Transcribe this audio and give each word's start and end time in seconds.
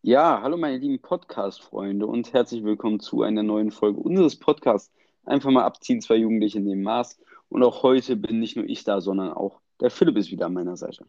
Ja, 0.00 0.40
hallo 0.42 0.56
meine 0.56 0.78
lieben 0.78 1.02
Podcast-Freunde 1.02 2.06
und 2.06 2.32
herzlich 2.32 2.64
willkommen 2.64 3.00
zu 3.00 3.22
einer 3.22 3.42
neuen 3.42 3.70
Folge 3.70 4.00
unseres 4.00 4.38
Podcasts. 4.38 4.90
Einfach 5.26 5.50
mal 5.50 5.64
abziehen, 5.64 6.00
zwei 6.00 6.14
Jugendliche 6.14 6.58
neben 6.60 6.82
Maß. 6.82 7.20
Und 7.50 7.62
auch 7.62 7.82
heute 7.82 8.16
bin 8.16 8.40
nicht 8.40 8.56
nur 8.56 8.64
ich 8.64 8.84
da, 8.84 9.02
sondern 9.02 9.34
auch 9.34 9.60
der 9.82 9.90
Philipp 9.90 10.16
ist 10.16 10.30
wieder 10.30 10.46
an 10.46 10.54
meiner 10.54 10.78
Seite. 10.78 11.04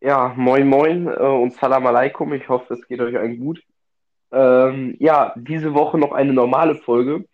Ja, 0.00 0.32
moin 0.34 0.66
moin 0.66 1.08
äh, 1.08 1.26
und 1.26 1.52
Salam 1.52 1.86
alaikum. 1.86 2.32
Ich 2.32 2.48
hoffe, 2.48 2.72
es 2.72 2.88
geht 2.88 3.00
euch 3.00 3.18
allen 3.18 3.38
gut. 3.38 3.62
Ähm, 4.32 4.96
ja, 4.98 5.34
diese 5.36 5.74
Woche 5.74 5.98
noch 5.98 6.12
eine 6.12 6.32
normale 6.32 6.74
Folge 6.74 7.26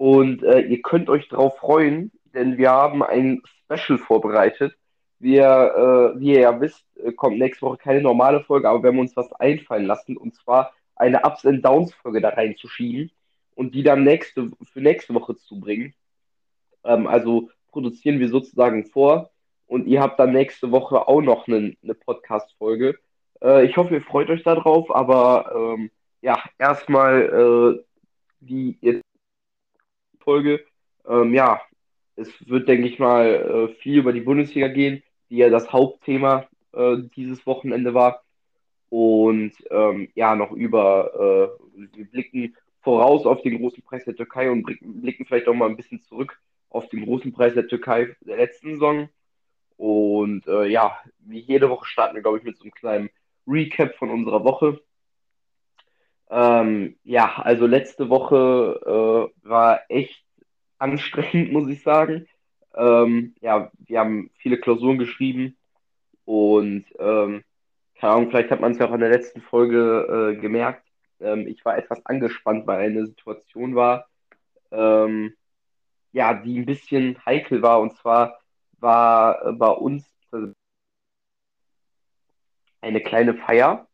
und 0.00 0.42
äh, 0.44 0.60
ihr 0.60 0.80
könnt 0.80 1.10
euch 1.10 1.28
darauf 1.28 1.58
freuen, 1.58 2.10
denn 2.32 2.56
wir 2.56 2.70
haben 2.70 3.02
ein 3.02 3.42
Special 3.66 3.98
vorbereitet. 3.98 4.74
Wir, 5.18 6.14
äh, 6.16 6.18
wie 6.18 6.32
ihr 6.32 6.40
ja 6.40 6.58
wisst, 6.58 6.86
äh, 6.96 7.12
kommt 7.12 7.38
nächste 7.38 7.66
Woche 7.66 7.76
keine 7.76 8.00
normale 8.00 8.40
Folge, 8.40 8.66
aber 8.66 8.82
wir 8.82 8.88
haben 8.88 8.98
uns 8.98 9.14
was 9.14 9.30
einfallen 9.34 9.84
lassen 9.84 10.16
und 10.16 10.34
zwar 10.34 10.72
eine 10.96 11.22
Ups 11.22 11.44
and 11.44 11.62
Downs 11.62 11.92
Folge 11.92 12.22
da 12.22 12.30
reinzuschieben 12.30 13.10
und 13.54 13.74
die 13.74 13.82
dann 13.82 14.02
nächste, 14.02 14.50
für 14.72 14.80
nächste 14.80 15.12
Woche 15.12 15.36
zu 15.36 15.60
bringen. 15.60 15.92
Ähm, 16.82 17.06
also 17.06 17.50
produzieren 17.68 18.20
wir 18.20 18.30
sozusagen 18.30 18.86
vor 18.86 19.28
und 19.66 19.86
ihr 19.86 20.00
habt 20.00 20.18
dann 20.18 20.32
nächste 20.32 20.70
Woche 20.70 21.08
auch 21.08 21.20
noch 21.20 21.46
eine, 21.46 21.76
eine 21.82 21.94
Podcast-Folge. 21.94 22.98
Äh, 23.42 23.66
ich 23.66 23.76
hoffe, 23.76 23.92
ihr 23.92 24.02
freut 24.02 24.30
euch 24.30 24.44
darauf, 24.44 24.90
aber 24.90 25.74
ähm, 25.76 25.90
ja, 26.22 26.42
erstmal 26.56 27.76
äh, 27.78 27.84
die 28.40 28.78
Folge. 30.20 30.64
Ähm, 31.06 31.34
ja, 31.34 31.60
es 32.16 32.28
wird, 32.48 32.68
denke 32.68 32.88
ich 32.88 32.98
mal, 32.98 33.70
äh, 33.70 33.74
viel 33.80 33.98
über 33.98 34.12
die 34.12 34.20
Bundesliga 34.20 34.68
gehen 34.68 35.02
die 35.30 35.36
ja 35.36 35.48
das 35.48 35.72
Hauptthema 35.72 36.46
äh, 36.72 36.96
dieses 37.16 37.46
Wochenende 37.46 37.94
war. 37.94 38.22
Und 38.88 39.52
ähm, 39.70 40.08
ja, 40.14 40.34
noch 40.34 40.50
über, 40.50 41.54
äh, 41.54 41.86
wir 41.96 42.04
blicken 42.06 42.56
voraus 42.82 43.24
auf 43.24 43.42
den 43.42 43.58
großen 43.58 43.82
Preis 43.84 44.04
der 44.04 44.16
Türkei 44.16 44.50
und 44.50 44.64
blicken 44.80 45.24
vielleicht 45.24 45.46
auch 45.48 45.54
mal 45.54 45.68
ein 45.68 45.76
bisschen 45.76 46.00
zurück 46.00 46.40
auf 46.68 46.88
den 46.88 47.04
großen 47.04 47.32
Preis 47.32 47.54
der 47.54 47.68
Türkei 47.68 48.16
der 48.20 48.36
letzten 48.36 48.72
Saison. 48.72 49.08
Und 49.76 50.46
äh, 50.48 50.66
ja, 50.66 50.98
wie 51.20 51.38
jede 51.38 51.70
Woche 51.70 51.86
starten 51.86 52.16
wir, 52.16 52.22
glaube 52.22 52.38
ich, 52.38 52.44
mit 52.44 52.56
so 52.56 52.64
einem 52.64 52.72
kleinen 52.72 53.10
Recap 53.46 53.94
von 53.96 54.10
unserer 54.10 54.44
Woche. 54.44 54.80
Ähm, 56.30 56.96
ja, 57.04 57.36
also 57.42 57.66
letzte 57.66 58.08
Woche 58.08 59.30
äh, 59.44 59.48
war 59.48 59.80
echt 59.88 60.24
anstrengend, 60.78 61.52
muss 61.52 61.68
ich 61.68 61.82
sagen. 61.82 62.26
Ähm, 62.74 63.34
ja, 63.40 63.70
wir 63.78 63.98
haben 64.00 64.30
viele 64.36 64.58
Klausuren 64.58 64.98
geschrieben 64.98 65.56
und 66.24 66.84
ähm, 66.98 67.42
keine 67.96 68.12
Ahnung, 68.14 68.30
vielleicht 68.30 68.50
hat 68.50 68.60
man 68.60 68.72
es 68.72 68.78
ja 68.78 68.88
auch 68.88 68.94
in 68.94 69.00
der 69.00 69.10
letzten 69.10 69.42
Folge 69.42 70.34
äh, 70.36 70.40
gemerkt. 70.40 70.86
Ähm, 71.20 71.46
ich 71.48 71.64
war 71.64 71.76
etwas 71.76 72.04
angespannt, 72.06 72.66
weil 72.66 72.80
eine 72.80 73.06
Situation 73.06 73.74
war, 73.74 74.08
ähm, 74.70 75.34
ja, 76.12 76.34
die 76.34 76.58
ein 76.58 76.66
bisschen 76.66 77.18
heikel 77.26 77.62
war. 77.62 77.80
Und 77.80 77.96
zwar 77.96 78.40
war 78.78 79.46
äh, 79.46 79.52
bei 79.52 79.68
uns 79.68 80.06
eine 82.80 83.00
kleine 83.00 83.34
Feier, 83.34 83.86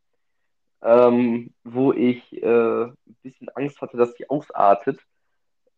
ähm, 0.82 1.52
wo 1.64 1.92
ich 1.92 2.42
äh, 2.42 2.84
ein 2.84 3.16
bisschen 3.22 3.48
Angst 3.50 3.80
hatte, 3.80 3.96
dass 3.96 4.14
sie 4.14 4.28
ausartet. 4.28 5.00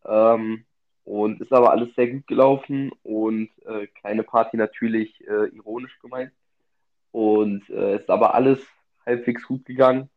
Ähm, 0.05 0.65
und 1.03 1.41
ist 1.41 1.51
aber 1.51 1.71
alles 1.71 1.95
sehr 1.95 2.07
gut 2.07 2.27
gelaufen 2.27 2.91
und 3.01 3.49
äh, 3.65 3.87
kleine 3.87 4.23
Party 4.23 4.57
natürlich 4.57 5.27
äh, 5.27 5.47
ironisch 5.47 5.97
gemeint. 5.99 6.31
Und 7.11 7.67
äh, 7.69 7.95
ist 7.95 8.09
aber 8.09 8.35
alles 8.35 8.59
halbwegs 9.05 9.47
gut 9.47 9.65
gegangen. 9.65 10.09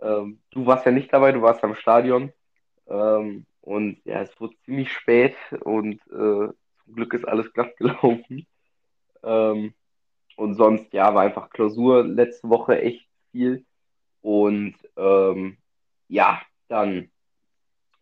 Ähm, 0.00 0.40
du 0.50 0.64
warst 0.66 0.86
ja 0.86 0.92
nicht 0.92 1.12
dabei, 1.12 1.32
du 1.32 1.42
warst 1.42 1.64
am 1.64 1.74
Stadion. 1.74 2.32
Ähm, 2.86 3.46
und 3.62 4.00
ja, 4.04 4.22
es 4.22 4.40
wurde 4.40 4.54
ziemlich 4.64 4.92
spät 4.92 5.36
und 5.64 6.00
äh, 6.06 6.48
zum 6.84 6.94
Glück 6.94 7.12
ist 7.14 7.26
alles 7.26 7.52
glatt 7.52 7.76
gelaufen. 7.76 8.46
Ähm, 9.22 9.74
und 10.36 10.54
sonst, 10.54 10.92
ja, 10.92 11.14
war 11.14 11.22
einfach 11.22 11.50
Klausur 11.50 12.04
letzte 12.04 12.48
Woche 12.48 12.80
echt 12.80 13.08
viel. 13.32 13.64
Und 14.28 14.74
ähm, 14.96 15.56
ja, 16.08 16.42
dann 16.68 17.10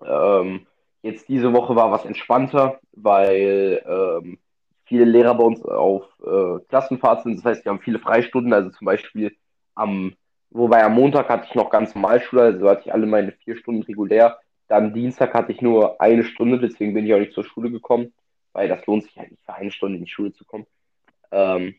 ähm, 0.04 0.66
Jetzt 1.06 1.28
diese 1.28 1.52
Woche 1.52 1.76
war 1.76 1.92
was 1.92 2.04
entspannter, 2.04 2.80
weil 2.90 3.80
ähm, 3.86 4.38
viele 4.86 5.04
Lehrer 5.04 5.36
bei 5.36 5.44
uns 5.44 5.62
auf 5.62 6.02
äh, 6.20 6.58
Klassenfahrt 6.68 7.22
sind. 7.22 7.36
Das 7.36 7.44
heißt, 7.44 7.64
wir 7.64 7.70
haben 7.70 7.78
viele 7.78 8.00
Freistunden. 8.00 8.52
Also 8.52 8.70
zum 8.70 8.86
Beispiel 8.86 9.36
am, 9.76 10.14
wobei 10.50 10.82
am 10.82 10.94
Montag 10.94 11.28
hatte 11.28 11.46
ich 11.48 11.54
noch 11.54 11.70
ganz 11.70 11.94
normal 11.94 12.20
Schule, 12.20 12.42
also 12.42 12.68
hatte 12.68 12.82
ich 12.86 12.92
alle 12.92 13.06
meine 13.06 13.30
vier 13.30 13.56
Stunden 13.56 13.84
regulär. 13.84 14.36
Dann 14.66 14.94
Dienstag 14.94 15.32
hatte 15.32 15.52
ich 15.52 15.62
nur 15.62 16.00
eine 16.00 16.24
Stunde, 16.24 16.58
deswegen 16.58 16.92
bin 16.92 17.06
ich 17.06 17.14
auch 17.14 17.20
nicht 17.20 17.34
zur 17.34 17.44
Schule 17.44 17.70
gekommen, 17.70 18.12
weil 18.52 18.66
das 18.66 18.84
lohnt 18.84 19.04
sich 19.04 19.16
halt 19.16 19.30
nicht 19.30 19.44
für 19.44 19.54
eine 19.54 19.70
Stunde 19.70 19.98
in 19.98 20.04
die 20.06 20.10
Schule 20.10 20.32
zu 20.32 20.44
kommen. 20.44 20.66
Ähm, 21.30 21.76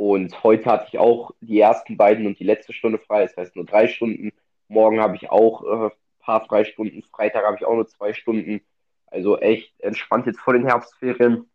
und 0.00 0.42
heute 0.44 0.64
hatte 0.64 0.86
ich 0.88 0.98
auch 0.98 1.32
die 1.42 1.60
ersten 1.60 1.98
beiden 1.98 2.26
und 2.26 2.38
die 2.38 2.44
letzte 2.44 2.72
Stunde 2.72 2.98
frei, 2.98 3.20
das 3.20 3.36
heißt 3.36 3.54
nur 3.54 3.66
drei 3.66 3.86
Stunden. 3.86 4.32
Morgen 4.66 4.98
habe 4.98 5.14
ich 5.14 5.28
auch 5.28 5.62
äh, 5.62 5.90
paar 6.20 6.46
Freistunden. 6.46 7.02
Freitag 7.02 7.44
habe 7.44 7.58
ich 7.58 7.66
auch 7.66 7.74
nur 7.74 7.86
zwei 7.86 8.14
Stunden. 8.14 8.62
Also 9.08 9.38
echt 9.38 9.78
entspannt 9.78 10.24
jetzt 10.24 10.40
vor 10.40 10.54
den 10.54 10.64
Herbstferien. 10.64 11.50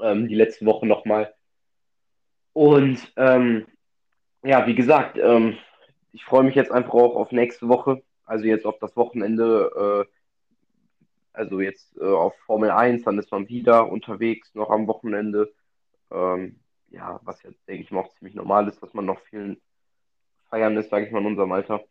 Ähm, 0.00 0.28
die 0.28 0.36
letzten 0.36 0.66
Wochen 0.66 0.86
nochmal. 0.86 1.34
Und 2.52 3.12
ähm, 3.16 3.66
ja, 4.44 4.68
wie 4.68 4.76
gesagt, 4.76 5.18
ähm, 5.18 5.58
ich 6.12 6.24
freue 6.24 6.44
mich 6.44 6.54
jetzt 6.54 6.70
einfach 6.70 6.94
auch 6.94 7.16
auf 7.16 7.32
nächste 7.32 7.66
Woche. 7.66 8.04
Also 8.24 8.44
jetzt 8.44 8.66
auf 8.66 8.78
das 8.78 8.94
Wochenende. 8.94 10.06
Äh, 10.06 10.12
also 11.32 11.60
jetzt 11.60 11.96
äh, 11.96 12.04
auf 12.04 12.36
Formel 12.46 12.70
1, 12.70 13.02
dann 13.02 13.18
ist 13.18 13.32
man 13.32 13.48
wieder 13.48 13.90
unterwegs, 13.90 14.54
noch 14.54 14.70
am 14.70 14.86
Wochenende. 14.86 15.52
Ähm, 16.12 16.61
ja, 16.92 17.20
was 17.24 17.42
jetzt, 17.42 17.66
denke 17.66 17.82
ich 17.82 17.90
mal, 17.90 18.00
auch 18.00 18.12
ziemlich 18.14 18.34
normal 18.34 18.68
ist, 18.68 18.82
dass 18.82 18.94
man 18.94 19.06
noch 19.06 19.20
vielen 19.22 19.60
feiern 20.50 20.76
ist, 20.76 20.90
sage 20.90 21.06
ich 21.06 21.12
mal, 21.12 21.20
in 21.20 21.26
unserem 21.26 21.52
Alter. 21.52 21.82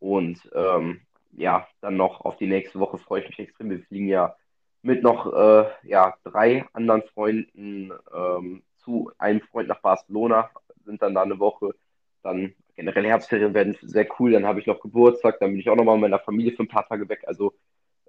Und 0.00 0.50
ähm, 0.54 1.02
ja, 1.32 1.66
dann 1.80 1.96
noch 1.96 2.22
auf 2.22 2.36
die 2.36 2.48
nächste 2.48 2.78
Woche 2.80 2.98
freue 2.98 3.22
ich 3.22 3.28
mich 3.28 3.38
extrem. 3.38 3.70
Wir 3.70 3.80
fliegen 3.80 4.08
ja 4.08 4.36
mit 4.82 5.02
noch 5.02 5.32
äh, 5.32 5.70
ja, 5.84 6.14
drei 6.24 6.66
anderen 6.72 7.02
Freunden 7.14 7.92
ähm, 8.12 8.62
zu 8.78 9.12
einem 9.18 9.40
Freund 9.40 9.68
nach 9.68 9.80
Barcelona, 9.80 10.50
sind 10.84 11.00
dann 11.02 11.14
da 11.14 11.22
eine 11.22 11.38
Woche. 11.38 11.74
Dann 12.22 12.54
generell 12.74 13.06
Herbstferien 13.06 13.54
werden 13.54 13.76
sehr 13.80 14.08
cool. 14.18 14.32
Dann 14.32 14.46
habe 14.46 14.58
ich 14.58 14.66
noch 14.66 14.80
Geburtstag, 14.80 15.38
dann 15.38 15.50
bin 15.50 15.60
ich 15.60 15.70
auch 15.70 15.76
nochmal 15.76 15.96
mit 15.96 16.02
meiner 16.10 16.18
Familie 16.18 16.52
für 16.52 16.64
ein 16.64 16.68
paar 16.68 16.86
Tage 16.86 17.08
weg. 17.08 17.22
Also 17.26 17.54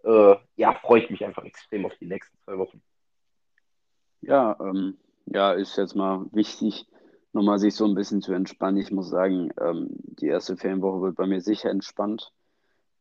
äh, 0.03 0.35
ja, 0.55 0.73
freue 0.73 1.01
ich 1.01 1.11
mich 1.11 1.23
einfach 1.23 1.45
extrem 1.45 1.85
auf 1.85 1.95
die 1.99 2.07
nächsten 2.07 2.37
zwei 2.39 2.57
Wochen. 2.57 2.81
Ja, 4.21 4.57
ähm, 4.59 4.97
ja, 5.25 5.53
ist 5.53 5.77
jetzt 5.77 5.95
mal 5.95 6.25
wichtig, 6.31 6.87
nochmal 7.33 7.59
sich 7.59 7.75
so 7.75 7.85
ein 7.85 7.95
bisschen 7.95 8.21
zu 8.21 8.33
entspannen. 8.33 8.81
Ich 8.81 8.91
muss 8.91 9.09
sagen, 9.09 9.51
ähm, 9.59 9.87
die 9.91 10.27
erste 10.27 10.57
Ferienwoche 10.57 11.01
wird 11.01 11.15
bei 11.15 11.27
mir 11.27 11.41
sicher 11.41 11.69
entspannt. 11.69 12.31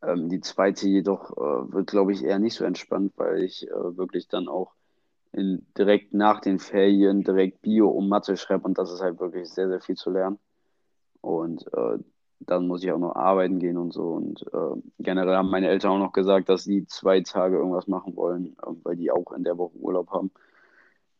Ähm, 0.02 0.28
die 0.28 0.40
zweite 0.40 0.88
jedoch 0.88 1.30
äh, 1.36 1.72
wird, 1.72 1.88
glaube 1.88 2.12
ich, 2.12 2.24
eher 2.24 2.38
nicht 2.38 2.54
so 2.54 2.64
entspannt, 2.64 3.12
weil 3.16 3.42
ich 3.42 3.68
äh, 3.68 3.96
wirklich 3.96 4.28
dann 4.28 4.48
auch 4.48 4.72
in, 5.32 5.66
direkt 5.76 6.14
nach 6.14 6.40
den 6.40 6.58
Ferien 6.58 7.22
direkt 7.22 7.62
Bio 7.62 7.88
und 7.88 8.08
Mathe 8.08 8.36
schreibe 8.36 8.64
und 8.64 8.78
das 8.78 8.92
ist 8.92 9.00
halt 9.00 9.20
wirklich 9.20 9.48
sehr, 9.50 9.68
sehr 9.68 9.80
viel 9.80 9.96
zu 9.96 10.10
lernen. 10.10 10.38
Und 11.20 11.66
äh, 11.72 11.98
dann 12.40 12.66
muss 12.66 12.82
ich 12.82 12.92
auch 12.92 12.98
noch 12.98 13.14
arbeiten 13.14 13.58
gehen 13.58 13.78
und 13.78 13.92
so. 13.92 14.02
Und 14.10 14.42
äh, 14.52 14.82
generell 14.98 15.36
haben 15.36 15.50
meine 15.50 15.68
Eltern 15.68 15.92
auch 15.92 15.98
noch 15.98 16.12
gesagt, 16.12 16.48
dass 16.48 16.64
sie 16.64 16.86
zwei 16.86 17.20
Tage 17.20 17.56
irgendwas 17.56 17.86
machen 17.86 18.16
wollen, 18.16 18.56
äh, 18.62 18.72
weil 18.82 18.96
die 18.96 19.10
auch 19.10 19.32
in 19.32 19.44
der 19.44 19.58
Woche 19.58 19.76
Urlaub 19.76 20.10
haben. 20.10 20.30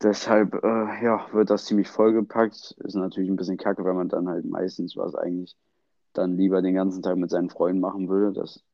Deshalb 0.02 0.54
äh, 0.64 1.04
ja, 1.04 1.26
wird 1.32 1.50
das 1.50 1.64
ziemlich 1.66 1.88
vollgepackt. 1.88 2.74
Ist 2.78 2.94
natürlich 2.96 3.30
ein 3.30 3.36
bisschen 3.36 3.56
kacke, 3.56 3.84
weil 3.84 3.94
man 3.94 4.08
dann 4.08 4.28
halt 4.28 4.44
meistens 4.44 4.96
was 4.96 5.14
eigentlich 5.14 5.56
dann 6.12 6.36
lieber 6.36 6.60
den 6.60 6.74
ganzen 6.74 7.02
Tag 7.02 7.16
mit 7.16 7.30
seinen 7.30 7.50
Freunden 7.50 7.80
machen 7.80 8.08
würde. 8.08 8.32
Das 8.32 8.64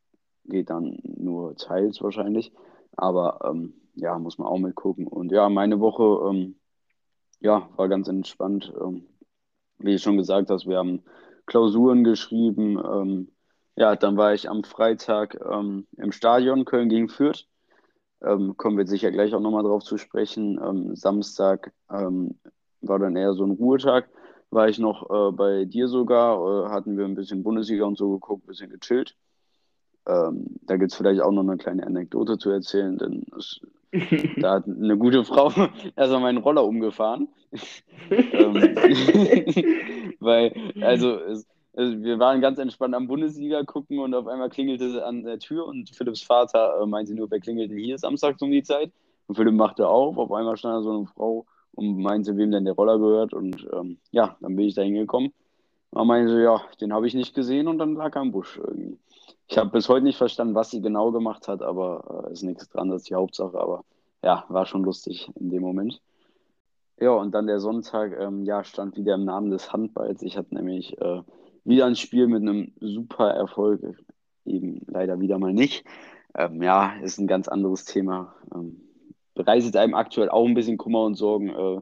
geht 0.45 0.71
dann 0.71 0.99
nur 1.05 1.55
teils 1.57 2.01
wahrscheinlich. 2.03 2.53
Aber 2.97 3.41
ähm, 3.45 3.75
ja, 3.95 4.19
muss 4.19 4.39
man 4.39 4.49
auch 4.49 4.59
mitgucken. 4.59 5.07
Und 5.07 5.31
ja, 5.31 5.49
meine 5.49 5.81
Woche 5.81 6.31
ähm, 6.31 6.57
ja, 7.41 7.69
war 7.77 7.89
ganz 7.89 8.09
entspannt. 8.09 8.73
Ähm, 8.81 9.07
wie 9.79 9.95
ich 9.95 10.03
schon 10.03 10.17
gesagt 10.17 10.51
hast, 10.51 10.67
wir 10.67 10.79
haben 10.79 11.03
Klausuren 11.47 12.05
geschrieben. 12.05 12.79
Ähm, 12.79 13.33
ja, 13.77 13.97
dann 13.97 14.17
war 14.17 14.35
ich 14.35 14.49
am 14.49 14.65
Freitag 14.65 15.39
ähm, 15.45 15.87
im 15.97 16.13
Stadion 16.13 16.65
Köln 16.65 16.89
gegen 16.89 17.09
Fürth. 17.09 17.47
Ähm, 18.23 18.57
kommen 18.57 18.77
wir 18.77 18.87
sicher 18.87 19.11
gleich 19.11 19.35
auch 19.35 19.41
nochmal 19.41 19.63
drauf 19.63 19.85
zu 19.85 19.97
sprechen. 19.97 20.97
Samstag 20.97 21.73
war 22.81 22.99
dann 22.99 23.17
eher 23.17 23.35
so 23.35 23.45
ein 23.45 23.53
Ruhetag. 23.53 24.09
War 24.51 24.69
ich 24.69 24.79
noch 24.79 25.11
äh, 25.11 25.33
bei 25.33 25.65
dir 25.67 25.89
sogar, 25.89 26.39
äh, 26.39 26.71
hatten 26.71 26.97
wir 26.97 27.05
ein 27.05 27.15
bisschen 27.15 27.43
Bundesliga 27.43 27.85
und 27.85 27.99
so 27.99 28.13
geguckt, 28.13 28.45
ein 28.45 28.47
bisschen 28.47 28.71
gechillt. 28.71 29.15
Ähm, 30.07 30.47
da 30.63 30.77
gibt 30.77 30.91
es 30.91 30.97
vielleicht 30.97 31.21
auch 31.21 31.33
noch 31.33 31.43
eine 31.43 31.59
kleine 31.59 31.87
Anekdote 31.87 32.39
zu 32.39 32.49
erzählen, 32.51 32.97
denn 32.97 33.27
es, 33.37 33.61
da 34.41 34.55
hat 34.55 34.67
eine 34.67 34.97
gute 34.97 35.25
Frau 35.25 35.53
erstmal 35.97 36.21
meinen 36.21 36.39
Roller 36.39 36.65
umgefahren. 36.65 37.29
ähm, 38.11 38.55
weil, 40.21 40.55
also, 40.81 41.19
es, 41.19 41.47
also, 41.79 42.03
wir 42.03 42.19
waren 42.19 42.41
ganz 42.41 42.59
entspannt 42.59 42.93
am 42.97 43.07
Bundesliga 43.07 43.63
gucken 43.63 44.01
und 44.01 44.13
auf 44.13 44.27
einmal 44.27 44.51
klingelte 44.51 44.85
es 44.87 45.01
an 45.01 45.23
der 45.23 45.39
Tür 45.39 45.65
und 45.65 45.91
Philipps 45.91 46.23
Vater 46.23 46.81
äh, 46.83 46.87
meinte 46.87 47.15
nur, 47.15 47.31
wer 47.31 47.39
klingelt 47.39 47.71
denn 47.71 47.79
hier 47.79 47.97
samstags 47.99 48.43
um 48.43 48.51
die 48.51 48.65
Zeit? 48.65 48.91
Und 49.29 49.37
Philipp 49.37 49.55
machte 49.55 49.87
auf, 49.87 50.19
auf 50.19 50.33
einmal 50.33 50.57
stand 50.57 50.75
da 50.75 50.83
so 50.83 50.91
eine 50.91 51.07
Frau 51.07 51.47
und 51.77 51.99
meinte, 52.01 52.37
wem 52.37 52.51
denn 52.51 52.65
der 52.65 52.75
Roller 52.75 52.99
gehört. 52.99 53.33
Und 53.33 53.65
ähm, 53.73 53.99
ja, 54.11 54.37
dann 54.41 54.57
bin 54.57 54.67
ich 54.67 54.75
da 54.75 54.83
hingekommen. 54.83 55.33
Und 55.91 56.07
meinte 56.09 56.33
so, 56.33 56.39
ja, 56.39 56.61
den 56.81 56.93
habe 56.93 57.07
ich 57.07 57.15
nicht 57.15 57.33
gesehen 57.33 57.69
und 57.69 57.79
dann 57.79 57.95
lag 57.95 58.13
er 58.17 58.23
im 58.23 58.33
Busch 58.33 58.59
irgendwie. 58.59 58.99
Ich 59.47 59.57
habe 59.57 59.71
bis 59.71 59.89
heute 59.89 60.05
nicht 60.05 60.19
verstanden, 60.19 60.57
was 60.57 60.73
sie 60.73 60.81
genau 60.83 61.13
gemacht 61.13 61.47
hat, 61.47 61.63
aber 61.63 62.27
äh, 62.27 62.33
ist 62.33 62.43
nichts 62.43 62.69
dran, 62.71 62.89
das 62.89 63.03
ist 63.03 63.11
die 63.11 63.15
Hauptsache. 63.15 63.57
Aber 63.57 63.85
ja, 64.25 64.45
war 64.49 64.67
schon 64.67 64.83
lustig 64.83 65.31
in 65.37 65.51
dem 65.51 65.63
Moment. 65.63 66.01
Ja, 66.99 67.13
und 67.13 67.33
dann 67.37 67.47
der 67.47 67.61
Sonntag, 67.61 68.19
ähm, 68.19 68.45
ja, 68.45 68.65
stand 68.65 68.97
wieder 68.97 69.15
im 69.15 69.25
Namen 69.25 69.53
des 69.53 69.73
Handballs. 69.73 70.23
Ich 70.23 70.37
hatte 70.37 70.57
nämlich 70.57 71.01
äh, 71.01 71.23
wieder 71.69 71.87
ein 71.87 71.97
Spiel 71.97 72.27
mit 72.27 72.43
einem 72.43 72.73
super 72.81 73.31
Erfolg, 73.31 73.83
eben 74.45 74.81
leider 74.87 75.21
wieder 75.21 75.39
mal 75.39 75.53
nicht. 75.53 75.85
Ähm, 76.37 76.63
ja, 76.63 76.95
ist 77.03 77.19
ein 77.19 77.27
ganz 77.27 77.49
anderes 77.49 77.85
Thema. 77.85 78.35
Ähm, 78.55 78.81
bereitet 79.35 79.77
einem 79.77 79.95
aktuell 79.95 80.29
auch 80.29 80.47
ein 80.47 80.55
bisschen 80.55 80.79
Kummer 80.79 81.05
und 81.05 81.15
Sorgen. 81.15 81.49
Äh, 81.51 81.81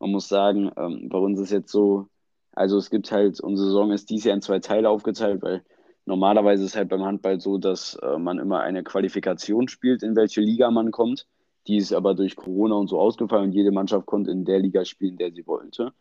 man 0.00 0.10
muss 0.10 0.28
sagen, 0.28 0.70
ähm, 0.76 1.08
bei 1.08 1.18
uns 1.18 1.38
ist 1.38 1.50
jetzt 1.50 1.70
so, 1.70 2.08
also 2.52 2.78
es 2.78 2.90
gibt 2.90 3.10
halt, 3.12 3.40
unsere 3.40 3.68
Saison 3.68 3.92
ist 3.92 4.10
dieses 4.10 4.24
Jahr 4.24 4.36
in 4.36 4.42
zwei 4.42 4.60
Teile 4.60 4.88
aufgeteilt, 4.88 5.42
weil 5.42 5.62
Normalerweise 6.06 6.64
ist 6.64 6.70
es 6.70 6.76
halt 6.76 6.90
beim 6.90 7.02
Handball 7.02 7.40
so, 7.40 7.56
dass 7.56 7.94
äh, 8.02 8.18
man 8.18 8.38
immer 8.38 8.60
eine 8.60 8.82
Qualifikation 8.82 9.68
spielt, 9.68 10.02
in 10.02 10.16
welche 10.16 10.42
Liga 10.42 10.70
man 10.70 10.90
kommt. 10.90 11.26
Die 11.66 11.78
ist 11.78 11.94
aber 11.94 12.14
durch 12.14 12.36
Corona 12.36 12.74
und 12.74 12.88
so 12.88 13.00
ausgefallen 13.00 13.44
und 13.44 13.52
jede 13.52 13.72
Mannschaft 13.72 14.04
konnte 14.04 14.30
in 14.30 14.44
der 14.44 14.58
Liga 14.58 14.84
spielen, 14.84 15.12
in 15.12 15.18
der 15.18 15.32
sie 15.32 15.46
wollte. 15.46 15.94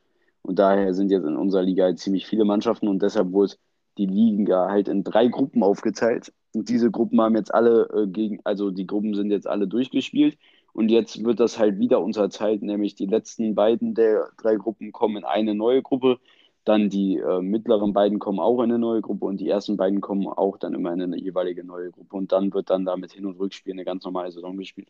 Und 0.44 0.60
daher 0.60 0.94
sind 0.94 1.10
jetzt 1.10 1.26
in 1.26 1.36
unserer 1.36 1.64
Liga 1.64 1.86
halt 1.86 2.00
ziemlich 2.00 2.28
viele 2.28 2.46
Mannschaften 2.46 2.88
und 2.88 3.02
deshalb 3.02 3.32
wurde 3.32 3.56
die 3.98 4.06
Liga 4.06 4.70
halt 4.70 4.88
in 4.88 5.04
drei 5.04 5.28
Gruppen 5.28 5.64
aufgeteilt. 5.64 6.34
Und 6.54 6.70
diese 6.70 6.92
Gruppen 6.92 7.20
haben 7.22 7.36
jetzt 7.36 7.54
alle 7.54 7.90
äh, 7.94 8.08
gegen, 8.08 8.40
also 8.44 8.70
die 8.72 8.86
Gruppen 8.86 9.16
sind 9.16 9.32
jetzt 9.32 9.48
alle 9.48 9.68
durchgespielt. 9.68 10.38
Und 10.74 10.90
jetzt 10.90 11.24
wird 11.24 11.40
das 11.40 11.60
halt 11.60 11.80
wieder 11.80 12.02
unterteilt, 12.02 12.64
nämlich 12.64 12.96
die 12.96 13.06
letzten 13.06 13.56
beiden 13.56 13.94
der 13.94 14.30
drei 14.42 14.56
Gruppen 14.56 14.92
kommen 14.92 15.18
in 15.18 15.24
eine 15.24 15.56
neue 15.56 15.82
Gruppe 15.84 16.20
dann 16.64 16.90
die 16.90 17.18
äh, 17.18 17.42
mittleren 17.42 17.94
beiden 17.94 18.20
kommen 18.20 18.40
auch 18.40 18.60
in 18.60 18.72
eine 18.72 18.80
neue 18.80 19.02
Gruppe 19.02 19.26
und 19.26 19.40
die 19.40 19.50
ersten 19.50 19.76
beiden 19.78 20.02
kommen 20.02 20.28
auch 20.28 20.58
dann 20.58 20.74
immer 20.74 20.94
in 20.94 21.02
eine 21.02 21.18
jeweilige 21.18 21.64
neue 21.64 21.92
Gruppe. 21.92 22.16
Und 22.16 22.32
dann 22.32 22.54
wird 22.54 22.70
dann 22.70 22.86
damit 22.86 23.12
Hin- 23.12 23.26
und 23.26 23.40
Rückspiel 23.40 23.74
eine 23.74 23.84
ganz 23.84 24.06
normale 24.06 24.32
Saison 24.32 24.58
gespielt. 24.58 24.90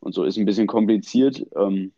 Und 0.00 0.14
so 0.14 0.22
ist 0.24 0.38
ein 0.38 0.44
bisschen 0.44 0.68
kompliziert. 0.68 1.44
Ähm, 1.56 1.92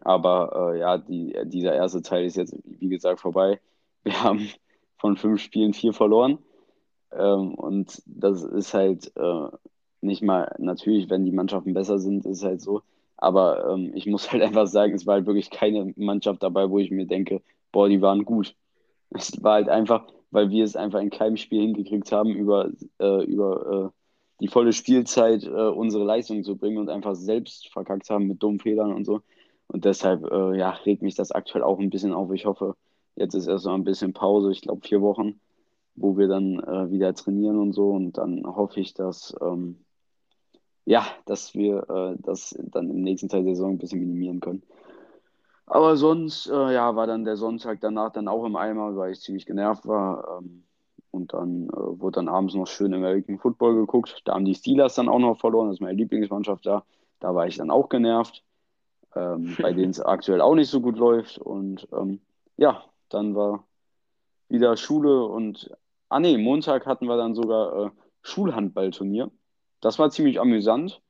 aber 0.00 0.72
äh, 0.74 0.80
ja, 0.80 0.98
die, 0.98 1.36
dieser 1.44 1.74
erste 1.74 2.02
Teil 2.02 2.24
ist 2.24 2.36
jetzt, 2.36 2.56
wie 2.64 2.88
gesagt, 2.88 3.20
vorbei. 3.20 3.60
Wir 4.02 4.20
haben 4.22 4.48
von 4.98 5.16
fünf 5.16 5.40
Spielen 5.40 5.72
vier 5.74 5.92
verloren. 5.92 6.38
Ähm, 7.12 7.54
und 7.54 8.02
das 8.06 8.42
ist 8.42 8.74
halt 8.74 9.12
äh, 9.16 9.48
nicht 10.00 10.22
mal, 10.22 10.54
natürlich, 10.58 11.10
wenn 11.10 11.24
die 11.24 11.32
Mannschaften 11.32 11.74
besser 11.74 11.98
sind, 11.98 12.24
ist 12.26 12.44
halt 12.44 12.60
so. 12.60 12.82
Aber 13.16 13.72
ähm, 13.72 13.92
ich 13.94 14.06
muss 14.06 14.30
halt 14.30 14.42
einfach 14.42 14.66
sagen, 14.66 14.94
es 14.94 15.06
war 15.06 15.14
halt 15.14 15.26
wirklich 15.26 15.50
keine 15.50 15.92
Mannschaft 15.96 16.42
dabei, 16.42 16.70
wo 16.70 16.78
ich 16.78 16.90
mir 16.90 17.06
denke, 17.06 17.42
boah, 17.72 17.88
die 17.88 18.02
waren 18.02 18.24
gut. 18.24 18.54
Es 19.10 19.42
war 19.42 19.54
halt 19.54 19.68
einfach, 19.68 20.06
weil 20.30 20.50
wir 20.50 20.64
es 20.64 20.76
einfach 20.76 21.00
in 21.00 21.10
keinem 21.10 21.36
Spiel 21.36 21.62
hingekriegt 21.62 22.12
haben, 22.12 22.34
über, 22.34 22.70
äh, 22.98 23.24
über 23.24 23.92
äh, 23.92 23.96
die 24.40 24.48
volle 24.48 24.72
Spielzeit 24.72 25.44
äh, 25.44 25.48
unsere 25.48 26.04
Leistung 26.04 26.42
zu 26.44 26.56
bringen 26.56 26.78
und 26.78 26.90
einfach 26.90 27.14
selbst 27.14 27.68
verkackt 27.68 28.10
haben 28.10 28.26
mit 28.26 28.42
dummen 28.42 28.60
Fehlern 28.60 28.92
und 28.92 29.04
so. 29.04 29.22
Und 29.68 29.84
deshalb 29.84 30.24
äh, 30.30 30.56
ja, 30.56 30.70
regt 30.70 31.02
mich 31.02 31.14
das 31.14 31.32
aktuell 31.32 31.64
auch 31.64 31.78
ein 31.78 31.90
bisschen 31.90 32.12
auf. 32.12 32.30
Ich 32.32 32.46
hoffe, 32.46 32.76
jetzt 33.16 33.34
ist 33.34 33.46
erst 33.46 33.66
mal 33.66 33.74
ein 33.74 33.84
bisschen 33.84 34.12
Pause, 34.12 34.52
ich 34.52 34.62
glaube 34.62 34.86
vier 34.86 35.02
Wochen, 35.02 35.40
wo 35.96 36.16
wir 36.16 36.28
dann 36.28 36.60
äh, 36.60 36.90
wieder 36.90 37.14
trainieren 37.14 37.58
und 37.58 37.72
so. 37.72 37.90
Und 37.90 38.18
dann 38.18 38.44
hoffe 38.46 38.80
ich, 38.80 38.94
dass, 38.94 39.34
ähm, 39.40 39.84
ja, 40.84 41.06
dass 41.26 41.54
wir 41.54 41.88
äh, 41.90 42.16
das 42.22 42.56
dann 42.58 42.90
im 42.90 43.02
nächsten 43.02 43.28
Teil 43.28 43.44
der 43.44 43.54
Saison 43.54 43.72
ein 43.72 43.78
bisschen 43.78 44.00
minimieren 44.00 44.40
können. 44.40 44.62
Aber 45.66 45.96
sonst, 45.96 46.46
äh, 46.46 46.74
ja, 46.74 46.94
war 46.94 47.08
dann 47.08 47.24
der 47.24 47.36
Sonntag 47.36 47.80
danach 47.80 48.12
dann 48.12 48.28
auch 48.28 48.44
im 48.44 48.54
Eimer, 48.54 48.96
weil 48.96 49.12
ich 49.12 49.20
ziemlich 49.20 49.46
genervt 49.46 49.86
war. 49.86 50.38
Ähm, 50.38 50.62
und 51.10 51.32
dann 51.32 51.68
äh, 51.70 52.00
wurde 52.00 52.16
dann 52.16 52.28
abends 52.28 52.54
noch 52.54 52.66
schön 52.68 52.94
American 52.94 53.38
Football 53.38 53.74
geguckt. 53.74 54.22
Da 54.24 54.34
haben 54.34 54.44
die 54.44 54.54
Steelers 54.54 54.94
dann 54.94 55.08
auch 55.08 55.18
noch 55.18 55.38
verloren. 55.38 55.68
Das 55.68 55.76
ist 55.76 55.80
meine 55.80 55.96
Lieblingsmannschaft 55.96 56.66
da. 56.66 56.84
Da 57.18 57.34
war 57.34 57.46
ich 57.46 57.56
dann 57.56 57.70
auch 57.70 57.88
genervt, 57.88 58.44
ähm, 59.16 59.56
bei 59.60 59.72
denen 59.72 59.90
es 59.90 60.00
aktuell 60.00 60.40
auch 60.40 60.54
nicht 60.54 60.70
so 60.70 60.80
gut 60.80 60.98
läuft. 60.98 61.38
Und 61.38 61.88
ähm, 61.92 62.20
ja, 62.56 62.84
dann 63.08 63.34
war 63.34 63.64
wieder 64.48 64.76
Schule 64.76 65.24
und, 65.24 65.70
ah 66.08 66.20
nee, 66.20 66.36
Montag 66.38 66.86
hatten 66.86 67.06
wir 67.06 67.16
dann 67.16 67.34
sogar 67.34 67.86
äh, 67.86 67.90
Schulhandballturnier. 68.22 69.30
Das 69.80 69.98
war 69.98 70.10
ziemlich 70.10 70.40
amüsant. 70.40 71.00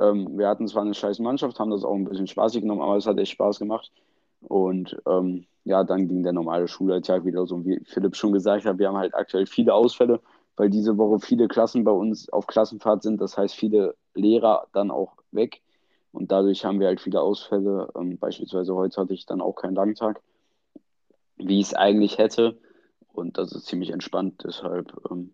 Ähm, 0.00 0.38
wir 0.38 0.48
hatten 0.48 0.66
zwar 0.66 0.82
eine 0.82 0.94
scheiß 0.94 1.18
Mannschaft, 1.18 1.60
haben 1.60 1.70
das 1.70 1.84
auch 1.84 1.94
ein 1.94 2.04
bisschen 2.04 2.26
spaßig 2.26 2.62
genommen, 2.62 2.82
aber 2.82 2.96
es 2.96 3.06
hat 3.06 3.18
echt 3.18 3.32
Spaß 3.32 3.58
gemacht. 3.58 3.92
Und 4.40 4.96
ähm, 5.06 5.46
ja, 5.64 5.84
dann 5.84 6.08
ging 6.08 6.22
der 6.22 6.32
normale 6.32 6.66
Schulalltag 6.66 7.24
wieder 7.24 7.46
so. 7.46 7.64
Wie 7.64 7.80
Philipp 7.84 8.16
schon 8.16 8.32
gesagt 8.32 8.64
hat, 8.64 8.78
wir 8.78 8.88
haben 8.88 8.96
halt 8.96 9.14
aktuell 9.14 9.46
viele 9.46 9.74
Ausfälle, 9.74 10.20
weil 10.56 10.70
diese 10.70 10.98
Woche 10.98 11.20
viele 11.20 11.46
Klassen 11.46 11.84
bei 11.84 11.92
uns 11.92 12.28
auf 12.30 12.46
Klassenfahrt 12.46 13.02
sind. 13.02 13.20
Das 13.20 13.38
heißt, 13.38 13.54
viele 13.54 13.94
Lehrer 14.14 14.66
dann 14.72 14.90
auch 14.90 15.12
weg. 15.30 15.62
Und 16.12 16.30
dadurch 16.30 16.64
haben 16.64 16.78
wir 16.78 16.86
halt 16.86 17.00
viele 17.00 17.20
Ausfälle. 17.20 17.88
Ähm, 17.96 18.18
beispielsweise 18.18 18.74
heute 18.74 19.00
hatte 19.00 19.14
ich 19.14 19.26
dann 19.26 19.40
auch 19.40 19.54
keinen 19.54 19.74
Langtag, 19.74 20.20
wie 21.36 21.60
ich 21.60 21.68
es 21.68 21.74
eigentlich 21.74 22.18
hätte. 22.18 22.58
Und 23.12 23.38
das 23.38 23.52
ist 23.52 23.66
ziemlich 23.66 23.90
entspannt. 23.90 24.42
Deshalb, 24.44 24.92
ähm, 25.10 25.32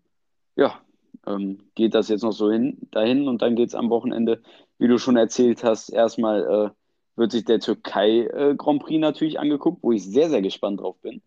ja, 0.57 0.81
ähm, 1.27 1.59
geht 1.75 1.95
das 1.95 2.09
jetzt 2.09 2.23
noch 2.23 2.33
so 2.33 2.51
hin, 2.51 2.79
dahin 2.91 3.29
und 3.29 3.43
dann 3.43 3.57
geht 3.57 3.69
es 3.69 3.75
am 3.75 3.91
Wochenende, 3.91 4.43
wie 4.79 4.89
du 4.89 4.99
schon 4.99 5.17
erzählt 5.17 5.65
hast, 5.65 5.91
erstmal 5.91 6.43
äh, 6.43 6.71
wird 7.19 7.33
sich 7.33 7.45
der 7.45 7.61
Türkei 7.61 8.27
äh, 8.27 8.55
Grand 8.57 8.83
Prix 8.83 9.01
natürlich 9.01 9.39
angeguckt, 9.41 9.83
wo 9.83 9.93
ich 9.93 10.05
sehr, 10.05 10.31
sehr 10.31 10.43
gespannt 10.43 10.81
drauf 10.81 10.97
bin. 11.01 11.21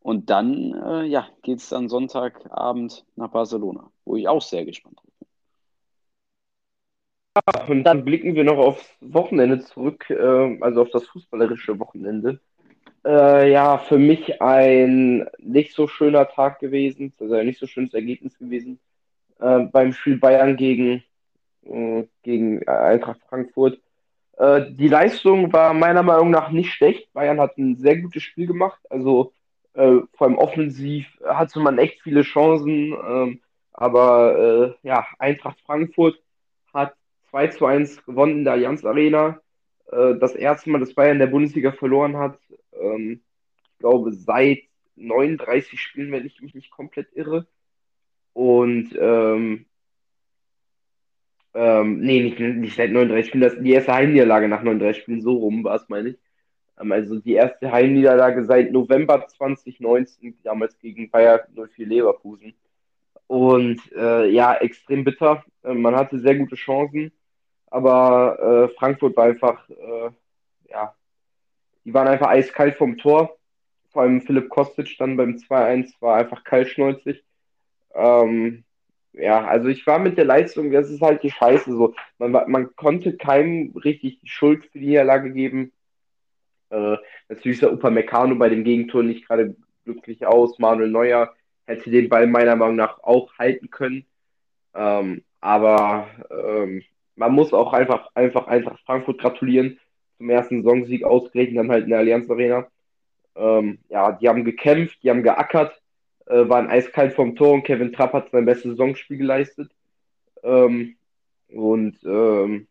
Und 0.00 0.30
dann, 0.30 0.72
äh, 0.74 1.04
ja, 1.04 1.28
geht 1.42 1.58
es 1.58 1.68
dann 1.68 1.88
Sonntagabend 1.88 3.04
nach 3.16 3.30
Barcelona, 3.30 3.90
wo 4.04 4.16
ich 4.16 4.26
auch 4.28 4.42
sehr 4.42 4.64
gespannt 4.64 4.96
bin. 4.96 4.97
Und 7.68 7.84
dann 7.84 8.04
blicken 8.04 8.34
wir 8.34 8.44
noch 8.44 8.58
aufs 8.58 8.96
Wochenende 9.00 9.60
zurück, 9.60 10.08
äh, 10.10 10.58
also 10.60 10.82
auf 10.82 10.90
das 10.90 11.06
fußballerische 11.06 11.78
Wochenende. 11.78 12.40
Äh, 13.04 13.52
ja, 13.52 13.78
für 13.78 13.98
mich 13.98 14.42
ein 14.42 15.28
nicht 15.38 15.74
so 15.74 15.86
schöner 15.86 16.28
Tag 16.28 16.58
gewesen, 16.58 17.12
also 17.20 17.34
ein 17.34 17.46
nicht 17.46 17.58
so 17.58 17.66
schönes 17.66 17.94
Ergebnis 17.94 18.38
gewesen 18.38 18.80
äh, 19.38 19.60
beim 19.60 19.92
Spiel 19.92 20.18
Bayern 20.18 20.56
gegen, 20.56 21.02
äh, 21.64 22.04
gegen 22.22 22.66
Eintracht 22.66 23.20
Frankfurt. 23.28 23.80
Äh, 24.36 24.72
die 24.72 24.88
Leistung 24.88 25.52
war 25.52 25.74
meiner 25.74 26.02
Meinung 26.02 26.30
nach 26.30 26.50
nicht 26.50 26.72
schlecht. 26.72 27.12
Bayern 27.12 27.40
hat 27.40 27.56
ein 27.58 27.76
sehr 27.76 27.98
gutes 27.98 28.22
Spiel 28.22 28.46
gemacht. 28.46 28.80
Also 28.90 29.32
äh, 29.74 29.98
vor 30.14 30.26
allem 30.26 30.38
offensiv 30.38 31.06
hatte 31.24 31.60
man 31.60 31.78
echt 31.78 32.02
viele 32.02 32.22
Chancen. 32.22 32.96
Ähm, 33.08 33.40
aber 33.72 34.74
ja, 34.82 35.06
Eintracht 35.20 35.60
Frankfurt 35.64 36.20
hat 36.74 36.94
2 37.30 37.48
zu 37.48 37.66
1 37.66 38.04
gewonnen 38.04 38.38
in 38.38 38.44
der 38.44 38.54
Allianz 38.54 38.84
Arena. 38.84 39.40
Äh, 39.90 40.16
das 40.16 40.34
erste 40.34 40.70
Mal, 40.70 40.80
dass 40.80 40.94
Bayern 40.94 41.18
der 41.18 41.26
Bundesliga 41.26 41.72
verloren 41.72 42.16
hat. 42.16 42.38
Ähm, 42.72 43.22
ich 43.64 43.78
glaube, 43.78 44.12
seit 44.12 44.60
39 44.96 45.80
Spielen, 45.80 46.12
wenn 46.12 46.26
ich 46.26 46.40
mich 46.40 46.54
nicht 46.54 46.70
komplett 46.70 47.08
irre. 47.14 47.46
Und 48.32 48.96
ähm, 49.00 49.66
ähm, 51.54 52.00
nee, 52.00 52.22
nicht, 52.22 52.38
nicht 52.38 52.76
seit 52.76 52.92
39 52.92 53.28
Spielen, 53.28 53.42
das 53.42 53.58
die 53.58 53.72
erste 53.72 53.94
Heimniederlage 53.94 54.48
nach 54.48 54.62
39 54.62 55.02
Spielen, 55.02 55.22
so 55.22 55.32
rum 55.38 55.64
war 55.64 55.76
es, 55.76 55.88
meine 55.88 56.10
ich. 56.10 56.18
Ähm, 56.80 56.92
also 56.92 57.18
die 57.18 57.32
erste 57.34 57.72
Heimniederlage 57.72 58.44
seit 58.44 58.72
November 58.72 59.26
2019, 59.26 60.38
damals 60.44 60.78
gegen 60.78 61.10
Bayer 61.10 61.46
04 61.54 61.86
Leverkusen. 61.86 62.54
Und 63.26 63.80
äh, 63.92 64.28
ja, 64.30 64.54
extrem 64.54 65.04
bitter. 65.04 65.44
Äh, 65.62 65.74
man 65.74 65.96
hatte 65.96 66.18
sehr 66.18 66.36
gute 66.36 66.56
Chancen, 66.56 67.12
aber 67.70 68.68
äh, 68.70 68.74
Frankfurt 68.76 69.16
war 69.16 69.24
einfach, 69.24 69.68
äh, 69.68 70.10
ja, 70.70 70.94
die 71.84 71.94
waren 71.94 72.08
einfach 72.08 72.28
eiskalt 72.28 72.76
vom 72.76 72.98
Tor. 72.98 73.36
Vor 73.90 74.02
allem 74.02 74.20
Philipp 74.20 74.48
Kostic 74.50 74.96
dann 74.98 75.16
beim 75.16 75.36
2-1 75.36 75.92
war 76.00 76.16
einfach 76.16 76.44
kaltschnäuzig. 76.44 77.24
Ähm, 77.94 78.64
ja, 79.12 79.44
also 79.46 79.68
ich 79.68 79.86
war 79.86 79.98
mit 79.98 80.18
der 80.18 80.24
Leistung, 80.24 80.70
das 80.70 80.90
ist 80.90 81.00
halt 81.00 81.22
die 81.22 81.30
Scheiße 81.30 81.72
so. 81.72 81.94
Man, 82.18 82.32
man 82.32 82.76
konnte 82.76 83.16
keinem 83.16 83.74
richtig 83.76 84.20
Schuld 84.24 84.66
für 84.66 84.78
die 84.78 84.86
Niederlage 84.86 85.32
geben. 85.32 85.72
Äh, 86.70 86.96
natürlich 87.28 87.58
sah 87.58 87.68
Upamecano 87.68 88.34
bei 88.36 88.48
dem 88.48 88.64
Gegentor 88.64 89.02
nicht 89.02 89.26
gerade 89.26 89.56
glücklich 89.84 90.26
aus. 90.26 90.58
Manuel 90.58 90.90
Neuer 90.90 91.34
hätte 91.66 91.90
den 91.90 92.08
Ball 92.08 92.26
meiner 92.26 92.56
Meinung 92.56 92.76
nach 92.76 93.02
auch 93.02 93.32
halten 93.38 93.70
können. 93.70 94.06
Ähm, 94.74 95.24
aber 95.40 96.08
ähm, 96.30 96.82
man 97.18 97.32
muss 97.32 97.52
auch 97.52 97.72
einfach, 97.72 98.10
einfach 98.14 98.46
Eintracht 98.46 98.80
Frankfurt 98.86 99.18
gratulieren 99.18 99.78
zum 100.18 100.30
ersten 100.30 100.62
Saisonsieg 100.62 101.04
ausgerechnet, 101.04 101.58
dann 101.58 101.70
halt 101.70 101.84
in 101.84 101.90
der 101.90 101.98
Allianz 101.98 102.30
Arena. 102.30 102.66
Ähm, 103.36 103.78
ja, 103.88 104.12
die 104.12 104.28
haben 104.28 104.44
gekämpft, 104.44 105.02
die 105.02 105.10
haben 105.10 105.22
geackert, 105.22 105.80
äh, 106.26 106.48
waren 106.48 106.68
eiskalt 106.68 107.14
vom 107.14 107.36
Tor 107.36 107.54
und 107.54 107.64
Kevin 107.64 107.92
Trapp 107.92 108.12
hat 108.12 108.30
sein 108.30 108.44
bestes 108.44 108.72
Saisonspiel 108.72 109.18
geleistet. 109.18 109.70
Ähm, 110.42 110.96
und 111.48 111.98
ähm, 112.04 112.68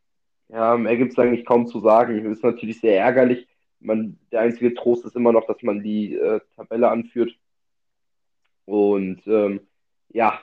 ja, 0.49 0.77
mehr 0.77 0.97
gibt 0.97 1.11
es 1.11 1.19
eigentlich 1.19 1.45
kaum 1.45 1.67
zu 1.67 1.79
sagen. 1.79 2.25
Ist 2.31 2.43
natürlich 2.43 2.79
sehr 2.79 2.99
ärgerlich. 2.99 3.47
Man, 3.79 4.17
der 4.31 4.41
einzige 4.41 4.73
Trost 4.73 5.05
ist 5.05 5.15
immer 5.15 5.33
noch, 5.33 5.45
dass 5.45 5.61
man 5.61 5.83
die 5.83 6.15
äh, 6.15 6.39
Tabelle 6.55 6.89
anführt. 6.89 7.33
Und 8.65 9.25
ähm, 9.27 9.61
ja, 10.09 10.41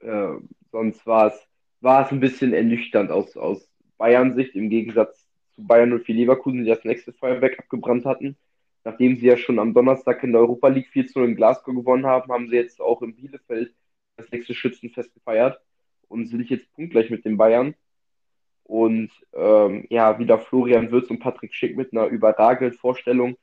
äh, 0.00 0.34
sonst 0.70 1.06
war 1.06 1.28
es 1.28 1.51
war 1.82 2.06
es 2.06 2.12
ein 2.12 2.20
bisschen 2.20 2.54
ernüchternd 2.54 3.10
aus, 3.10 3.36
aus 3.36 3.68
Bayern-Sicht, 3.98 4.54
im 4.54 4.70
Gegensatz 4.70 5.28
zu 5.54 5.66
Bayern 5.66 6.00
04 6.02 6.14
Leverkusen, 6.14 6.64
die 6.64 6.70
das 6.70 6.84
nächste 6.84 7.12
Feuerwerk 7.12 7.58
abgebrannt 7.58 8.06
hatten. 8.06 8.36
Nachdem 8.84 9.16
sie 9.16 9.26
ja 9.26 9.36
schon 9.36 9.58
am 9.58 9.74
Donnerstag 9.74 10.22
in 10.22 10.32
der 10.32 10.40
Europa 10.40 10.68
League 10.68 10.88
4 10.88 11.06
zu 11.08 11.20
in 11.20 11.36
Glasgow 11.36 11.74
gewonnen 11.74 12.06
haben, 12.06 12.32
haben 12.32 12.48
sie 12.48 12.56
jetzt 12.56 12.80
auch 12.80 13.02
in 13.02 13.14
Bielefeld 13.14 13.74
das 14.16 14.30
nächste 14.30 14.54
Schützenfest 14.54 15.12
gefeiert 15.14 15.60
und 16.08 16.26
sind 16.26 16.48
jetzt 16.50 16.72
punktgleich 16.72 17.10
mit 17.10 17.24
den 17.24 17.36
Bayern. 17.36 17.74
Und 18.64 19.10
ähm, 19.34 19.86
ja, 19.90 20.18
wieder 20.18 20.38
Florian 20.38 20.90
Würz 20.90 21.10
und 21.10 21.18
Patrick 21.18 21.54
Schick 21.54 21.76
mit 21.76 21.92
einer 21.92 22.06
überragenden 22.06 22.76
Vorstellung. 22.76 23.36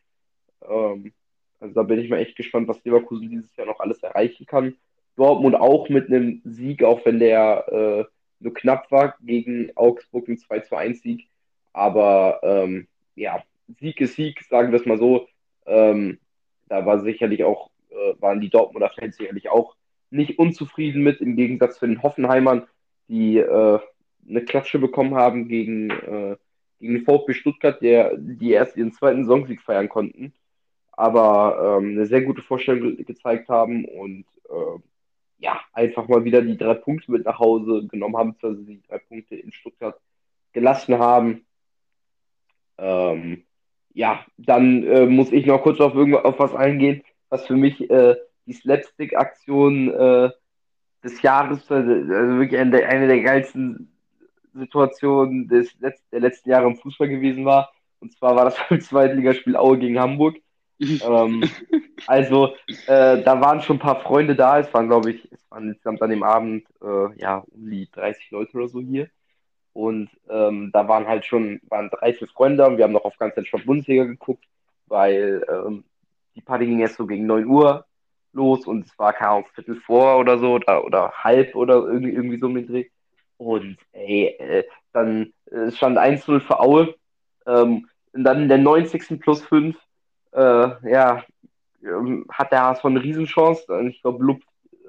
Ähm, 0.67 1.13
also 1.59 1.75
da 1.75 1.83
bin 1.83 1.99
ich 1.99 2.09
mal 2.09 2.19
echt 2.19 2.35
gespannt, 2.35 2.67
was 2.67 2.83
Leverkusen 2.85 3.29
dieses 3.29 3.55
Jahr 3.55 3.67
noch 3.67 3.79
alles 3.79 4.01
erreichen 4.01 4.45
kann. 4.45 4.75
Dortmund 5.15 5.55
auch 5.55 5.89
mit 5.89 6.07
einem 6.07 6.41
Sieg, 6.45 6.83
auch 6.83 7.05
wenn 7.05 7.19
der 7.19 7.67
äh, 7.67 8.18
nur 8.39 8.53
knapp 8.53 8.91
war 8.91 9.15
gegen 9.21 9.71
Augsburg 9.75 10.27
ein 10.27 10.37
2 10.37 10.59
zu 10.61 10.75
1 10.75 11.01
Sieg. 11.01 11.29
Aber 11.73 12.39
ähm, 12.43 12.87
ja, 13.15 13.43
Sieg 13.79 14.01
ist 14.01 14.15
Sieg, 14.15 14.43
sagen 14.43 14.71
wir 14.71 14.79
es 14.79 14.85
mal 14.85 14.97
so. 14.97 15.27
Ähm, 15.65 16.19
da 16.67 16.85
war 16.85 16.99
sicherlich 16.99 17.43
auch, 17.43 17.69
äh, 17.89 18.13
waren 18.19 18.41
die 18.41 18.49
Dortmunder 18.49 18.89
Fans 18.89 19.17
sicherlich 19.17 19.49
auch 19.49 19.75
nicht 20.09 20.39
unzufrieden 20.39 21.03
mit, 21.03 21.21
im 21.21 21.35
Gegensatz 21.35 21.79
zu 21.79 21.85
den 21.85 22.01
Hoffenheimern, 22.01 22.67
die 23.07 23.37
äh, 23.37 23.79
eine 24.27 24.45
Klatsche 24.45 24.79
bekommen 24.79 25.15
haben 25.15 25.47
gegen, 25.47 25.89
äh, 25.89 26.37
gegen 26.79 26.93
den 26.95 27.05
VfB 27.05 27.33
Stuttgart, 27.33 27.81
der, 27.81 28.15
die 28.17 28.51
erst 28.51 28.77
ihren 28.77 28.91
zweiten 28.93 29.25
Songsieg 29.25 29.61
feiern 29.61 29.89
konnten, 29.89 30.33
aber 30.91 31.77
ähm, 31.79 31.91
eine 31.91 32.05
sehr 32.05 32.21
gute 32.21 32.41
Vorstellung 32.41 32.95
ge 32.95 33.03
gezeigt 33.03 33.49
haben 33.49 33.85
und 33.85 34.25
äh, 34.49 34.79
ja, 35.39 35.59
einfach 35.73 36.07
mal 36.07 36.23
wieder 36.23 36.41
die 36.41 36.57
drei 36.57 36.73
Punkte 36.75 37.11
mit 37.11 37.25
nach 37.25 37.39
Hause 37.39 37.87
genommen 37.87 38.17
haben, 38.17 38.35
also 38.41 38.61
die 38.61 38.81
drei 38.87 38.99
Punkte 38.99 39.35
in 39.35 39.51
Stuttgart 39.51 39.99
gelassen 40.53 40.99
haben. 40.99 41.45
Ähm, 42.77 43.43
ja, 43.93 44.25
dann 44.37 44.83
äh, 44.83 45.05
muss 45.05 45.31
ich 45.31 45.45
noch 45.45 45.63
kurz 45.63 45.79
auf, 45.79 45.95
auf 45.95 46.39
was 46.39 46.55
eingehen, 46.55 47.03
was 47.29 47.47
für 47.47 47.55
mich 47.55 47.89
äh, 47.89 48.15
die 48.45 48.53
Slapstick-Aktion 48.53 49.93
äh, 49.93 50.29
des 51.03 51.21
Jahres, 51.21 51.71
also 51.71 51.89
wirklich 51.89 52.59
eine 52.59 52.71
der, 52.71 52.89
eine 52.89 53.07
der 53.07 53.21
geilsten 53.21 53.91
Situationen 54.53 55.47
des 55.47 55.79
Letz 55.79 56.01
der 56.11 56.19
letzten 56.19 56.49
Jahre 56.49 56.67
im 56.67 56.75
Fußball 56.75 57.07
gewesen 57.07 57.45
war. 57.45 57.71
Und 57.99 58.13
zwar 58.13 58.35
war 58.35 58.45
das 58.45 58.57
beim 58.69 58.81
Zweitligaspiel 58.81 59.55
Aue 59.55 59.79
gegen 59.79 59.99
Hamburg. 59.99 60.37
ähm, 61.03 61.43
also, 62.07 62.55
äh, 62.87 63.21
da 63.21 63.41
waren 63.41 63.61
schon 63.61 63.77
ein 63.77 63.81
paar 63.81 64.01
Freunde 64.01 64.35
da. 64.35 64.59
Es 64.59 64.73
waren, 64.73 64.87
glaube 64.87 65.11
ich, 65.11 65.31
es 65.31 65.51
waren 65.51 65.69
insgesamt 65.69 66.01
an 66.01 66.09
dem 66.09 66.23
Abend 66.23 66.65
äh, 66.81 67.19
ja 67.19 67.43
um 67.51 67.69
die 67.69 67.89
30 67.91 68.31
Leute 68.31 68.57
oder 68.57 68.69
so 68.69 68.79
hier. 68.79 69.09
Und 69.73 70.09
ähm, 70.29 70.71
da 70.73 70.87
waren 70.87 71.07
halt 71.07 71.25
schon 71.25 71.61
waren 71.69 71.89
drei, 71.89 72.13
vier 72.13 72.27
Freunde 72.27 72.65
und 72.65 72.77
wir 72.77 72.85
haben 72.85 72.93
noch 72.93 73.05
auf 73.05 73.17
ganz 73.17 73.37
entspannt 73.37 73.65
Bundesliga 73.65 74.03
geguckt, 74.05 74.43
weil 74.87 75.45
ähm, 75.47 75.83
die 76.35 76.41
Party 76.41 76.65
ging 76.65 76.79
erst 76.79 76.95
so 76.95 77.05
gegen 77.05 77.25
9 77.25 77.45
Uhr 77.45 77.85
los 78.33 78.65
und 78.65 78.85
es 78.85 78.97
war 78.97 79.19
Ahnung, 79.21 79.45
Viertel 79.53 79.75
vor 79.75 80.19
oder 80.19 80.37
so 80.39 80.53
oder, 80.53 80.85
oder 80.85 81.11
halb 81.11 81.55
oder 81.55 81.75
irgendwie, 81.75 82.11
irgendwie 82.11 82.39
so 82.39 82.49
mit 82.49 82.69
Dreh. 82.69 82.85
Und 83.37 83.77
ey, 83.93 84.35
äh, 84.39 84.63
dann 84.93 85.33
äh, 85.51 85.71
stand 85.71 85.97
1-0 85.97 86.39
für 86.41 86.59
Aue. 86.59 86.95
Ähm, 87.45 87.87
und 88.11 88.23
dann 88.23 88.43
in 88.43 88.49
der 88.49 88.57
90. 88.57 89.19
plus 89.19 89.41
5 89.43 89.77
äh, 90.31 90.91
ja, 90.91 91.23
ähm, 91.83 92.25
hat 92.29 92.51
der 92.51 92.63
HSV 92.63 92.85
eine 92.85 93.03
Riesenchance. 93.03 93.65
Ich 93.87 94.01
glaube, 94.01 94.23
Lub 94.23 94.41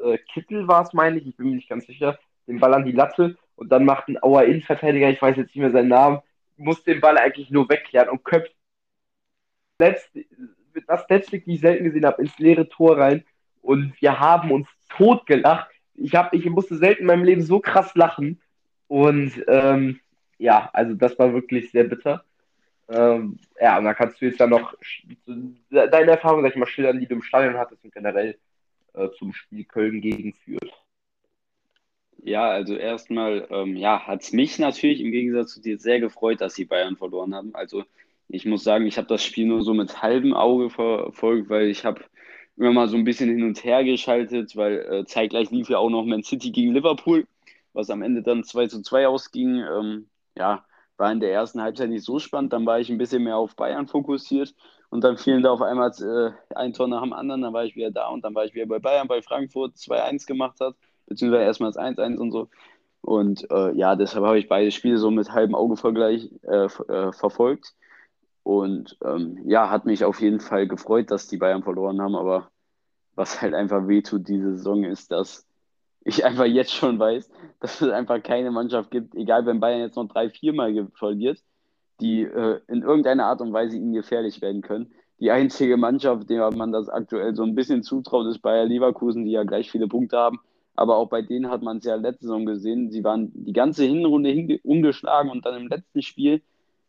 äh, 0.02 0.18
Kittel 0.32 0.66
war 0.68 0.82
es, 0.82 0.92
meine 0.92 1.18
ich, 1.18 1.26
ich 1.26 1.36
bin 1.36 1.50
mir 1.50 1.56
nicht 1.56 1.68
ganz 1.68 1.86
sicher, 1.86 2.18
den 2.46 2.60
Ball 2.60 2.74
an 2.74 2.84
die 2.84 2.92
Latte 2.92 3.36
und 3.56 3.70
dann 3.70 3.84
macht 3.84 4.08
ein 4.08 4.22
Auer 4.22 4.44
Innenverteidiger, 4.44 5.10
ich 5.10 5.20
weiß 5.20 5.36
jetzt 5.36 5.54
nicht 5.54 5.62
mehr 5.62 5.70
seinen 5.70 5.88
Namen, 5.88 6.20
muss 6.56 6.82
den 6.82 7.00
Ball 7.00 7.18
eigentlich 7.18 7.50
nur 7.50 7.68
wegklären 7.68 8.08
und 8.08 8.24
köpft 8.24 8.54
selbst, 9.78 10.10
das 10.86 11.04
Slapstick, 11.04 11.44
die 11.46 11.54
ich 11.54 11.60
selten 11.60 11.84
gesehen 11.84 12.04
habe, 12.04 12.22
ins 12.22 12.38
leere 12.38 12.68
Tor 12.68 12.98
rein 12.98 13.24
und 13.62 13.94
wir 14.00 14.20
haben 14.20 14.50
uns 14.50 14.68
totgelacht. 14.90 15.70
Ich, 15.94 16.14
hab, 16.14 16.32
ich 16.34 16.44
musste 16.46 16.76
selten 16.76 17.02
in 17.02 17.06
meinem 17.06 17.24
Leben 17.24 17.42
so 17.42 17.60
krass 17.60 17.94
lachen 17.94 18.40
und 18.88 19.32
ähm, 19.48 20.00
ja, 20.38 20.70
also 20.72 20.94
das 20.94 21.18
war 21.18 21.32
wirklich 21.32 21.70
sehr 21.70 21.84
bitter. 21.84 22.24
Ähm, 22.90 23.38
ja, 23.60 23.78
und 23.78 23.84
dann 23.84 23.94
kannst 23.94 24.20
du 24.20 24.26
jetzt 24.26 24.40
ja 24.40 24.46
noch 24.46 24.74
deine 25.70 26.10
Erfahrung, 26.10 26.42
sag 26.42 26.50
ich 26.50 26.56
mal, 26.56 26.66
schildern, 26.66 26.98
die 26.98 27.06
du 27.06 27.14
im 27.14 27.22
Stadion 27.22 27.56
hattest 27.56 27.84
und 27.84 27.94
generell 27.94 28.36
äh, 28.94 29.08
zum 29.18 29.32
Spiel 29.32 29.64
Köln 29.64 30.00
gegen 30.00 30.34
Fürth. 30.34 30.72
Ja, 32.22 32.50
also 32.50 32.74
erstmal, 32.74 33.46
ähm, 33.50 33.76
ja, 33.76 34.06
hat 34.06 34.22
es 34.22 34.32
mich 34.32 34.58
natürlich 34.58 35.00
im 35.00 35.12
Gegensatz 35.12 35.54
zu 35.54 35.60
dir 35.60 35.78
sehr 35.78 36.00
gefreut, 36.00 36.40
dass 36.40 36.54
die 36.54 36.64
Bayern 36.66 36.96
verloren 36.96 37.34
haben. 37.34 37.54
Also 37.54 37.84
ich 38.28 38.44
muss 38.44 38.64
sagen, 38.64 38.86
ich 38.86 38.98
habe 38.98 39.08
das 39.08 39.24
Spiel 39.24 39.46
nur 39.46 39.62
so 39.62 39.72
mit 39.72 40.02
halbem 40.02 40.34
Auge 40.34 40.70
verfolgt, 40.70 41.48
weil 41.48 41.68
ich 41.68 41.84
habe 41.84 42.04
immer 42.56 42.72
mal 42.72 42.88
so 42.88 42.96
ein 42.96 43.04
bisschen 43.04 43.30
hin 43.30 43.42
und 43.44 43.64
her 43.64 43.84
geschaltet, 43.84 44.54
weil 44.56 44.80
äh, 44.80 45.04
zeitgleich 45.06 45.50
lief 45.50 45.70
ja 45.70 45.78
auch 45.78 45.90
noch 45.90 46.04
Man 46.04 46.22
City 46.22 46.50
gegen 46.50 46.74
Liverpool, 46.74 47.26
was 47.72 47.88
am 47.90 48.02
Ende 48.02 48.22
dann 48.22 48.44
2 48.44 48.66
zu 48.66 48.82
2 48.82 49.08
ausging. 49.08 49.56
Ähm, 49.58 50.08
ja, 50.36 50.64
war 51.00 51.10
in 51.10 51.18
der 51.18 51.32
ersten 51.32 51.60
Halbzeit 51.60 51.88
nicht 51.88 52.04
so 52.04 52.18
spannend, 52.18 52.52
dann 52.52 52.66
war 52.66 52.78
ich 52.78 52.90
ein 52.90 52.98
bisschen 52.98 53.24
mehr 53.24 53.36
auf 53.36 53.56
Bayern 53.56 53.88
fokussiert 53.88 54.54
und 54.90 55.02
dann 55.02 55.16
fielen 55.16 55.42
da 55.42 55.50
auf 55.50 55.62
einmal 55.62 55.90
äh, 56.00 56.54
ein 56.54 56.72
Tor 56.72 56.86
nach 56.86 57.02
dem 57.02 57.12
anderen, 57.12 57.42
dann 57.42 57.52
war 57.52 57.64
ich 57.64 57.74
wieder 57.74 57.90
da 57.90 58.08
und 58.08 58.22
dann 58.22 58.34
war 58.34 58.44
ich 58.44 58.54
wieder 58.54 58.66
bei 58.66 58.78
Bayern, 58.78 59.08
bei 59.08 59.22
Frankfurt 59.22 59.74
2-1 59.76 60.26
gemacht 60.26 60.60
hat, 60.60 60.76
beziehungsweise 61.06 61.44
erstmal 61.44 61.72
das 61.72 61.82
1-1 61.82 62.18
und 62.18 62.30
so. 62.30 62.48
Und 63.00 63.50
äh, 63.50 63.72
ja, 63.72 63.96
deshalb 63.96 64.24
habe 64.26 64.38
ich 64.38 64.48
beide 64.48 64.70
Spiele 64.70 64.98
so 64.98 65.10
mit 65.10 65.32
halbem 65.32 65.54
Augevergleich 65.54 66.30
äh, 66.42 66.66
äh, 66.66 67.12
verfolgt. 67.12 67.74
Und 68.42 68.98
ähm, 69.02 69.38
ja, 69.46 69.70
hat 69.70 69.86
mich 69.86 70.04
auf 70.04 70.20
jeden 70.20 70.40
Fall 70.40 70.66
gefreut, 70.66 71.10
dass 71.10 71.28
die 71.28 71.38
Bayern 71.38 71.62
verloren 71.62 72.00
haben, 72.00 72.14
aber 72.14 72.50
was 73.14 73.40
halt 73.40 73.54
einfach 73.54 73.88
wehtut 73.88 74.28
diese 74.28 74.56
Saison 74.56 74.84
ist, 74.84 75.12
dass 75.12 75.46
ich 76.02 76.24
einfach 76.24 76.46
jetzt 76.46 76.72
schon 76.72 76.98
weiß, 76.98 77.30
dass 77.60 77.80
es 77.80 77.90
einfach 77.90 78.22
keine 78.22 78.50
Mannschaft 78.50 78.90
gibt, 78.90 79.14
egal 79.14 79.46
wenn 79.46 79.60
Bayern 79.60 79.80
jetzt 79.80 79.96
noch 79.96 80.08
drei, 80.08 80.30
viermal 80.30 80.88
verliert, 80.94 81.42
die 82.00 82.22
äh, 82.22 82.60
in 82.68 82.82
irgendeiner 82.82 83.26
Art 83.26 83.40
und 83.40 83.52
Weise 83.52 83.76
ihnen 83.76 83.92
gefährlich 83.92 84.40
werden 84.40 84.62
können. 84.62 84.92
Die 85.20 85.30
einzige 85.30 85.76
Mannschaft, 85.76 86.30
der 86.30 86.50
man 86.50 86.72
das 86.72 86.88
aktuell 86.88 87.34
so 87.34 87.42
ein 87.42 87.54
bisschen 87.54 87.82
zutraut, 87.82 88.26
ist 88.26 88.40
Bayer 88.40 88.64
Leverkusen, 88.64 89.24
die 89.26 89.32
ja 89.32 89.44
gleich 89.44 89.70
viele 89.70 89.86
Punkte 89.86 90.16
haben. 90.16 90.40
Aber 90.76 90.96
auch 90.96 91.10
bei 91.10 91.20
denen 91.20 91.50
hat 91.50 91.60
man 91.60 91.76
es 91.76 91.84
ja 91.84 91.96
letzte 91.96 92.24
Saison 92.24 92.46
gesehen. 92.46 92.90
Sie 92.90 93.04
waren 93.04 93.30
die 93.34 93.52
ganze 93.52 93.84
Hinrunde 93.84 94.58
ungeschlagen 94.62 95.30
und 95.30 95.44
dann 95.44 95.60
im 95.60 95.68
letzten 95.68 96.00
Spiel 96.00 96.40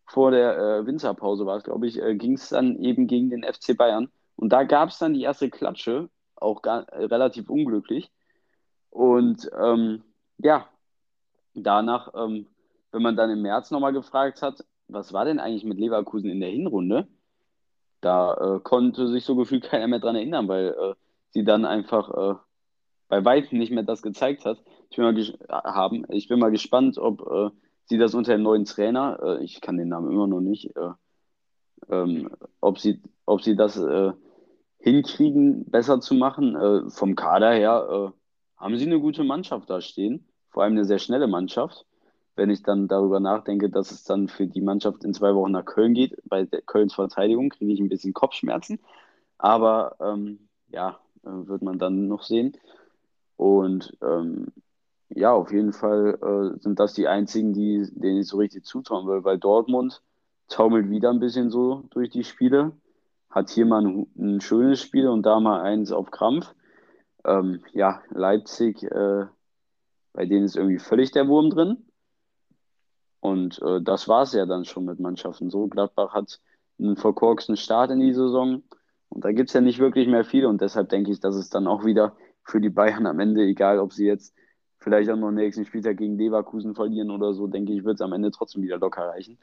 vor 0.06 0.32
der 0.32 0.58
äh, 0.58 0.86
Winterpause 0.86 1.46
war 1.46 1.58
es, 1.58 1.63
glaube 1.63 1.88
ich, 1.88 2.01
äh, 2.01 2.15
ging 2.15 2.34
es 2.34 2.50
dann 2.50 2.77
eben 2.80 3.08
gegen 3.08 3.30
den 3.30 3.44
FC 3.44 3.75
Bayern. 3.75 4.10
Und 4.38 4.53
da 4.53 4.63
gab 4.63 4.89
es 4.89 4.98
dann 4.98 5.13
die 5.13 5.24
erste 5.24 5.50
Klatsche, 5.50 6.10
auch 6.36 6.62
gar, 6.62 6.88
äh, 6.89 7.06
relativ 7.06 7.50
unglücklich. 7.50 8.12
Und 8.91 9.50
ähm, 9.57 10.03
ja, 10.38 10.67
danach, 11.55 12.13
ähm, 12.13 12.45
wenn 12.91 13.01
man 13.01 13.15
dann 13.15 13.31
im 13.31 13.41
März 13.41 13.71
nochmal 13.71 13.93
gefragt 13.93 14.41
hat, 14.41 14.63
was 14.88 15.13
war 15.13 15.25
denn 15.25 15.39
eigentlich 15.39 15.63
mit 15.63 15.79
Leverkusen 15.79 16.29
in 16.29 16.41
der 16.41 16.50
Hinrunde? 16.50 17.07
Da 18.01 18.33
äh, 18.33 18.60
konnte 18.60 19.07
sich 19.07 19.24
so 19.24 19.36
gefühlt 19.36 19.63
keiner 19.63 19.88
mehr 19.88 20.00
dran 20.00 20.15
erinnern, 20.15 20.48
weil 20.48 20.75
äh, 20.77 20.93
sie 21.29 21.43
dann 21.43 21.65
einfach 21.65 22.10
äh, 22.10 22.36
bei 23.07 23.24
weitem 23.24 23.57
nicht 23.57 23.71
mehr 23.71 23.83
das 23.83 24.01
gezeigt 24.01 24.45
hat. 24.45 24.62
Ich 24.89 24.98
bin 24.98 25.05
mal, 25.05 25.15
haben. 25.50 26.05
Ich 26.10 26.27
bin 26.27 26.39
mal 26.39 26.51
gespannt, 26.51 26.98
ob 26.98 27.21
äh, 27.31 27.50
sie 27.86 27.98
das 27.98 28.13
unter 28.13 28.33
dem 28.33 28.43
neuen 28.43 28.65
Trainer, 28.65 29.19
äh, 29.24 29.43
ich 29.43 29.62
kann 29.62 29.77
den 29.77 29.88
Namen 29.89 30.12
immer 30.12 30.27
noch 30.27 30.41
nicht, 30.41 30.75
äh, 30.75 30.91
ähm, 31.89 32.29
ob, 32.60 32.79
sie, 32.79 33.01
ob 33.25 33.41
sie 33.41 33.55
das 33.55 33.79
hinkriegen, 34.79 35.65
besser 35.69 36.01
zu 36.01 36.15
machen. 36.15 36.89
vom 36.89 37.15
Kader 37.15 37.51
her 37.51 38.13
haben 38.62 38.77
sie 38.77 38.86
eine 38.86 39.00
gute 39.00 39.24
Mannschaft 39.24 39.70
da 39.70 39.82
stehen, 39.82 40.25
vor 40.50 40.63
allem 40.63 40.74
eine 40.74 40.86
sehr 40.86 41.00
schnelle 41.00 41.27
Mannschaft. 41.27 41.86
Wenn 42.36 42.50
ich 42.50 42.63
dann 42.63 42.88
darüber 42.88 43.20
nachdenke, 43.20 43.70
dass 43.70 43.91
es 43.91 44.03
dann 44.03 44.27
für 44.30 44.48
die 44.48 44.62
Mannschaft 44.62 45.03
in 45.03 45.13
zwei 45.13 45.36
Wochen 45.36 45.51
nach 45.51 45.65
Köln 45.65 45.94
geht, 45.94 46.18
bei 46.24 46.46
Kölns 46.46 46.94
Verteidigung, 46.94 47.50
kriege 47.50 47.74
ich 47.74 47.80
ein 47.80 47.89
bisschen 47.89 48.13
Kopfschmerzen. 48.13 48.80
Aber 49.38 49.98
ähm, 50.00 50.48
ja, 50.70 51.00
äh, 51.24 51.30
wird 51.48 51.62
man 51.62 51.77
dann 51.77 52.08
noch 52.08 52.24
sehen. 52.24 52.58
Und 53.36 53.98
ähm, 54.01 54.48
ja, 55.10 55.34
auf 55.34 55.51
jeden 55.51 55.74
Fall 55.74 56.18
äh, 56.56 56.60
sind 56.62 56.80
das 56.80 56.94
die 56.94 57.08
einzigen, 57.08 57.53
die, 57.53 57.86
denen 57.91 58.22
ich 58.22 58.27
so 58.27 58.38
richtig 58.38 58.63
zutrauen 58.65 59.08
will, 59.08 59.24
weil 59.24 59.38
Dortmund 59.38 60.01
taumelt 60.48 60.89
wieder 60.89 61.10
ein 61.10 61.20
bisschen 61.20 61.50
so 61.50 61.84
durch 61.89 62.10
die 62.10 62.24
Spiele, 62.24 62.72
hat 63.30 63.50
hier 63.50 63.65
mal 63.65 63.86
ein, 63.86 64.08
ein 64.18 64.41
schönes 64.41 64.82
Spiel 64.82 65.08
und 65.08 65.24
da 65.24 65.39
mal 65.39 65.62
eins 65.62 65.91
auf 65.91 66.12
Krampf. 66.12 66.53
Ähm, 67.25 67.63
ja, 67.73 68.01
Leipzig, 68.09 68.83
äh, 68.83 69.25
bei 70.13 70.25
denen 70.25 70.45
ist 70.45 70.55
irgendwie 70.55 70.79
völlig 70.79 71.11
der 71.11 71.27
Wurm 71.27 71.49
drin. 71.49 71.77
Und 73.19 73.61
äh, 73.61 73.81
das 73.81 74.07
war 74.07 74.23
es 74.23 74.33
ja 74.33 74.45
dann 74.45 74.65
schon 74.65 74.85
mit 74.85 74.99
Mannschaften. 74.99 75.49
So, 75.49 75.67
Gladbach 75.67 76.13
hat 76.13 76.39
einen 76.79 76.97
verkorksten 76.97 77.55
Start 77.55 77.91
in 77.91 77.99
die 77.99 78.13
Saison. 78.13 78.63
Und 79.09 79.25
da 79.25 79.31
gibt 79.31 79.49
es 79.49 79.53
ja 79.53 79.61
nicht 79.61 79.79
wirklich 79.79 80.07
mehr 80.07 80.25
viele. 80.25 80.49
Und 80.49 80.61
deshalb 80.61 80.89
denke 80.89 81.11
ich, 81.11 81.19
dass 81.19 81.35
es 81.35 81.49
dann 81.49 81.67
auch 81.67 81.85
wieder 81.85 82.15
für 82.43 82.59
die 82.59 82.69
Bayern 82.69 83.05
am 83.05 83.19
Ende, 83.19 83.43
egal 83.43 83.79
ob 83.79 83.93
sie 83.93 84.05
jetzt 84.05 84.33
vielleicht 84.79 85.11
auch 85.11 85.17
noch 85.17 85.31
nächsten 85.31 85.65
Spieltag 85.65 85.97
gegen 85.97 86.17
Leverkusen 86.17 86.73
verlieren 86.73 87.11
oder 87.11 87.33
so, 87.33 87.45
denke 87.47 87.71
ich, 87.73 87.83
wird 87.83 87.95
es 87.95 88.01
am 88.01 88.13
Ende 88.13 88.31
trotzdem 88.31 88.63
wieder 88.63 88.79
locker 88.79 89.07
reichen. 89.07 89.37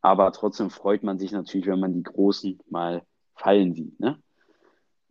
Aber 0.00 0.32
trotzdem 0.32 0.70
freut 0.70 1.02
man 1.02 1.18
sich 1.18 1.32
natürlich, 1.32 1.66
wenn 1.66 1.80
man 1.80 1.92
die 1.92 2.02
Großen 2.02 2.58
mal 2.70 3.02
fallen 3.34 3.74
sieht. 3.74 4.00
Ne? 4.00 4.18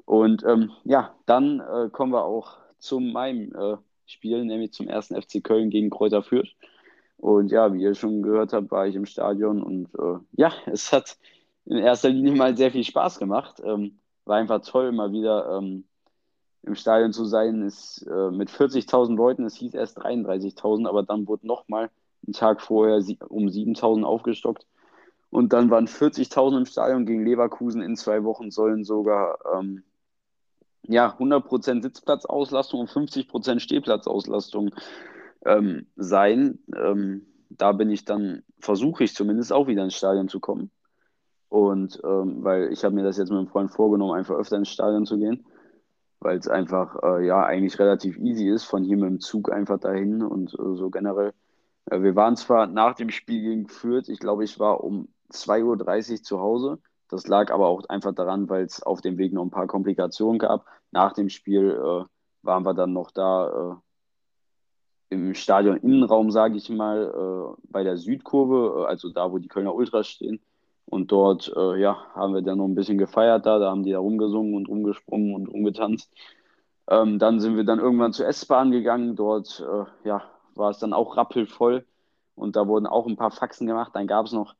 Und 0.09 0.43
ähm, 0.43 0.71
ja, 0.85 1.13
dann 1.27 1.59
äh, 1.59 1.87
kommen 1.91 2.11
wir 2.11 2.25
auch 2.25 2.57
zu 2.79 2.99
meinem 2.99 3.53
äh, 3.53 3.77
Spiel, 4.07 4.43
nämlich 4.43 4.73
zum 4.73 4.87
ersten 4.87 5.13
FC 5.21 5.43
Köln 5.43 5.69
gegen 5.69 5.91
Kräuter 5.91 6.23
Fürth. 6.23 6.55
Und 7.17 7.51
ja, 7.51 7.71
wie 7.75 7.83
ihr 7.83 7.93
schon 7.93 8.23
gehört 8.23 8.51
habt, 8.51 8.71
war 8.71 8.87
ich 8.87 8.95
im 8.95 9.05
Stadion 9.05 9.61
und 9.61 9.87
äh, 9.99 10.17
ja, 10.31 10.51
es 10.65 10.91
hat 10.91 11.15
in 11.65 11.77
erster 11.77 12.09
Linie 12.09 12.31
mal 12.31 12.57
sehr 12.57 12.71
viel 12.71 12.83
Spaß 12.83 13.19
gemacht. 13.19 13.61
Ähm, 13.63 13.99
war 14.25 14.37
einfach 14.37 14.61
toll, 14.61 14.91
mal 14.93 15.11
wieder 15.11 15.59
ähm, 15.59 15.83
im 16.63 16.73
Stadion 16.73 17.13
zu 17.13 17.25
sein. 17.25 17.61
Ist 17.61 18.01
äh, 18.07 18.31
mit 18.31 18.49
40.000 18.49 19.15
Leuten, 19.15 19.45
es 19.45 19.57
hieß 19.57 19.75
erst 19.75 19.99
33.000, 19.99 20.89
aber 20.89 21.03
dann 21.03 21.27
wurde 21.27 21.45
nochmal 21.45 21.91
einen 22.25 22.33
Tag 22.33 22.61
vorher 22.61 22.95
um 23.27 23.45
7.000 23.45 24.01
aufgestockt. 24.01 24.65
Und 25.29 25.53
dann 25.53 25.69
waren 25.69 25.85
40.000 25.85 26.57
im 26.57 26.65
Stadion 26.65 27.05
gegen 27.05 27.23
Leverkusen. 27.23 27.83
In 27.83 27.95
zwei 27.95 28.23
Wochen 28.23 28.49
sollen 28.49 28.83
sogar 28.83 29.37
ähm, 29.53 29.83
ja, 30.87 31.15
100% 31.17 31.81
Sitzplatzauslastung 31.81 32.81
und 32.81 32.89
50% 32.89 33.59
Stehplatzauslastung 33.59 34.73
ähm, 35.45 35.87
sein. 35.95 36.59
Ähm, 36.75 37.25
da 37.49 37.71
bin 37.71 37.89
ich 37.89 38.05
dann, 38.05 38.43
versuche 38.59 39.03
ich 39.03 39.13
zumindest 39.13 39.51
auch 39.51 39.67
wieder 39.67 39.83
ins 39.83 39.95
Stadion 39.95 40.29
zu 40.29 40.39
kommen. 40.39 40.71
Und 41.49 41.99
ähm, 42.03 42.43
weil 42.43 42.71
ich 42.71 42.83
habe 42.83 42.93
mir 42.93 43.03
das 43.03 43.17
jetzt 43.17 43.29
mit 43.29 43.39
einem 43.39 43.47
Freund 43.47 43.71
vorgenommen, 43.71 44.13
einfach 44.13 44.35
öfter 44.35 44.57
ins 44.57 44.69
Stadion 44.69 45.05
zu 45.05 45.17
gehen, 45.17 45.45
weil 46.19 46.37
es 46.37 46.47
einfach 46.47 46.95
äh, 47.01 47.25
ja 47.25 47.43
eigentlich 47.43 47.79
relativ 47.79 48.17
easy 48.19 48.49
ist, 48.49 48.65
von 48.65 48.83
hier 48.83 48.97
mit 48.97 49.09
dem 49.09 49.19
Zug 49.19 49.51
einfach 49.51 49.79
dahin 49.79 50.21
und 50.21 50.53
äh, 50.53 50.75
so 50.75 50.91
generell. 50.91 51.33
Äh, 51.85 52.01
wir 52.03 52.15
waren 52.15 52.35
zwar 52.35 52.67
nach 52.67 52.93
dem 52.93 53.09
Spiel 53.09 53.41
gegen 53.41 53.67
Fürth, 53.67 54.09
ich 54.09 54.19
glaube, 54.19 54.43
ich 54.43 54.59
war 54.59 54.83
um 54.83 55.07
2.30 55.31 56.11
Uhr 56.11 56.23
zu 56.23 56.39
Hause. 56.39 56.79
Das 57.09 57.27
lag 57.27 57.51
aber 57.51 57.67
auch 57.67 57.83
einfach 57.89 58.13
daran, 58.13 58.49
weil 58.49 58.63
es 58.63 58.83
auf 58.83 59.01
dem 59.01 59.17
Weg 59.17 59.33
noch 59.33 59.43
ein 59.43 59.49
paar 59.49 59.67
Komplikationen 59.67 60.39
gab. 60.39 60.65
Nach 60.91 61.13
dem 61.13 61.29
Spiel 61.29 61.71
äh, 61.71 62.05
waren 62.43 62.63
wir 62.63 62.73
dann 62.73 62.93
noch 62.93 63.11
da 63.11 63.79
äh, 65.09 65.15
im 65.15 65.33
Stadion 65.33 65.77
Innenraum, 65.77 66.31
sage 66.31 66.55
ich 66.55 66.69
mal, 66.69 67.55
äh, 67.57 67.61
bei 67.69 67.83
der 67.83 67.97
Südkurve, 67.97 68.83
äh, 68.83 68.85
also 68.85 69.09
da, 69.09 69.31
wo 69.31 69.39
die 69.39 69.47
Kölner 69.47 69.73
Ultras 69.73 70.07
stehen. 70.07 70.39
Und 70.85 71.11
dort, 71.11 71.51
äh, 71.55 71.79
ja, 71.79 71.97
haben 72.15 72.33
wir 72.33 72.41
dann 72.41 72.57
noch 72.59 72.65
ein 72.65 72.75
bisschen 72.75 72.97
gefeiert 72.97 73.45
da, 73.45 73.59
da 73.59 73.69
haben 73.69 73.83
die 73.83 73.91
da 73.91 73.99
rumgesungen 73.99 74.55
und 74.55 74.67
rumgesprungen 74.67 75.35
und 75.35 75.47
rumgetanzt. 75.47 76.11
Ähm, 76.89 77.19
dann 77.19 77.39
sind 77.39 77.55
wir 77.57 77.63
dann 77.63 77.79
irgendwann 77.79 78.13
zur 78.13 78.27
S-Bahn 78.27 78.71
gegangen, 78.71 79.15
dort, 79.15 79.63
äh, 79.67 80.07
ja, 80.07 80.23
war 80.55 80.71
es 80.71 80.79
dann 80.79 80.93
auch 80.93 81.17
rappelvoll 81.17 81.85
und 82.35 82.55
da 82.55 82.67
wurden 82.67 82.87
auch 82.87 83.05
ein 83.05 83.17
paar 83.17 83.31
Faxen 83.31 83.67
gemacht. 83.67 83.91
Dann 83.93 84.07
gab 84.07 84.25
es 84.25 84.31
noch, 84.31 84.55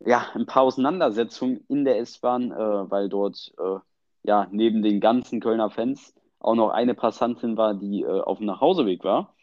ja, 0.00 0.26
ein 0.34 0.46
paar 0.46 0.62
Auseinandersetzungen 0.62 1.64
in 1.68 1.84
der 1.84 1.98
S-Bahn, 1.98 2.52
äh, 2.52 2.90
weil 2.90 3.08
dort, 3.08 3.52
äh, 3.58 3.78
ja, 4.22 4.48
neben 4.50 4.82
den 4.82 5.00
ganzen 5.00 5.40
Kölner 5.40 5.70
Fans 5.70 6.14
auch 6.38 6.54
noch 6.54 6.70
eine 6.70 6.94
Passantin 6.94 7.56
war, 7.56 7.74
die 7.74 8.06
auf 8.06 8.38
dem 8.38 8.46
Nachhauseweg 8.46 9.02
war. 9.02 9.34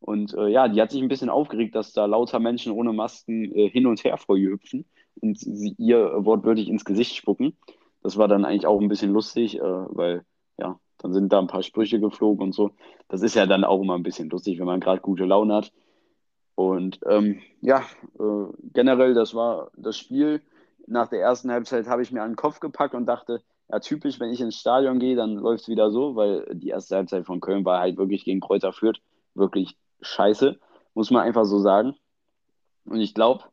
Und 0.00 0.34
äh, 0.34 0.48
ja, 0.48 0.68
die 0.68 0.80
hat 0.80 0.90
sich 0.90 1.02
ein 1.02 1.08
bisschen 1.08 1.28
aufgeregt, 1.28 1.74
dass 1.74 1.92
da 1.92 2.06
lauter 2.06 2.38
Menschen 2.38 2.72
ohne 2.72 2.92
Masken 2.92 3.52
äh, 3.54 3.68
hin 3.68 3.86
und 3.86 4.04
her 4.04 4.16
vor 4.16 4.36
ihr 4.36 4.50
hüpfen 4.50 4.84
und 5.20 5.38
sie 5.38 5.74
ihr 5.78 6.24
wortwörtlich 6.24 6.68
ins 6.68 6.84
Gesicht 6.84 7.16
spucken. 7.16 7.56
Das 8.02 8.16
war 8.16 8.28
dann 8.28 8.44
eigentlich 8.44 8.66
auch 8.66 8.80
ein 8.80 8.88
bisschen 8.88 9.12
lustig, 9.12 9.58
äh, 9.58 9.62
weil 9.62 10.24
ja, 10.58 10.78
dann 10.98 11.12
sind 11.12 11.32
da 11.32 11.40
ein 11.40 11.48
paar 11.48 11.62
Sprüche 11.62 11.98
geflogen 11.98 12.42
und 12.42 12.54
so. 12.54 12.70
Das 13.08 13.22
ist 13.22 13.34
ja 13.34 13.46
dann 13.46 13.64
auch 13.64 13.82
immer 13.82 13.94
ein 13.94 14.04
bisschen 14.04 14.28
lustig, 14.30 14.58
wenn 14.58 14.66
man 14.66 14.80
gerade 14.80 15.00
gute 15.00 15.24
Laune 15.24 15.54
hat. 15.56 15.72
Und 16.58 16.98
ähm, 17.06 17.40
ja, 17.60 17.84
äh, 18.18 18.52
generell, 18.72 19.14
das 19.14 19.32
war 19.32 19.70
das 19.76 19.96
Spiel. 19.96 20.42
Nach 20.88 21.06
der 21.06 21.20
ersten 21.20 21.52
Halbzeit 21.52 21.86
habe 21.86 22.02
ich 22.02 22.10
mir 22.10 22.20
an 22.24 22.30
den 22.30 22.36
Kopf 22.36 22.58
gepackt 22.58 22.96
und 22.96 23.06
dachte, 23.06 23.44
ja, 23.68 23.78
typisch, 23.78 24.18
wenn 24.18 24.32
ich 24.32 24.40
ins 24.40 24.56
Stadion 24.56 24.98
gehe, 24.98 25.14
dann 25.14 25.36
läuft 25.36 25.62
es 25.62 25.68
wieder 25.68 25.92
so, 25.92 26.16
weil 26.16 26.44
die 26.52 26.70
erste 26.70 26.96
Halbzeit 26.96 27.26
von 27.26 27.38
Köln 27.38 27.64
war 27.64 27.78
halt 27.78 27.96
wirklich 27.96 28.24
gegen 28.24 28.40
Kräuter 28.40 28.72
Fürth 28.72 29.00
wirklich 29.34 29.76
scheiße, 30.00 30.58
muss 30.94 31.12
man 31.12 31.22
einfach 31.22 31.44
so 31.44 31.60
sagen. 31.60 31.94
Und 32.86 32.98
ich 32.98 33.14
glaube, 33.14 33.44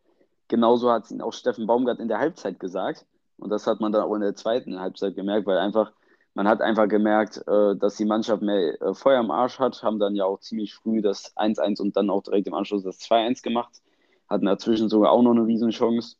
genauso 0.48 0.92
hat 0.92 1.04
es 1.04 1.12
ihn 1.12 1.22
auch 1.22 1.34
Steffen 1.34 1.68
Baumgart 1.68 2.00
in 2.00 2.08
der 2.08 2.18
Halbzeit 2.18 2.60
gesagt. 2.60 3.06
Und 3.38 3.52
das 3.52 3.68
hat 3.68 3.82
man 3.82 3.92
dann 3.92 4.02
auch 4.02 4.16
in 4.16 4.22
der 4.22 4.34
zweiten 4.34 4.80
Halbzeit 4.80 5.14
gemerkt, 5.14 5.46
weil 5.46 5.60
einfach, 5.60 5.92
man 6.36 6.50
hat 6.50 6.62
einfach 6.62 6.88
gemerkt, 6.88 7.42
äh, 7.48 7.76
dass 7.78 7.96
die 7.96 8.06
Mannschaft 8.06 8.42
mehr 8.44 8.80
äh, 8.82 8.94
Feuer 8.94 9.20
am 9.20 9.32
Arsch 9.32 9.58
hat, 9.58 9.82
haben 9.82 10.00
dann 10.00 10.16
ja 10.16 10.26
auch 10.26 10.42
ziemlich 10.42 10.76
früh 10.76 11.02
das 11.02 11.36
1-1 11.38 11.82
und 11.82 11.96
dann 11.96 12.10
auch 12.10 12.24
direkt 12.24 12.48
im 12.48 12.54
Anschluss 12.54 12.84
das 12.84 13.00
2-1 13.00 13.42
gemacht, 13.42 13.82
hatten 14.30 14.46
dazwischen 14.46 14.90
sogar 14.90 15.12
auch 15.12 15.22
noch 15.22 15.32
eine 15.32 15.46
Riesenchance. 15.46 16.18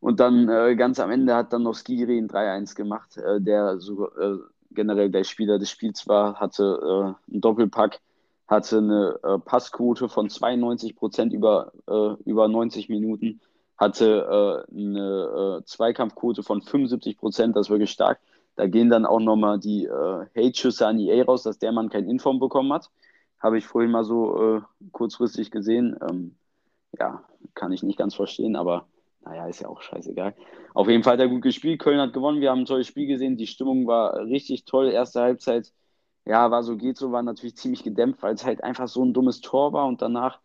Und 0.00 0.18
dann 0.18 0.48
äh, 0.48 0.74
ganz 0.76 0.98
am 0.98 1.10
Ende 1.10 1.34
hat 1.34 1.52
dann 1.52 1.62
noch 1.62 1.74
Skiri 1.74 2.18
ein 2.18 2.28
3-1 2.28 2.74
gemacht, 2.74 3.18
der 3.38 3.78
so, 3.78 4.08
generell 4.70 5.10
der 5.10 5.24
Spieler 5.24 5.58
des 5.58 5.70
Spiels 5.70 6.06
war, 6.08 6.34
hatte 6.40 7.16
einen 7.30 7.40
Doppelpack 7.40 8.00
hatte 8.46 8.76
eine 8.76 9.38
Passquote 9.46 10.10
von 10.10 10.28
92 10.28 10.94
Prozent 10.94 11.32
über, 11.32 11.72
über 12.26 12.46
90 12.46 12.90
Minuten, 12.90 13.40
hatte 13.78 14.66
eine 14.70 15.62
Zweikampfquote 15.64 16.42
von 16.42 16.60
75 16.60 17.16
Prozent, 17.16 17.56
das 17.56 17.68
ist 17.68 17.70
wirklich 17.70 17.90
stark. 17.90 18.20
Da 18.56 18.66
gehen 18.66 18.90
dann 18.90 19.06
auch 19.06 19.20
nochmal 19.20 19.58
die 19.58 19.84
äh, 19.84 20.26
Hate-Schüsse 20.36 20.86
an 20.86 20.98
EA 20.98 21.24
raus, 21.24 21.42
dass 21.42 21.58
der 21.58 21.72
Mann 21.72 21.88
kein 21.88 22.08
Inform 22.08 22.38
bekommen 22.38 22.72
hat. 22.72 22.90
Habe 23.40 23.58
ich 23.58 23.66
vorhin 23.66 23.90
mal 23.90 24.04
so 24.04 24.56
äh, 24.56 24.60
kurzfristig 24.92 25.50
gesehen. 25.50 25.96
Ähm, 26.08 26.36
ja, 26.98 27.24
kann 27.54 27.72
ich 27.72 27.82
nicht 27.82 27.98
ganz 27.98 28.14
verstehen, 28.14 28.56
aber 28.56 28.86
naja, 29.24 29.46
ist 29.46 29.60
ja 29.60 29.68
auch 29.68 29.82
scheißegal. 29.82 30.34
Auf 30.74 30.88
jeden 30.88 31.02
Fall 31.02 31.14
hat 31.14 31.20
er 31.20 31.28
gut 31.28 31.42
gespielt. 31.42 31.80
Köln 31.80 32.00
hat 32.00 32.12
gewonnen. 32.12 32.40
Wir 32.40 32.50
haben 32.50 32.60
ein 32.60 32.66
tolles 32.66 32.86
Spiel 32.86 33.06
gesehen. 33.06 33.36
Die 33.36 33.46
Stimmung 33.46 33.86
war 33.86 34.16
richtig 34.26 34.64
toll. 34.64 34.90
Erste 34.90 35.20
Halbzeit 35.20 35.72
ja, 36.26 36.50
war 36.50 36.62
so, 36.62 36.76
geht 36.76 36.96
so, 36.96 37.12
war 37.12 37.22
natürlich 37.22 37.56
ziemlich 37.56 37.82
gedämpft, 37.84 38.22
weil 38.22 38.34
es 38.34 38.44
halt 38.44 38.62
einfach 38.64 38.88
so 38.88 39.04
ein 39.04 39.12
dummes 39.12 39.40
Tor 39.40 39.72
war 39.72 39.86
und 39.86 40.02
danach, 40.02 40.40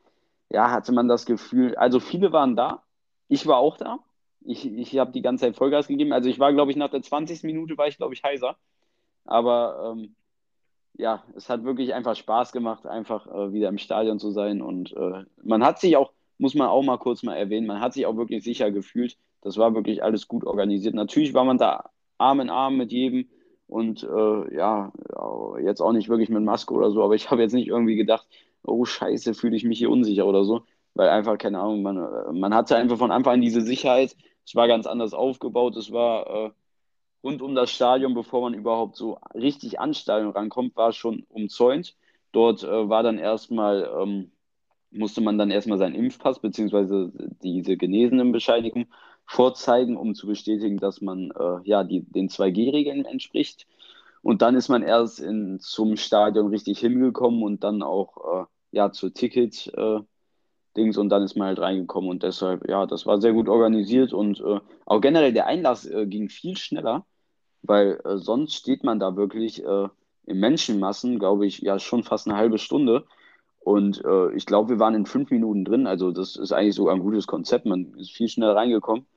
ja, 0.50 0.72
hatte 0.72 0.92
man 0.92 1.08
das 1.08 1.26
Gefühl, 1.26 1.76
also 1.76 2.00
viele 2.00 2.32
waren 2.32 2.56
da, 2.56 2.84
ich 3.28 3.48
war 3.48 3.58
auch 3.58 3.78
da, 3.78 4.00
ich, 4.42 4.66
ich 4.66 4.98
habe 4.98 5.12
die 5.12 5.22
ganze 5.22 5.46
Zeit 5.46 5.56
Vollgas 5.56 5.88
gegeben, 5.88 6.14
also 6.14 6.30
ich 6.30 6.40
war, 6.40 6.54
glaube 6.54 6.72
ich, 6.72 6.78
nach 6.78 6.90
der 6.90 7.02
20. 7.02 7.44
Minute 7.44 7.78
war 7.78 7.88
ich, 7.88 7.98
glaube 7.98 8.14
ich, 8.14 8.24
heiser, 8.24 8.58
aber 9.26 9.96
ähm, 9.98 10.16
ja, 10.98 11.24
es 11.36 11.50
hat 11.50 11.64
wirklich 11.64 11.94
einfach 11.94 12.16
Spaß 12.16 12.52
gemacht, 12.52 12.86
einfach 12.86 13.28
äh, 13.28 13.54
wieder 13.54 13.70
im 13.70 13.78
Stadion 13.78 14.20
zu 14.20 14.32
sein. 14.32 14.62
Und 14.62 14.92
äh, 14.94 15.24
man 15.44 15.64
hat 15.64 15.80
sich 15.80 15.96
auch, 15.96 16.12
muss 16.38 16.56
man 16.56 16.68
auch 16.68 16.84
mal 16.84 16.98
kurz 16.98 17.24
mal 17.24 17.36
erwähnen, 17.36 17.68
man 17.68 17.80
hat 17.80 17.94
sich 17.94 18.06
auch 18.06 18.18
wirklich 18.18 18.44
sicher 18.44 18.72
gefühlt, 18.72 19.18
das 19.42 19.58
war 19.58 19.74
wirklich 19.76 20.04
alles 20.04 20.28
gut 20.28 20.44
organisiert. 20.44 20.96
Natürlich 20.96 21.34
war 21.34 21.46
man 21.46 21.58
da 21.58 21.90
Arm 22.18 22.42
in 22.42 22.50
Arm 22.50 22.76
mit 22.76 22.92
jedem, 22.92 23.30
und 23.70 24.04
äh, 24.04 24.56
ja, 24.56 24.92
jetzt 25.62 25.80
auch 25.80 25.92
nicht 25.92 26.10
wirklich 26.10 26.30
mit 26.30 26.44
Maske 26.44 26.74
oder 26.74 26.90
so, 26.90 27.04
aber 27.04 27.14
ich 27.14 27.30
habe 27.30 27.44
jetzt 27.44 27.54
nicht 27.54 27.68
irgendwie 27.68 27.96
gedacht, 27.96 28.28
oh 28.64 28.84
Scheiße, 28.84 29.36
fühle 29.36 29.56
ich 29.56 29.64
mich 29.64 29.78
hier 29.78 29.92
unsicher 29.92 30.26
oder 30.26 30.44
so, 30.44 30.64
weil 31.00 31.08
einfach, 31.08 31.38
keine 31.38 31.60
Ahnung, 31.60 31.82
man, 31.82 32.38
man 32.38 32.54
hatte 32.54 32.76
einfach 32.76 32.98
von 32.98 33.10
Anfang 33.10 33.36
an 33.36 33.42
diese 33.42 33.62
Sicherheit, 33.62 34.18
es 34.46 34.54
war 34.54 34.68
ganz 34.68 34.86
anders 34.86 35.14
aufgebaut, 35.14 35.78
es 35.78 35.94
war 35.94 36.28
äh, 36.28 36.52
rund 37.24 37.42
um 37.42 37.56
das 37.56 37.72
Stadion, 37.72 38.14
bevor 38.14 38.42
man 38.42 38.54
überhaupt 38.54 38.98
so 38.98 39.18
richtig 39.34 39.80
an 39.80 39.94
Stadion 39.94 40.32
rankommt, 40.32 40.76
war 40.76 40.92
schon 40.92 41.24
umzäunt. 41.30 41.96
Dort 42.34 42.64
äh, 42.66 42.90
war 42.90 43.02
dann 43.02 43.18
erstmal, 43.18 43.90
ähm, 43.98 44.32
musste 44.92 45.22
man 45.22 45.38
dann 45.38 45.52
erstmal 45.52 45.78
seinen 45.78 45.96
Impfpass 45.96 46.40
bzw. 46.40 47.12
diese 47.44 47.78
Genesenenbescheinigung 47.78 48.88
vorzeigen, 49.26 49.96
um 49.96 50.16
zu 50.16 50.28
bestätigen, 50.28 50.80
dass 50.80 51.00
man 51.00 51.32
äh, 51.32 51.62
ja 51.64 51.86
die, 51.86 52.02
den 52.02 52.28
2G-Regeln 52.28 53.06
entspricht. 53.06 53.68
Und 54.22 54.42
dann 54.42 54.56
ist 54.56 54.68
man 54.68 54.84
erst 54.84 55.22
in, 55.22 55.62
zum 55.62 55.96
Stadion 55.96 56.48
richtig 56.48 56.80
hingekommen 56.80 57.42
und 57.42 57.64
dann 57.64 57.84
auch 57.84 58.44
äh, 58.44 58.46
ja 58.72 58.92
zur 58.92 59.14
Ticket 59.14 59.72
äh, 59.78 60.02
Dings 60.78 60.98
und 60.98 61.10
dann 61.10 61.24
ist 61.24 61.36
man 61.36 61.48
halt 61.48 61.60
reingekommen 61.60 62.10
und 62.10 62.24
deshalb 62.24 62.68
ja, 62.70 62.86
das 62.86 63.06
war 63.06 63.20
sehr 63.22 63.34
gut 63.34 63.50
organisiert 63.50 64.14
und 64.14 64.40
äh, 64.42 64.60
auch 64.86 65.02
generell 65.02 65.34
der 65.34 65.48
Einlass 65.48 65.86
äh, 65.86 66.06
ging 66.08 66.30
viel 66.30 66.58
schneller, 66.58 67.06
weil 67.62 68.00
äh, 68.06 68.18
sonst 68.18 68.56
steht 68.56 68.84
man 68.84 69.00
da 69.00 69.16
wirklich 69.16 69.64
in 70.26 70.40
Menschenmassen, 70.40 71.20
glaube 71.20 71.46
ich, 71.48 71.60
ja 71.60 71.80
schon 71.80 72.04
fast 72.04 72.28
eine 72.28 72.38
halbe 72.38 72.60
Stunde 72.60 73.06
Und 73.60 74.04
äh, 74.06 74.34
ich 74.36 74.46
glaube, 74.48 74.72
wir 74.72 74.80
waren 74.80 74.96
in 74.96 75.06
fünf 75.06 75.32
Minuten 75.32 75.66
drin. 75.66 75.88
Also 75.88 76.12
das 76.12 76.36
ist 76.38 76.52
eigentlich 76.54 76.76
sogar 76.76 76.96
ein 76.96 77.02
gutes 77.02 77.28
Konzept. 77.28 77.66
Man 77.66 77.94
ist 77.96 78.12
viel 78.12 78.30
schneller 78.30 78.56
reingekommen. 78.56 79.08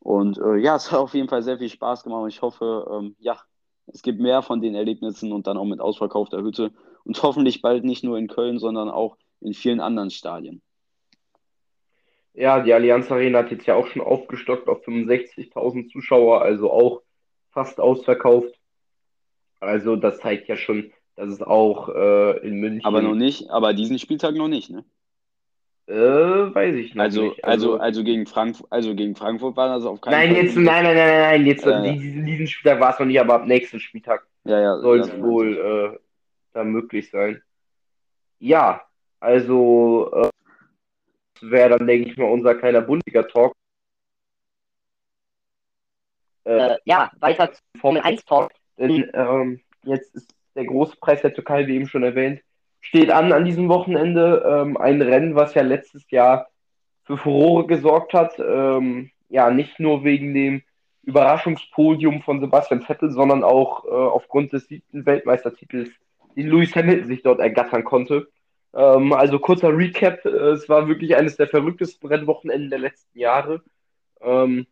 Und 0.00 0.38
äh, 0.38 0.56
ja, 0.58 0.76
es 0.76 0.92
hat 0.92 1.00
auf 1.00 1.14
jeden 1.14 1.28
Fall 1.28 1.42
sehr 1.42 1.58
viel 1.58 1.68
Spaß 1.70 2.04
gemacht. 2.04 2.22
Und 2.24 2.28
ich 2.30 2.42
hoffe, 2.42 2.86
ähm, 2.92 3.16
ja, 3.20 3.38
es 3.86 4.02
gibt 4.02 4.20
mehr 4.20 4.42
von 4.42 4.60
den 4.62 4.74
Erlebnissen 4.74 5.32
und 5.32 5.46
dann 5.46 5.56
auch 5.58 5.64
mit 5.66 5.80
ausverkaufter 5.80 6.42
Hütte. 6.42 6.72
Und 7.04 7.22
hoffentlich 7.22 7.62
bald 7.62 7.84
nicht 7.84 8.04
nur 8.04 8.18
in 8.18 8.28
Köln, 8.28 8.58
sondern 8.58 8.90
auch 8.90 9.16
in 9.40 9.54
vielen 9.54 9.80
anderen 9.80 10.10
Stadien. 10.10 10.62
Ja, 12.34 12.60
die 12.60 12.72
Allianz 12.72 13.10
Arena 13.10 13.38
hat 13.40 13.52
jetzt 13.52 13.66
ja 13.66 13.76
auch 13.76 13.86
schon 13.86 14.02
aufgestockt 14.02 14.68
auf 14.68 14.84
65.000 14.86 15.90
Zuschauer, 15.90 16.42
also 16.42 16.70
auch 16.70 17.02
fast 17.52 17.78
ausverkauft. 17.78 18.52
Also 19.60 19.94
das 19.96 20.18
zeigt 20.18 20.48
ja 20.48 20.56
schon, 20.56 20.92
dass 21.14 21.30
es 21.30 21.42
auch 21.42 21.88
äh, 21.88 22.38
in 22.46 22.58
München. 22.58 22.84
Aber 22.84 23.02
noch 23.02 23.14
nicht, 23.14 23.50
aber 23.50 23.72
diesen 23.72 24.00
Spieltag 24.00 24.34
noch 24.34 24.48
nicht, 24.48 24.68
ne? 24.68 24.84
Äh, 25.86 25.94
weiß 25.94 26.74
ich 26.76 26.98
also, 26.98 27.22
nicht. 27.24 27.44
Also, 27.44 27.74
also, 27.74 27.80
also 27.80 28.04
gegen 28.04 28.26
Frankfurt, 28.26 28.66
also 28.70 28.94
gegen 28.94 29.14
Frankfurt 29.14 29.56
war 29.56 29.68
das 29.68 29.84
auf 29.84 30.00
keinen 30.00 30.12
nein, 30.12 30.34
Fall. 30.34 30.44
Jetzt, 30.44 30.56
nein, 30.56 30.84
nein, 30.84 30.96
nein, 30.96 31.20
nein, 31.20 31.46
jetzt 31.46 31.64
ja. 31.66 31.80
diesen, 31.82 32.24
diesen 32.24 32.46
Spieltag 32.48 32.80
war 32.80 32.94
es 32.94 32.98
noch 32.98 33.06
nicht, 33.06 33.20
aber 33.20 33.34
ab 33.34 33.46
nächsten 33.46 33.78
Spieltag 33.78 34.26
Ja, 34.44 34.60
ja. 34.60 34.78
soll 34.78 35.00
es 35.00 35.20
wohl 35.20 35.94
äh, 35.94 35.98
da 36.52 36.64
möglich 36.64 37.10
sein. 37.10 37.42
Ja, 38.38 38.82
also 39.20 40.10
äh, 40.14 40.33
wäre 41.50 41.78
dann, 41.78 41.86
denke 41.86 42.10
ich 42.10 42.16
mal, 42.16 42.30
unser 42.30 42.54
kleiner 42.54 42.80
Bundesliga-Talk. 42.80 43.52
Äh, 46.44 46.76
ja, 46.84 47.10
weiter 47.20 47.52
zum 47.52 47.80
Formel 47.80 48.02
1-Talk. 48.02 48.52
Denn 48.78 49.10
ähm, 49.14 49.60
jetzt 49.84 50.14
ist 50.14 50.34
der 50.54 50.66
Großpreis 50.66 51.22
der 51.22 51.34
Türkei, 51.34 51.66
wie 51.66 51.76
eben 51.76 51.88
schon 51.88 52.02
erwähnt, 52.02 52.40
steht 52.80 53.10
an 53.10 53.32
an 53.32 53.44
diesem 53.44 53.68
Wochenende. 53.68 54.44
Ähm, 54.46 54.76
ein 54.76 55.00
Rennen, 55.00 55.34
was 55.34 55.54
ja 55.54 55.62
letztes 55.62 56.10
Jahr 56.10 56.48
für 57.04 57.16
Furore 57.16 57.66
gesorgt 57.66 58.12
hat. 58.12 58.38
Ähm, 58.38 59.10
ja, 59.28 59.50
nicht 59.50 59.80
nur 59.80 60.04
wegen 60.04 60.34
dem 60.34 60.62
Überraschungspodium 61.02 62.22
von 62.22 62.40
Sebastian 62.40 62.82
Vettel, 62.82 63.10
sondern 63.10 63.44
auch 63.44 63.84
äh, 63.84 63.88
aufgrund 63.88 64.52
des 64.52 64.66
siebten 64.66 65.04
Weltmeistertitels, 65.06 65.90
den 66.36 66.48
Lewis 66.48 66.74
Hamilton 66.74 67.08
sich 67.08 67.22
dort 67.22 67.40
ergattern 67.40 67.84
konnte. 67.84 68.28
Ähm, 68.74 69.12
also 69.12 69.38
kurzer 69.38 69.76
Recap, 69.76 70.24
äh, 70.24 70.28
es 70.28 70.68
war 70.68 70.88
wirklich 70.88 71.16
eines 71.16 71.36
der 71.36 71.48
verrücktesten 71.48 72.08
Rennwochenenden 72.08 72.70
der 72.70 72.80
letzten 72.80 73.18
Jahre. 73.18 73.62
Ähm, 74.20 74.66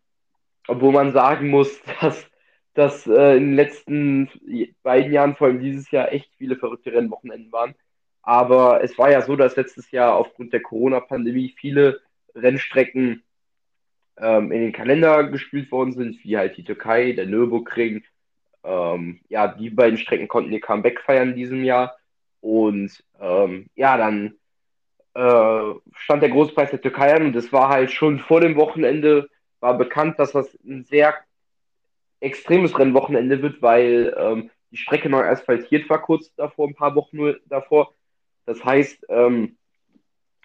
obwohl 0.68 0.92
man 0.92 1.12
sagen 1.12 1.48
muss, 1.48 1.80
dass, 2.00 2.26
dass 2.74 3.06
äh, 3.06 3.36
in 3.36 3.50
den 3.50 3.56
letzten 3.56 4.30
beiden 4.82 5.12
Jahren, 5.12 5.36
vor 5.36 5.48
allem 5.48 5.60
dieses 5.60 5.90
Jahr, 5.90 6.12
echt 6.12 6.30
viele 6.38 6.56
verrückte 6.56 6.92
Rennwochenenden 6.92 7.52
waren. 7.52 7.74
Aber 8.22 8.82
es 8.82 8.96
war 8.98 9.10
ja 9.10 9.22
so, 9.22 9.36
dass 9.36 9.56
letztes 9.56 9.90
Jahr 9.90 10.14
aufgrund 10.16 10.52
der 10.52 10.62
Corona-Pandemie 10.62 11.54
viele 11.58 12.00
Rennstrecken 12.34 13.22
ähm, 14.18 14.52
in 14.52 14.60
den 14.62 14.72
Kalender 14.72 15.24
gespielt 15.24 15.70
worden 15.72 15.92
sind, 15.92 16.22
wie 16.24 16.36
halt 16.36 16.56
die 16.56 16.64
Türkei, 16.64 17.12
der 17.12 17.26
Nürburgring. 17.26 18.04
Ähm, 18.64 19.20
ja, 19.28 19.48
die 19.48 19.70
beiden 19.70 19.98
Strecken 19.98 20.28
konnten 20.28 20.52
ihr 20.52 20.60
Comeback 20.60 21.00
feiern 21.00 21.30
in 21.30 21.36
diesem 21.36 21.64
Jahr. 21.64 21.96
Und 22.42 23.02
ähm, 23.20 23.66
ja, 23.76 23.96
dann 23.96 24.35
äh, 25.14 25.74
stand 25.94 26.22
der 26.22 26.31
Großpreis 26.31 26.70
der 26.70 26.83
Türkei 26.83 27.14
an 27.14 27.26
und 27.26 27.37
es 27.37 27.52
war 27.52 27.68
halt 27.68 27.92
schon 27.92 28.18
vor 28.18 28.40
dem 28.40 28.57
Wochenende, 28.57 29.28
war 29.61 29.78
bekannt, 29.78 30.18
dass 30.18 30.33
das 30.33 30.52
ein 30.64 30.85
sehr 30.85 31.14
extremes 32.20 32.78
Rennwochenende 32.78 33.40
wird, 33.42 33.62
weil 33.62 34.14
ähm, 34.18 34.50
die 34.72 34.76
Strecke 34.76 35.09
neu 35.09 35.22
asphaltiert 35.24 35.88
war 35.88 36.02
kurz 36.02 36.35
davor, 36.35 36.68
ein 36.68 36.74
paar 36.74 36.94
Wochen 36.96 37.16
nur 37.16 37.38
davor. 37.46 37.94
Das 38.44 38.64
heißt, 38.64 39.07
ähm, 39.09 39.57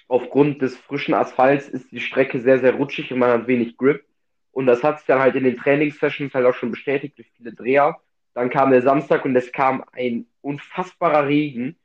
aufgrund 0.08 0.62
des 0.62 0.78
frischen 0.78 1.16
Asphalts 1.16 1.68
ist 1.68 1.92
die 1.92 2.00
Strecke 2.00 2.40
sehr, 2.40 2.60
sehr 2.60 2.76
rutschig 2.76 3.12
und 3.12 3.20
man 3.20 3.32
hat 3.32 3.48
wenig 3.48 3.76
Grip. 3.76 4.06
Und 4.52 4.68
das 4.68 4.84
hat 4.84 5.00
sich 5.00 5.08
dann 5.08 5.20
halt 5.20 5.36
in 5.36 5.46
den 5.46 5.58
Trainingssessions 5.58 6.34
halt 6.34 6.46
auch 6.46 6.54
schon 6.54 6.72
bestätigt 6.72 7.18
durch 7.18 7.32
viele 7.38 7.54
Dreher. 7.54 7.98
Dann 8.34 8.52
kam 8.52 8.70
der 8.70 8.84
Samstag 8.84 9.26
und 9.26 9.36
es 9.36 9.52
kam 9.52 9.84
ein 9.94 10.28
unfassbarer 10.42 11.28
Regen, 11.28 11.76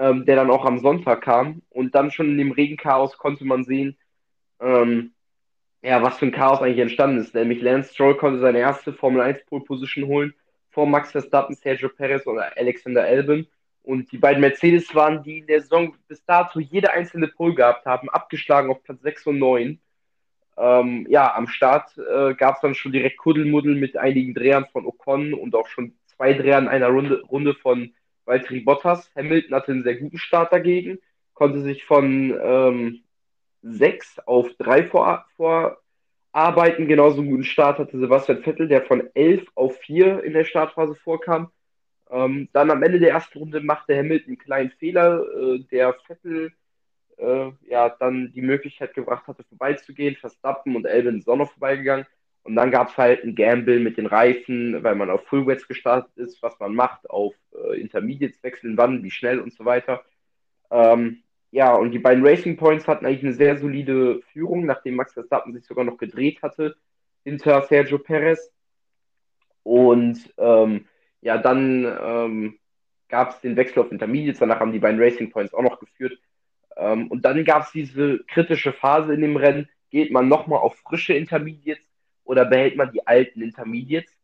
ähm, 0.00 0.24
der 0.24 0.36
dann 0.36 0.50
auch 0.50 0.64
am 0.64 0.78
Sonntag 0.78 1.20
kam. 1.20 1.60
Und 1.68 1.94
dann 1.94 2.10
schon 2.10 2.30
in 2.30 2.38
dem 2.38 2.52
Regenchaos 2.52 3.18
konnte 3.18 3.44
man 3.44 3.64
sehen, 3.64 3.98
ähm, 4.60 5.12
ja, 5.82 6.02
was 6.02 6.18
für 6.18 6.26
ein 6.26 6.32
Chaos 6.32 6.60
eigentlich 6.60 6.78
entstanden 6.78 7.18
ist. 7.18 7.34
Nämlich 7.34 7.60
Lance 7.60 7.92
Stroll 7.92 8.16
konnte 8.16 8.40
seine 8.40 8.58
erste 8.58 8.94
Formel 8.94 9.20
1 9.20 9.44
Pole 9.44 9.64
Position 9.64 10.06
holen 10.06 10.34
vor 10.70 10.86
Max 10.86 11.12
Verstappen, 11.12 11.54
Sergio 11.54 11.90
Perez 11.90 12.26
oder 12.26 12.56
Alexander 12.56 13.02
Albon. 13.02 13.46
Und 13.82 14.10
die 14.12 14.18
beiden 14.18 14.40
Mercedes 14.40 14.94
waren, 14.94 15.22
die 15.22 15.38
in 15.38 15.46
der 15.46 15.60
Saison 15.60 15.94
bis 16.08 16.24
dato 16.24 16.60
jede 16.60 16.92
einzelne 16.92 17.28
Pole 17.28 17.54
gehabt 17.54 17.84
haben, 17.84 18.08
abgeschlagen 18.08 18.70
auf 18.70 18.82
Platz 18.82 19.02
6 19.02 19.26
und 19.26 19.38
9. 19.38 19.80
Ähm, 20.56 21.06
ja, 21.10 21.34
am 21.34 21.46
Start 21.46 21.96
äh, 21.98 22.34
gab 22.34 22.56
es 22.56 22.60
dann 22.62 22.74
schon 22.74 22.92
direkt 22.92 23.18
Kuddelmuddel 23.18 23.74
mit 23.74 23.96
einigen 23.96 24.34
Drehern 24.34 24.66
von 24.72 24.86
Ocon 24.86 25.34
und 25.34 25.54
auch 25.54 25.66
schon 25.68 25.94
zwei 26.06 26.32
Drehern 26.34 26.68
einer 26.68 26.88
Runde, 26.88 27.22
Runde 27.22 27.54
von 27.54 27.94
Valtteri 28.30 28.60
Bottas. 28.60 29.10
Hamilton 29.16 29.54
hatte 29.54 29.72
einen 29.72 29.82
sehr 29.82 29.96
guten 29.96 30.18
Start 30.18 30.52
dagegen, 30.52 30.98
konnte 31.34 31.60
sich 31.60 31.84
von 31.84 32.38
ähm, 32.42 33.02
6 33.62 34.20
auf 34.20 34.48
3 34.58 34.84
vor, 34.84 35.26
vorarbeiten. 35.36 36.86
Genauso 36.86 37.20
einen 37.20 37.30
guten 37.30 37.44
Start 37.44 37.78
hatte 37.78 37.98
Sebastian 37.98 38.42
Vettel, 38.42 38.68
der 38.68 38.82
von 38.82 39.08
11 39.14 39.46
auf 39.54 39.76
4 39.78 40.22
in 40.22 40.32
der 40.32 40.44
Startphase 40.44 40.94
vorkam. 40.94 41.50
Ähm, 42.08 42.48
dann 42.52 42.70
am 42.70 42.82
Ende 42.82 43.00
der 43.00 43.10
ersten 43.10 43.38
Runde 43.38 43.60
machte 43.60 43.96
Hamilton 43.96 44.28
einen 44.28 44.38
kleinen 44.38 44.70
Fehler, 44.70 45.22
äh, 45.36 45.58
der 45.70 45.94
Vettel 46.06 46.52
äh, 47.18 47.50
ja 47.68 47.88
dann 47.88 48.32
die 48.32 48.42
Möglichkeit 48.42 48.94
gebracht 48.94 49.26
hatte, 49.26 49.44
vorbeizugehen. 49.44 50.16
Verstappen 50.16 50.76
und 50.76 50.86
Albon 50.86 51.20
sind 51.20 51.28
auch 51.28 51.36
noch 51.36 51.50
vorbeigegangen. 51.50 52.06
Und 52.42 52.56
dann 52.56 52.70
gab 52.70 52.88
es 52.88 52.96
halt 52.96 53.22
ein 53.22 53.34
Gamble 53.34 53.80
mit 53.80 53.98
den 53.98 54.06
Reifen, 54.06 54.82
weil 54.82 54.94
man 54.94 55.10
auf 55.10 55.26
Fullwets 55.26 55.68
gestartet 55.68 56.16
ist, 56.16 56.42
was 56.42 56.58
man 56.58 56.74
macht, 56.74 57.08
auf 57.10 57.34
äh, 57.52 57.80
Intermediates 57.80 58.42
wechseln, 58.42 58.76
wann, 58.76 59.02
wie 59.02 59.10
schnell 59.10 59.40
und 59.40 59.52
so 59.52 59.64
weiter. 59.64 60.02
Ähm, 60.70 61.22
ja, 61.50 61.74
und 61.74 61.90
die 61.90 61.98
beiden 61.98 62.24
Racing 62.24 62.56
Points 62.56 62.86
hatten 62.86 63.04
eigentlich 63.04 63.24
eine 63.24 63.34
sehr 63.34 63.58
solide 63.58 64.22
Führung, 64.32 64.64
nachdem 64.66 64.94
Max 64.94 65.12
Verstappen 65.12 65.52
sich 65.52 65.66
sogar 65.66 65.84
noch 65.84 65.98
gedreht 65.98 66.42
hatte 66.42 66.76
hinter 67.24 67.62
Sergio 67.62 67.98
Perez. 67.98 68.52
Und 69.62 70.32
ähm, 70.38 70.86
ja, 71.20 71.38
dann 71.38 71.84
ähm, 71.84 72.58
gab 73.08 73.30
es 73.30 73.40
den 73.40 73.56
Wechsel 73.56 73.80
auf 73.80 73.92
Intermediates, 73.92 74.40
danach 74.40 74.60
haben 74.60 74.72
die 74.72 74.78
beiden 74.78 75.00
Racing 75.00 75.30
Points 75.30 75.52
auch 75.52 75.62
noch 75.62 75.80
geführt. 75.80 76.18
Ähm, 76.76 77.08
und 77.08 77.24
dann 77.24 77.44
gab 77.44 77.64
es 77.64 77.72
diese 77.72 78.20
kritische 78.28 78.72
Phase 78.72 79.12
in 79.12 79.20
dem 79.20 79.36
Rennen. 79.36 79.68
Geht 79.90 80.12
man 80.12 80.28
nochmal 80.28 80.60
auf 80.60 80.76
frische 80.76 81.14
Intermediates 81.14 81.84
oder 82.30 82.44
behält 82.44 82.76
man 82.76 82.92
die 82.92 83.04
alten 83.08 83.42
Intermediates? 83.42 84.16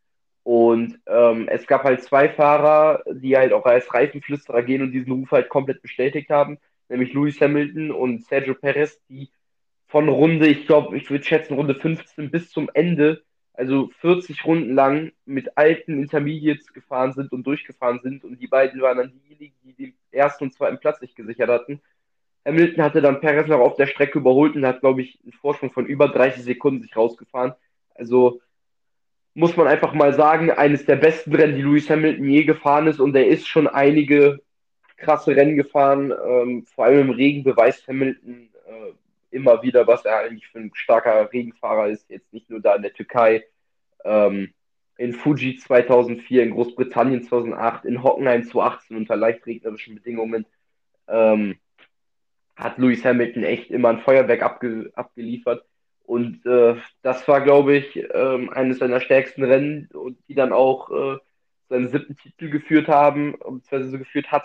Und 0.45 1.01
ähm, 1.07 1.49
es 1.49 1.67
gab 1.67 1.83
halt 1.83 2.05
zwei 2.05 2.29
Fahrer, 2.29 3.03
die 3.13 3.37
halt 3.37 3.53
auch 3.53 3.65
als 3.65 3.93
Reifenflüsterer 3.93 4.63
gehen 4.63 4.81
und 4.81 4.93
diesen 4.93 5.11
Ruf 5.11 5.33
halt 5.33 5.49
komplett 5.49 5.83
bestätigt 5.83 6.31
haben, 6.31 6.59
nämlich 6.89 7.13
Lewis 7.13 7.41
Hamilton 7.41 7.91
und 7.91 8.25
Sergio 8.25 8.55
Perez, 8.55 9.01
die 9.09 9.29
von 9.89 10.09
Runde, 10.09 10.47
ich 10.47 10.69
glaube, 10.69 10.97
ich 10.97 11.11
würde 11.11 11.25
schätzen, 11.25 11.55
Runde 11.55 11.75
15 11.75 12.31
bis 12.31 12.51
zum 12.51 12.71
Ende, 12.75 13.25
also 13.55 13.91
40 14.01 14.45
Runden 14.45 14.73
lang 14.73 15.11
mit 15.25 15.59
alten 15.59 16.01
Intermediates 16.01 16.73
gefahren 16.73 17.13
sind 17.13 17.33
und 17.33 17.45
durchgefahren 17.45 17.99
sind. 18.01 18.23
Und 18.23 18.41
die 18.41 18.47
beiden 18.47 18.81
waren 18.81 18.99
dann 18.99 19.13
diejenigen, 19.13 19.57
die 19.65 19.75
den 19.75 19.95
ersten 20.13 20.45
und 20.45 20.55
zweiten 20.55 20.79
Platz 20.79 21.01
sich 21.01 21.17
gesichert 21.17 21.51
hatten. 21.51 21.81
Hamilton 22.45 22.85
hatte 22.85 23.01
dann 23.01 23.21
Perez 23.21 23.49
noch 23.49 23.59
auf 23.59 23.75
der 23.75 23.89
Strecke 23.89 24.21
überholt 24.21 24.55
und 24.55 24.65
hat, 24.65 24.81
glaube 24.81 25.03
ich, 25.03 25.19
einen 25.25 25.33
Vorsprung 25.33 25.73
von 25.73 25.87
über 25.87 26.07
30 26.07 26.45
Sekunden 26.45 26.83
sich 26.83 26.97
rausgefahren. 26.97 27.55
Also 27.99 28.41
muss 29.35 29.57
man 29.57 29.67
einfach 29.67 29.93
mal 29.93 30.15
sagen, 30.15 30.51
eines 30.51 30.87
der 30.87 30.97
besten 30.97 31.35
Rennen, 31.35 31.57
die 31.57 31.63
Lewis 31.63 31.91
Hamilton 31.91 32.29
je 32.29 32.45
gefahren 32.45 32.87
ist. 32.87 33.01
Und 33.01 33.15
er 33.15 33.27
ist 33.27 33.47
schon 33.47 33.67
einige 33.67 34.41
krasse 34.97 35.37
Rennen 35.37 35.57
gefahren. 35.57 36.11
Ähm, 36.11 36.65
vor 36.65 36.87
allem 36.87 37.11
im 37.11 37.11
Regen 37.11 37.45
beweist 37.45 37.87
Hamilton 37.87 38.49
äh, 38.67 38.93
immer 39.37 39.63
wieder, 39.63 39.87
was 39.87 40.05
er 40.05 40.21
eigentlich 40.21 40.49
für 40.49 40.59
ein 40.59 40.71
starker 40.75 41.31
Regenfahrer 41.33 41.89
ist. 41.89 42.09
Jetzt 42.09 42.33
nicht 42.33 42.49
nur 42.49 42.61
da 42.61 42.75
in 42.77 42.83
der 42.83 42.95
Türkei, 42.95 43.45
ähm, 44.05 44.55
in 44.97 45.13
Fuji 45.13 45.57
2004, 45.59 46.43
in 46.43 46.53
Großbritannien 46.53 47.23
2008, 47.23 47.85
in 47.85 48.03
Hockenheim 48.03 48.45
2018 48.45 48.97
unter 48.97 49.17
leicht 49.17 49.45
regnerischen 49.47 49.97
Bedingungen. 49.97 50.47
Ähm, 51.09 51.59
hat 52.57 52.79
Lewis 52.79 53.05
Hamilton 53.05 53.45
echt 53.45 53.71
immer 53.71 53.91
ein 53.91 54.01
Feuerwerk 54.01 54.43
abge 54.43 54.91
abgeliefert. 54.95 55.65
Und 56.07 56.47
äh, 56.47 56.77
das 57.03 57.27
war, 57.27 57.41
glaube 57.41 57.77
ich, 57.77 57.99
ähm, 58.15 58.49
eines 58.51 58.79
seiner 58.79 59.01
stärksten 59.01 59.43
Rennen 59.43 59.89
und 59.93 60.17
die 60.29 60.35
dann 60.35 60.53
auch 60.53 60.89
äh, 60.91 61.19
seinen 61.69 61.89
siebten 61.89 62.17
Titel 62.17 62.49
geführt 62.49 62.87
haben, 62.87 63.33
beziehungsweise 63.33 63.99
geführt 63.99 64.31
hat. 64.31 64.45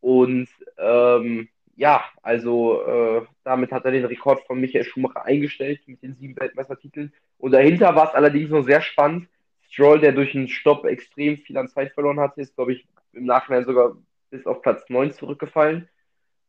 Und 0.00 0.48
ähm, 0.78 1.48
ja, 1.74 2.04
also 2.22 2.82
äh, 2.84 3.22
damit 3.42 3.72
hat 3.72 3.84
er 3.84 3.90
den 3.90 4.04
Rekord 4.04 4.46
von 4.46 4.60
Michael 4.60 4.84
Schumacher 4.84 5.24
eingestellt 5.24 5.80
mit 5.86 6.02
den 6.02 6.14
sieben 6.14 6.38
Weltmeistertiteln. 6.38 7.12
Und 7.38 7.50
dahinter 7.52 7.96
war 7.96 8.08
es 8.08 8.14
allerdings 8.14 8.50
noch 8.50 8.62
sehr 8.62 8.80
spannend. 8.80 9.28
Stroll, 9.68 9.98
der 9.98 10.12
durch 10.12 10.34
einen 10.36 10.48
Stopp 10.48 10.84
extrem 10.84 11.38
viel 11.38 11.56
an 11.56 11.68
Zeit 11.68 11.92
verloren 11.94 12.20
hatte, 12.20 12.42
ist, 12.42 12.54
glaube 12.54 12.74
ich, 12.74 12.86
im 13.12 13.24
Nachhinein 13.24 13.64
sogar 13.64 13.96
bis 14.30 14.46
auf 14.46 14.62
Platz 14.62 14.84
9 14.88 15.12
zurückgefallen. 15.12 15.88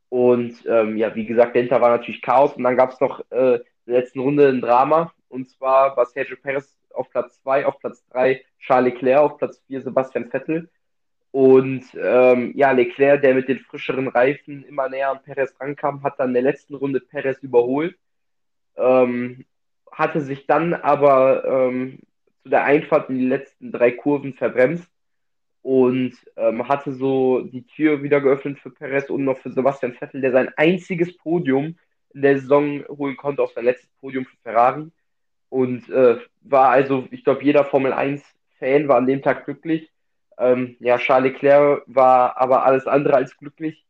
Und 0.10 0.64
ähm, 0.68 0.98
ja, 0.98 1.16
wie 1.16 1.26
gesagt, 1.26 1.56
dahinter 1.56 1.82
war 1.82 1.90
natürlich 1.90 2.22
Chaos. 2.22 2.54
Und 2.54 2.64
dann 2.64 2.78
gab 2.78 2.92
es 2.92 3.00
noch 3.00 3.24
äh, 3.32 3.60
der 3.86 4.00
letzten 4.00 4.20
Runde 4.20 4.50
ein 4.50 4.62
Drama. 4.62 5.14
Und 5.30 5.50
zwar 5.50 5.96
war 5.98 6.06
Sergio 6.06 6.38
Perez 6.38 6.78
auf 6.94 7.10
Platz 7.10 7.42
2, 7.42 7.66
auf 7.66 7.80
Platz 7.80 8.06
3 8.12 8.44
Charles 8.60 8.94
Leclerc, 8.94 9.20
auf 9.20 9.38
Platz 9.38 9.62
4 9.68 9.82
Sebastian 9.82 10.30
Vettel. 10.30 10.70
Und 11.32 11.86
ähm, 12.00 12.54
ja, 12.56 12.72
Leclerc, 12.72 13.22
der 13.22 13.34
mit 13.34 13.50
den 13.50 13.60
frischeren 13.60 14.08
Reifen 14.08 14.64
immer 14.66 14.88
näher 14.88 15.10
an 15.10 15.24
Perez 15.24 15.56
rankam, 15.60 16.04
hat 16.04 16.20
dann 16.20 16.30
in 16.30 16.34
der 16.36 16.44
letzten 16.44 16.76
Runde 16.76 17.00
Perez 17.00 17.40
überholt. 17.42 17.98
Ähm, 18.76 19.46
hatte 19.92 20.22
sich 20.22 20.46
dann 20.46 20.74
aber 20.74 21.44
ähm, 21.46 22.00
zu 22.44 22.50
der 22.50 22.64
Einfahrt 22.66 23.10
in 23.10 23.18
die 23.18 23.28
letzten 23.28 23.72
drei 23.72 23.92
Kurven 23.92 24.34
verbremst 24.34 24.88
und 25.62 26.14
ähm, 26.36 26.68
hatte 26.68 26.94
so 26.94 27.42
die 27.42 27.66
Tür 27.66 28.04
wieder 28.04 28.22
geöffnet 28.22 28.60
für 28.60 28.70
Perez 28.70 29.10
und 29.10 29.24
noch 29.24 29.38
für 29.40 29.52
Sebastian 29.52 29.94
Vettel, 29.94 30.22
der 30.22 30.32
sein 30.32 30.52
einziges 30.58 31.18
Podium 31.18 31.78
in 32.14 32.22
der 32.22 32.40
Saison 32.40 32.84
holen 32.88 33.18
konnte, 33.18 33.42
auf 33.42 33.54
sein 33.54 33.66
letztes 33.66 33.90
Podium 34.00 34.26
für 34.26 34.38
Ferrari. 34.44 34.92
Und 35.50 35.90
äh, 35.90 36.18
war 36.42 36.70
also, 36.70 37.08
ich 37.12 37.24
glaube, 37.24 37.44
jeder 37.44 37.66
Formel 37.66 37.94
1-Fan 37.94 38.88
war 38.88 38.98
an 38.98 39.08
dem 39.08 39.22
Tag 39.22 39.46
glücklich. 39.46 39.92
Ähm, 40.38 40.78
ja, 40.80 40.98
Charles 40.98 41.34
Leclerc 41.34 41.84
war 41.86 42.38
aber 42.38 42.66
alles 42.66 42.88
andere 42.88 43.16
als 43.16 43.38
glücklich. 43.38 43.86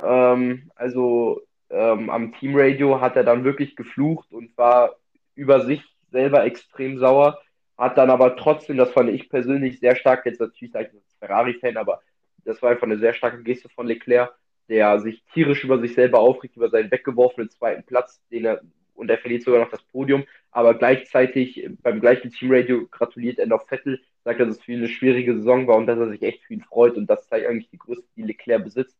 Ähm, 0.00 0.70
also 0.76 1.42
ähm, 1.70 2.08
am 2.10 2.32
Teamradio 2.34 3.00
hat 3.00 3.16
er 3.16 3.24
dann 3.24 3.44
wirklich 3.44 3.76
geflucht 3.76 4.32
und 4.32 4.56
war 4.56 4.96
über 5.34 5.64
sich 5.64 5.82
selber 6.10 6.44
extrem 6.44 6.98
sauer 6.98 7.38
hat 7.82 7.98
dann 7.98 8.10
aber 8.10 8.36
trotzdem, 8.36 8.76
das 8.76 8.92
fand 8.92 9.10
ich 9.10 9.28
persönlich 9.28 9.80
sehr 9.80 9.96
stark, 9.96 10.24
jetzt 10.26 10.40
natürlich 10.40 10.72
sage 10.72 10.90
ich 10.92 10.94
als 10.94 11.16
Ferrari-Fan, 11.18 11.76
aber 11.76 12.00
das 12.44 12.62
war 12.62 12.70
einfach 12.70 12.84
eine 12.84 12.98
sehr 12.98 13.12
starke 13.12 13.42
Geste 13.42 13.68
von 13.68 13.86
Leclerc, 13.86 14.32
der 14.72 15.00
sich 15.00 15.22
tierisch 15.34 15.64
über 15.64 15.78
sich 15.78 15.92
selber 15.92 16.20
aufregt, 16.20 16.56
über 16.56 16.70
seinen 16.70 16.90
weggeworfenen 16.90 17.50
zweiten 17.50 17.84
Platz, 17.84 18.22
den 18.30 18.46
er, 18.46 18.62
und 18.94 19.10
er 19.10 19.18
verliert 19.18 19.42
sogar 19.42 19.60
noch 19.60 19.70
das 19.70 19.82
Podium, 19.82 20.24
aber 20.50 20.72
gleichzeitig 20.72 21.68
beim 21.82 22.00
gleichen 22.00 22.30
Teamradio 22.30 22.86
gratuliert 22.90 23.38
er 23.38 23.46
noch 23.46 23.68
Vettel, 23.68 24.00
sagt, 24.24 24.40
dass 24.40 24.48
es 24.48 24.62
für 24.62 24.72
ihn 24.72 24.78
eine 24.78 24.88
schwierige 24.88 25.36
Saison 25.36 25.66
war 25.66 25.76
und 25.76 25.86
dass 25.86 25.98
er 25.98 26.08
sich 26.08 26.22
echt 26.22 26.42
für 26.44 26.54
ihn 26.54 26.62
freut 26.62 26.96
und 26.96 27.06
das 27.10 27.28
zeigt 27.28 27.46
eigentlich 27.46 27.68
die 27.68 27.76
Größe, 27.76 28.02
die 28.16 28.22
Leclerc 28.22 28.64
besitzt. 28.64 28.96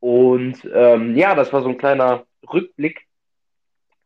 Und 0.00 0.66
ähm, 0.72 1.14
ja, 1.14 1.34
das 1.34 1.52
war 1.52 1.60
so 1.60 1.68
ein 1.68 1.76
kleiner 1.76 2.24
Rückblick 2.50 3.06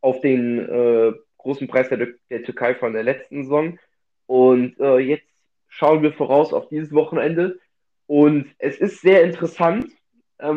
auf 0.00 0.20
den 0.20 0.58
äh, 0.58 1.12
großen 1.38 1.68
Preis 1.68 1.90
der, 1.90 2.08
der 2.28 2.42
Türkei 2.42 2.74
von 2.74 2.92
der 2.92 3.04
letzten 3.04 3.44
Saison. 3.44 3.78
Und 4.26 4.80
äh, 4.80 4.98
jetzt 4.98 5.28
schauen 5.68 6.02
wir 6.02 6.12
voraus 6.12 6.52
auf 6.52 6.68
dieses 6.70 6.92
Wochenende. 6.92 7.60
Und 8.08 8.52
es 8.58 8.78
ist 8.78 9.00
sehr 9.00 9.22
interessant, 9.22 9.86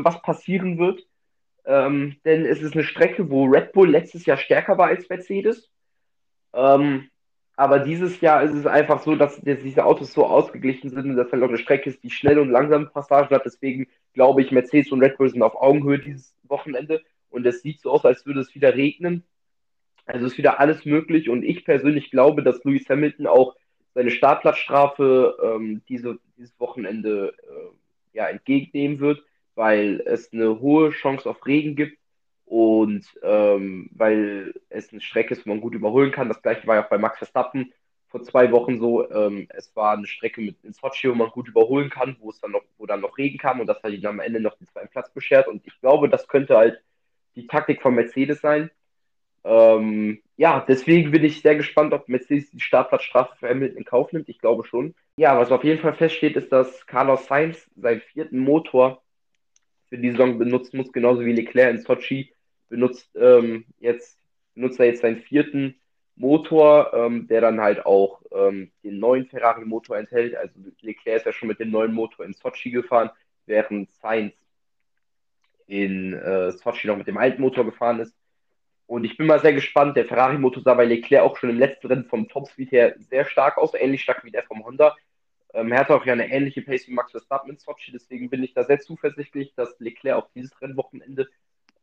was 0.04 0.22
passieren 0.22 0.78
wird. 0.78 1.06
Ähm, 1.66 2.18
denn 2.26 2.46
es 2.46 2.62
ist 2.62 2.74
eine 2.74 2.84
Strecke, 2.84 3.30
wo 3.30 3.46
Red 3.46 3.74
Bull 3.74 3.90
letztes 3.90 4.26
Jahr 4.26 4.38
stärker 4.38 4.78
war 4.78 4.88
als 4.88 5.10
Mercedes. 5.10 5.70
Ähm, 6.54 7.10
aber 7.58 7.80
dieses 7.80 8.20
Jahr 8.22 8.44
ist 8.44 8.54
es 8.54 8.66
einfach 8.66 9.02
so, 9.02 9.16
dass 9.16 9.40
diese 9.42 9.86
Autos 9.86 10.12
so 10.12 10.26
ausgeglichen 10.26 10.90
sind 10.90 11.10
und 11.10 11.16
dass 11.16 11.32
halt 11.32 11.42
auch 11.42 11.48
eine 11.48 11.58
Strecke 11.58 11.90
ist, 11.90 12.04
die 12.04 12.10
schnell 12.10 12.38
und 12.38 12.50
langsame 12.50 12.88
Passagen 12.88 13.34
hat. 13.34 13.46
Deswegen 13.46 13.88
glaube 14.14 14.42
ich, 14.42 14.52
Mercedes 14.52 14.92
und 14.92 15.02
Red 15.02 15.18
Bull 15.18 15.30
sind 15.30 15.42
auf 15.42 15.56
Augenhöhe 15.56 16.00
dieses 16.00 16.36
Wochenende. 16.44 17.02
Und 17.30 17.46
es 17.46 17.62
sieht 17.62 17.82
so 17.82 17.92
aus, 17.92 18.06
als 18.06 18.26
würde 18.26 18.42
es 18.42 18.54
wieder 18.56 18.76
regnen. 18.76 19.24
Also 20.06 20.28
ist 20.28 20.38
wieder 20.38 20.60
alles 20.60 20.86
möglich 20.86 21.30
und 21.30 21.44
ich 21.44 21.66
persönlich 21.66 22.12
glaube, 22.12 22.44
dass 22.44 22.64
Lewis 22.64 22.88
Hamilton 22.88 23.26
auch 23.26 23.56
seine 23.96 24.12
Startplatzstrafe 24.12 25.36
ähm, 25.44 25.82
diese, 25.90 26.20
dieses 26.38 26.60
Wochenende 26.60 27.34
äh, 27.42 28.18
ja, 28.18 28.28
entgegennehmen 28.28 29.00
wird, 29.00 29.24
weil 29.56 30.02
es 30.06 30.32
eine 30.32 30.60
hohe 30.60 30.92
Chance 30.92 31.30
auf 31.30 31.46
Regen 31.46 31.76
gibt 31.76 31.98
und 32.46 33.06
ähm, 33.24 33.90
weil 33.94 34.54
es 34.70 34.92
eine 34.92 35.02
Strecke 35.02 35.34
ist, 35.34 35.46
wo 35.46 35.50
man 35.50 35.62
gut 35.62 35.74
überholen 35.74 36.12
kann. 36.12 36.28
Das 36.28 36.42
gleiche 36.42 36.68
war 36.68 36.76
ja 36.76 36.86
auch 36.86 36.90
bei 36.90 36.98
Max 36.98 37.18
Verstappen 37.18 37.74
vor 38.08 38.22
zwei 38.24 38.52
Wochen 38.52 38.80
so. 38.80 39.10
Ähm, 39.10 39.48
es 39.50 39.76
war 39.76 39.98
eine 39.98 40.08
Strecke 40.08 40.42
mit 40.42 40.64
in 40.64 40.74
Sochi, 40.74 41.10
wo 41.10 41.16
man 41.16 41.30
gut 41.30 41.48
überholen 41.48 41.90
kann, 41.90 42.18
wo 42.20 42.30
es 42.30 42.40
dann 42.40 42.52
noch, 42.52 42.64
wo 42.78 42.86
dann 42.86 43.02
noch 43.02 43.18
Regen 43.18 43.38
kam 43.38 43.60
und 43.60 43.68
das 43.68 43.82
hat 43.82 43.92
ihn 43.92 44.06
am 44.06 44.20
Ende 44.20 44.40
noch 44.40 44.58
den 44.58 44.68
zweiten 44.68 44.90
Platz 44.90 45.12
beschert. 45.12 45.48
Und 45.48 45.66
ich 45.66 45.80
glaube, 45.82 46.10
das 46.10 46.28
könnte 46.28 46.58
halt 46.58 46.82
die 47.36 47.48
Taktik 47.48 47.82
von 47.82 47.96
Mercedes 47.96 48.42
sein, 48.42 48.70
ähm, 49.46 50.24
ja, 50.38 50.66
deswegen 50.68 51.12
bin 51.12 51.24
ich 51.24 51.42
sehr 51.42 51.56
gespannt, 51.56 51.94
ob 51.94 52.10
Mercedes 52.10 52.50
die 52.50 52.60
Startplatzstrafe 52.60 53.36
für 53.38 53.48
Hamilton 53.48 53.78
in 53.78 53.86
Kauf 53.86 54.12
nimmt. 54.12 54.28
Ich 54.28 54.40
glaube 54.40 54.66
schon. 54.66 54.96
Ja, 55.18 55.38
was 55.38 55.52
auf 55.52 55.64
jeden 55.64 55.80
Fall 55.80 55.94
feststeht, 55.94 56.36
ist, 56.36 56.52
dass 56.52 56.86
Carlos 56.88 57.28
Sainz 57.28 57.70
seinen 57.76 58.02
vierten 58.02 58.40
Motor 58.40 59.04
für 59.96 60.02
die 60.02 60.12
Saison 60.12 60.38
benutzen 60.38 60.78
muss, 60.78 60.92
genauso 60.92 61.26
wie 61.26 61.34
Leclerc 61.34 61.74
in 61.74 61.82
Sochi 61.82 62.34
benutzt 62.70 63.10
ähm, 63.16 63.66
jetzt 63.80 64.20
benutzt 64.54 64.80
er 64.80 64.88
jetzt 64.88 65.02
seinen 65.02 65.22
vierten 65.22 65.76
Motor, 66.16 66.94
ähm, 66.94 67.28
der 67.28 67.42
dann 67.42 67.60
halt 67.60 67.86
auch 67.86 68.22
ähm, 68.32 68.72
den 68.84 69.00
neuen 69.00 69.26
Ferrari-Motor 69.26 69.98
enthält. 69.98 70.36
Also 70.36 70.54
Leclerc 70.82 71.18
ist 71.18 71.26
ja 71.26 71.34
schon 71.34 71.50
mit 71.50 71.60
dem 71.60 71.72
neuen 71.72 71.94
Motor 71.94 72.26
in 72.26 72.34
Sochi 72.34 72.72
gefahren, 72.72 73.10
während 73.46 73.92
Sainz 73.92 74.34
in 75.68 76.14
äh, 76.14 76.52
Sochi 76.52 76.88
noch 76.88 76.98
mit 76.98 77.08
dem 77.08 77.18
alten 77.18 77.42
Motor 77.42 77.66
gefahren 77.66 78.00
ist. 78.00 78.16
Und 78.88 79.04
ich 79.04 79.18
bin 79.18 79.28
mal 79.28 79.42
sehr 79.42 79.54
gespannt. 79.54 79.98
Der 79.98 80.06
Ferrari-Motor 80.06 80.64
sah 80.64 80.74
bei 80.74 80.86
Leclerc 80.86 81.24
auch 81.24 81.38
schon 81.38 81.50
im 81.50 81.60
letzten 81.60 81.88
Rennen 81.88 82.06
vom 82.06 82.30
Topspeed 82.30 82.72
her 82.72 82.96
sehr 83.00 83.26
stark 83.26 83.58
aus, 83.58 83.74
ähnlich 83.74 84.04
stark 84.04 84.24
wie 84.24 84.32
der 84.32 84.44
vom 84.44 84.64
Honda. 84.64 84.96
Ähm, 85.56 85.72
er 85.72 85.80
hatte 85.80 85.96
auch 85.96 86.06
ja 86.06 86.14
eine 86.14 86.30
ähnliche 86.30 86.62
Pace 86.62 86.88
wie 86.88 86.94
Max 86.94 87.12
Verstappen 87.12 87.50
in 87.50 87.58
Sochi, 87.58 87.92
deswegen 87.92 88.30
bin 88.30 88.44
ich 88.44 88.54
da 88.54 88.66
sehr 88.66 88.80
zuversichtlich, 88.80 89.54
dass 89.56 89.80
Leclerc 89.80 90.18
auch 90.18 90.30
dieses 90.36 90.62
Rennwochenende 90.62 91.30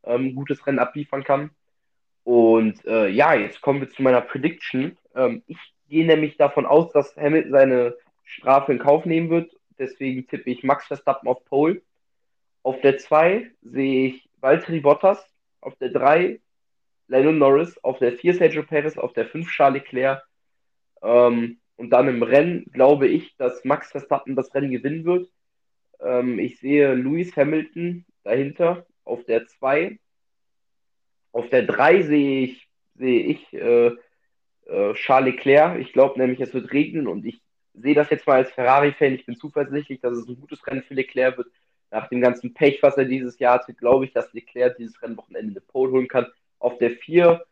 ähm, 0.05 0.35
gutes 0.35 0.67
Rennen 0.67 0.79
abliefern 0.79 1.25
kann. 1.25 1.51
Und 2.25 2.85
äh, 2.85 3.09
ja, 3.09 3.35
jetzt 3.35 3.63
kommen 3.63 3.81
wir 3.81 3.89
zu 3.89 4.03
meiner 4.03 4.21
Prediction. 4.21 4.99
Ähm, 5.15 5.43
ich 5.47 5.59
gehe 5.89 6.07
nämlich 6.07 6.37
davon 6.37 6.67
aus, 6.67 6.93
dass 6.93 7.17
Hamilton 7.17 7.51
seine 7.51 7.97
Strafe 8.25 8.73
in 8.73 8.79
Kauf 8.79 9.07
nehmen 9.07 9.31
wird. 9.31 9.57
Deswegen 9.79 10.29
tippe 10.29 10.51
ich 10.51 10.63
Max 10.63 10.87
Verstappen 10.87 11.29
auf 11.29 11.45
Pole. 11.47 11.83
Auf 12.63 12.81
der 12.83 12.99
2 12.99 13.51
sehe 13.63 14.09
ich 14.09 14.29
Valtteri 14.41 14.81
Bottas. 14.81 15.25
Auf 15.61 15.77
der 15.77 15.89
3 15.89 16.41
Lennon 17.09 17.39
Norris, 17.39 17.79
auf 17.83 17.99
der 17.99 18.13
4 18.13 18.35
Sergio 18.35 18.63
Perez, 18.63 18.99
auf 18.99 19.13
der 19.13 19.27
5 19.27 19.49
Charles 19.51 19.83
Leclerc. 19.83 20.23
Ähm, 21.03 21.59
und 21.77 21.91
dann 21.91 22.09
im 22.09 22.23
Rennen 22.23 22.67
glaube 22.73 23.09
ich, 23.09 23.37
dass 23.37 23.65
Max 23.65 23.91
Verstappen 23.91 24.37
das 24.37 24.55
Rennen 24.55 24.71
gewinnen 24.71 25.05
wird. 25.05 25.31
Ähm, 26.01 26.39
ich 26.39 26.59
sehe 26.59 26.95
Lewis 26.95 27.37
Hamilton 27.37 28.05
dahinter 28.25 28.87
auf 29.05 29.25
der 29.25 29.47
2. 29.47 29.99
Auf 31.33 31.49
der 31.49 31.63
3 31.65 32.03
sehe 32.03 32.45
ich, 32.45 32.69
sehe 32.95 33.25
ich 33.25 33.53
äh, 33.55 33.93
äh, 34.67 34.95
Charles 34.95 35.35
Leclerc. 35.35 35.81
Ich 35.81 35.93
glaube 35.93 36.21
nämlich, 36.21 36.41
es 36.41 36.55
wird 36.55 36.73
regnen 36.73 37.07
und 37.07 37.25
ich 37.25 37.41
sehe 37.75 37.95
das 37.95 38.11
jetzt 38.11 38.27
mal 38.27 38.37
als 38.37 38.53
Ferrari-Fan. 38.53 39.15
Ich 39.15 39.27
bin 39.27 39.37
zuversichtlich, 39.37 40.01
dass 40.01 40.17
es 40.17 40.29
ein 40.29 40.39
gutes 40.39 40.67
Rennen 40.67 40.83
für 40.83 40.95
Leclerc 40.95 41.39
wird. 41.39 41.49
Nach 41.91 42.09
dem 42.09 42.21
ganzen 42.21 42.55
Pech, 42.55 42.83
was 42.83 42.97
er 42.97 43.05
dieses 43.05 43.39
Jahr 43.39 43.55
hatte, 43.55 43.75
glaube 43.75 44.07
ich, 44.07 44.13
dass 44.13 44.33
Leclerc 44.33 44.77
dieses 44.77 45.01
Rennwochenende 45.03 45.53
eine 45.53 45.61
Pole 45.61 45.93
holen 45.93 46.09
kann 46.09 46.27
auf 46.59 46.79
der 46.79 46.91
4 46.91 47.45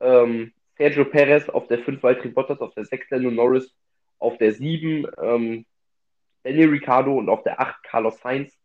ähm, 0.00 0.52
Sergio 0.78 1.04
Perez, 1.04 1.48
auf 1.48 1.66
der 1.66 1.80
5 1.80 2.02
Valtteri 2.02 2.28
Bottas, 2.28 2.60
auf 2.60 2.72
der 2.74 2.84
6 2.84 3.10
Lando 3.10 3.30
Norris, 3.30 3.74
auf 4.18 4.38
der 4.38 4.52
7 4.52 5.06
ähm, 5.20 5.66
Daniel 6.44 6.70
Ricciardo 6.70 7.18
und 7.18 7.28
auf 7.28 7.42
der 7.42 7.60
8 7.60 7.82
Carlos 7.82 8.20
Sainz. 8.20 8.56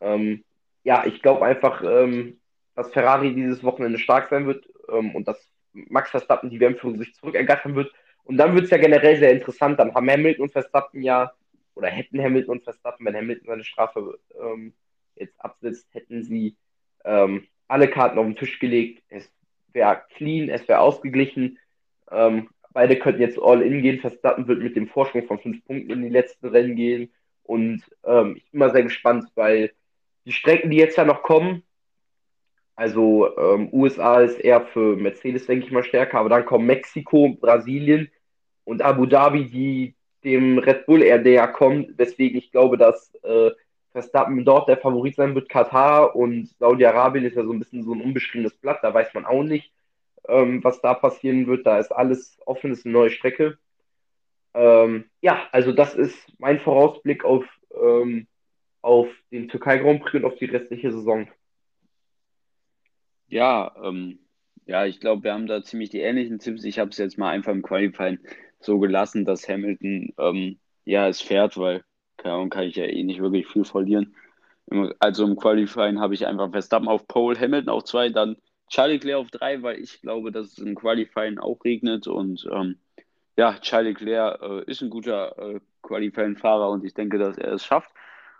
Ähm, 0.00 0.44
ja, 0.84 1.04
ich 1.06 1.22
glaube 1.22 1.44
einfach, 1.44 1.82
ähm, 1.82 2.40
dass 2.74 2.92
Ferrari 2.92 3.34
dieses 3.34 3.64
Wochenende 3.64 3.98
stark 3.98 4.28
sein 4.28 4.46
wird 4.46 4.68
ähm, 4.88 5.14
und 5.14 5.26
dass 5.26 5.50
Max 5.72 6.10
Verstappen 6.10 6.50
die 6.50 6.60
WM-Führung 6.60 6.98
sich 6.98 7.14
zurückergattern 7.14 7.74
wird. 7.74 7.92
Und 8.24 8.36
dann 8.36 8.54
wird 8.54 8.64
es 8.64 8.70
ja 8.70 8.78
generell 8.78 9.16
sehr 9.16 9.32
interessant. 9.32 9.78
Dann 9.78 9.94
haben 9.94 10.10
Hamilton 10.10 10.44
und 10.44 10.52
Verstappen 10.52 11.02
ja, 11.02 11.32
oder 11.74 11.88
hätten 11.88 12.22
Hamilton 12.22 12.58
und 12.58 12.64
Verstappen, 12.64 13.06
wenn 13.06 13.16
Hamilton 13.16 13.46
seine 13.46 13.64
Strafe 13.64 14.18
ähm, 14.40 14.74
jetzt 15.14 15.34
absetzt, 15.40 15.88
hätten 15.92 16.22
sie 16.22 16.56
ähm, 17.04 17.46
alle 17.68 17.88
Karten 17.88 18.18
auf 18.18 18.26
den 18.26 18.36
Tisch 18.36 18.58
gelegt. 18.58 19.02
Es 19.08 19.30
wäre 19.78 20.02
clean, 20.16 20.48
es 20.48 20.66
wäre 20.68 20.80
ausgeglichen. 20.80 21.58
Ähm, 22.10 22.48
beide 22.72 22.98
könnten 22.98 23.22
jetzt 23.22 23.38
all 23.40 23.62
in 23.62 23.82
gehen. 23.82 24.00
Verstappen 24.00 24.48
wird 24.48 24.60
mit 24.60 24.76
dem 24.76 24.88
Vorsprung 24.88 25.26
von 25.26 25.38
fünf 25.38 25.64
Punkten 25.64 25.90
in 25.90 26.02
die 26.02 26.08
letzten 26.08 26.48
Rennen 26.48 26.76
gehen. 26.76 27.12
Und 27.44 27.82
ähm, 28.04 28.34
ich 28.36 28.50
bin 28.50 28.58
mal 28.58 28.72
sehr 28.72 28.82
gespannt, 28.82 29.24
weil 29.34 29.72
die 30.26 30.32
Strecken, 30.32 30.70
die 30.70 30.76
jetzt 30.76 30.96
ja 30.96 31.04
noch 31.04 31.22
kommen, 31.22 31.62
also 32.76 33.36
ähm, 33.38 33.70
USA 33.72 34.20
ist 34.20 34.38
eher 34.38 34.60
für 34.66 34.96
Mercedes, 34.96 35.46
denke 35.46 35.66
ich 35.66 35.72
mal, 35.72 35.82
stärker, 35.82 36.18
aber 36.18 36.28
dann 36.28 36.44
kommen 36.44 36.66
Mexiko, 36.66 37.36
Brasilien 37.40 38.10
und 38.64 38.82
Abu 38.82 39.06
Dhabi, 39.06 39.46
die 39.46 39.94
dem 40.24 40.58
Red 40.58 40.86
Bull 40.86 41.02
eher 41.02 41.20
näher 41.20 41.48
kommen, 41.48 41.94
weswegen 41.96 42.38
ich 42.38 42.52
glaube, 42.52 42.76
dass 42.76 43.14
äh, 43.22 43.50
Verstappen 43.92 44.44
dort 44.44 44.68
der 44.68 44.78
Favorit 44.78 45.16
sein 45.16 45.34
wird. 45.34 45.48
Katar 45.48 46.14
und 46.14 46.48
Saudi-Arabien 46.58 47.24
ist 47.24 47.36
ja 47.36 47.44
so 47.44 47.52
ein 47.52 47.58
bisschen 47.58 47.82
so 47.82 47.94
ein 47.94 48.02
unbeschriebenes 48.02 48.54
Blatt. 48.54 48.80
Da 48.82 48.92
weiß 48.92 49.14
man 49.14 49.24
auch 49.24 49.42
nicht, 49.42 49.72
ähm, 50.28 50.62
was 50.62 50.80
da 50.80 50.94
passieren 50.94 51.46
wird. 51.46 51.66
Da 51.66 51.78
ist 51.78 51.92
alles 51.92 52.38
offen, 52.46 52.72
ist 52.72 52.84
eine 52.84 52.92
neue 52.92 53.10
Strecke. 53.10 53.58
Ähm, 54.54 55.04
ja, 55.20 55.48
also 55.52 55.72
das 55.72 55.94
ist 55.94 56.16
mein 56.38 56.60
Vorausblick 56.60 57.24
auf, 57.24 57.44
ähm, 57.80 58.26
auf 58.82 59.08
den 59.30 59.48
Türkei 59.48 59.78
Grand 59.78 60.00
Prix 60.02 60.14
und 60.16 60.24
auf 60.24 60.36
die 60.36 60.46
restliche 60.46 60.92
Saison. 60.92 61.28
Ja, 63.28 63.74
ähm, 63.82 64.18
ja, 64.66 64.84
ich 64.86 65.00
glaube, 65.00 65.24
wir 65.24 65.32
haben 65.32 65.46
da 65.46 65.62
ziemlich 65.62 65.90
die 65.90 66.00
ähnlichen 66.00 66.38
Tipps. 66.38 66.64
Ich 66.64 66.78
habe 66.78 66.90
es 66.90 66.98
jetzt 66.98 67.18
mal 67.18 67.30
einfach 67.30 67.52
im 67.52 67.62
Qualifying 67.62 68.18
so 68.60 68.78
gelassen, 68.78 69.24
dass 69.24 69.48
Hamilton 69.48 70.12
ähm, 70.18 70.58
ja 70.84 71.08
es 71.08 71.20
fährt, 71.20 71.56
weil 71.56 71.84
keine 72.28 72.36
Ahnung, 72.36 72.50
kann 72.50 72.64
ich 72.64 72.76
ja 72.76 72.84
eh 72.84 73.02
nicht 73.02 73.22
wirklich 73.22 73.46
viel 73.46 73.64
verlieren. 73.64 74.14
Also 74.98 75.24
im 75.24 75.36
Qualifying 75.36 75.98
habe 75.98 76.12
ich 76.12 76.26
einfach 76.26 76.50
Verstappen 76.50 76.88
auf 76.88 77.08
Pole, 77.08 77.40
Hamilton 77.40 77.70
auf 77.70 77.84
zwei, 77.84 78.10
dann 78.10 78.36
Charles 78.68 79.02
Leclerc 79.02 79.20
auf 79.20 79.30
drei, 79.30 79.62
weil 79.62 79.78
ich 79.80 80.02
glaube, 80.02 80.30
dass 80.30 80.48
es 80.48 80.58
im 80.58 80.74
Qualifying 80.74 81.38
auch 81.38 81.64
regnet 81.64 82.06
und 82.06 82.46
ähm, 82.52 82.78
ja, 83.36 83.54
Charles 83.60 83.98
Leclerc 83.98 84.42
äh, 84.42 84.70
ist 84.70 84.82
ein 84.82 84.90
guter 84.90 85.38
äh, 85.38 85.60
Qualifying-Fahrer 85.82 86.68
und 86.68 86.84
ich 86.84 86.92
denke, 86.92 87.16
dass 87.16 87.38
er 87.38 87.54
es 87.54 87.64
schafft. 87.64 87.90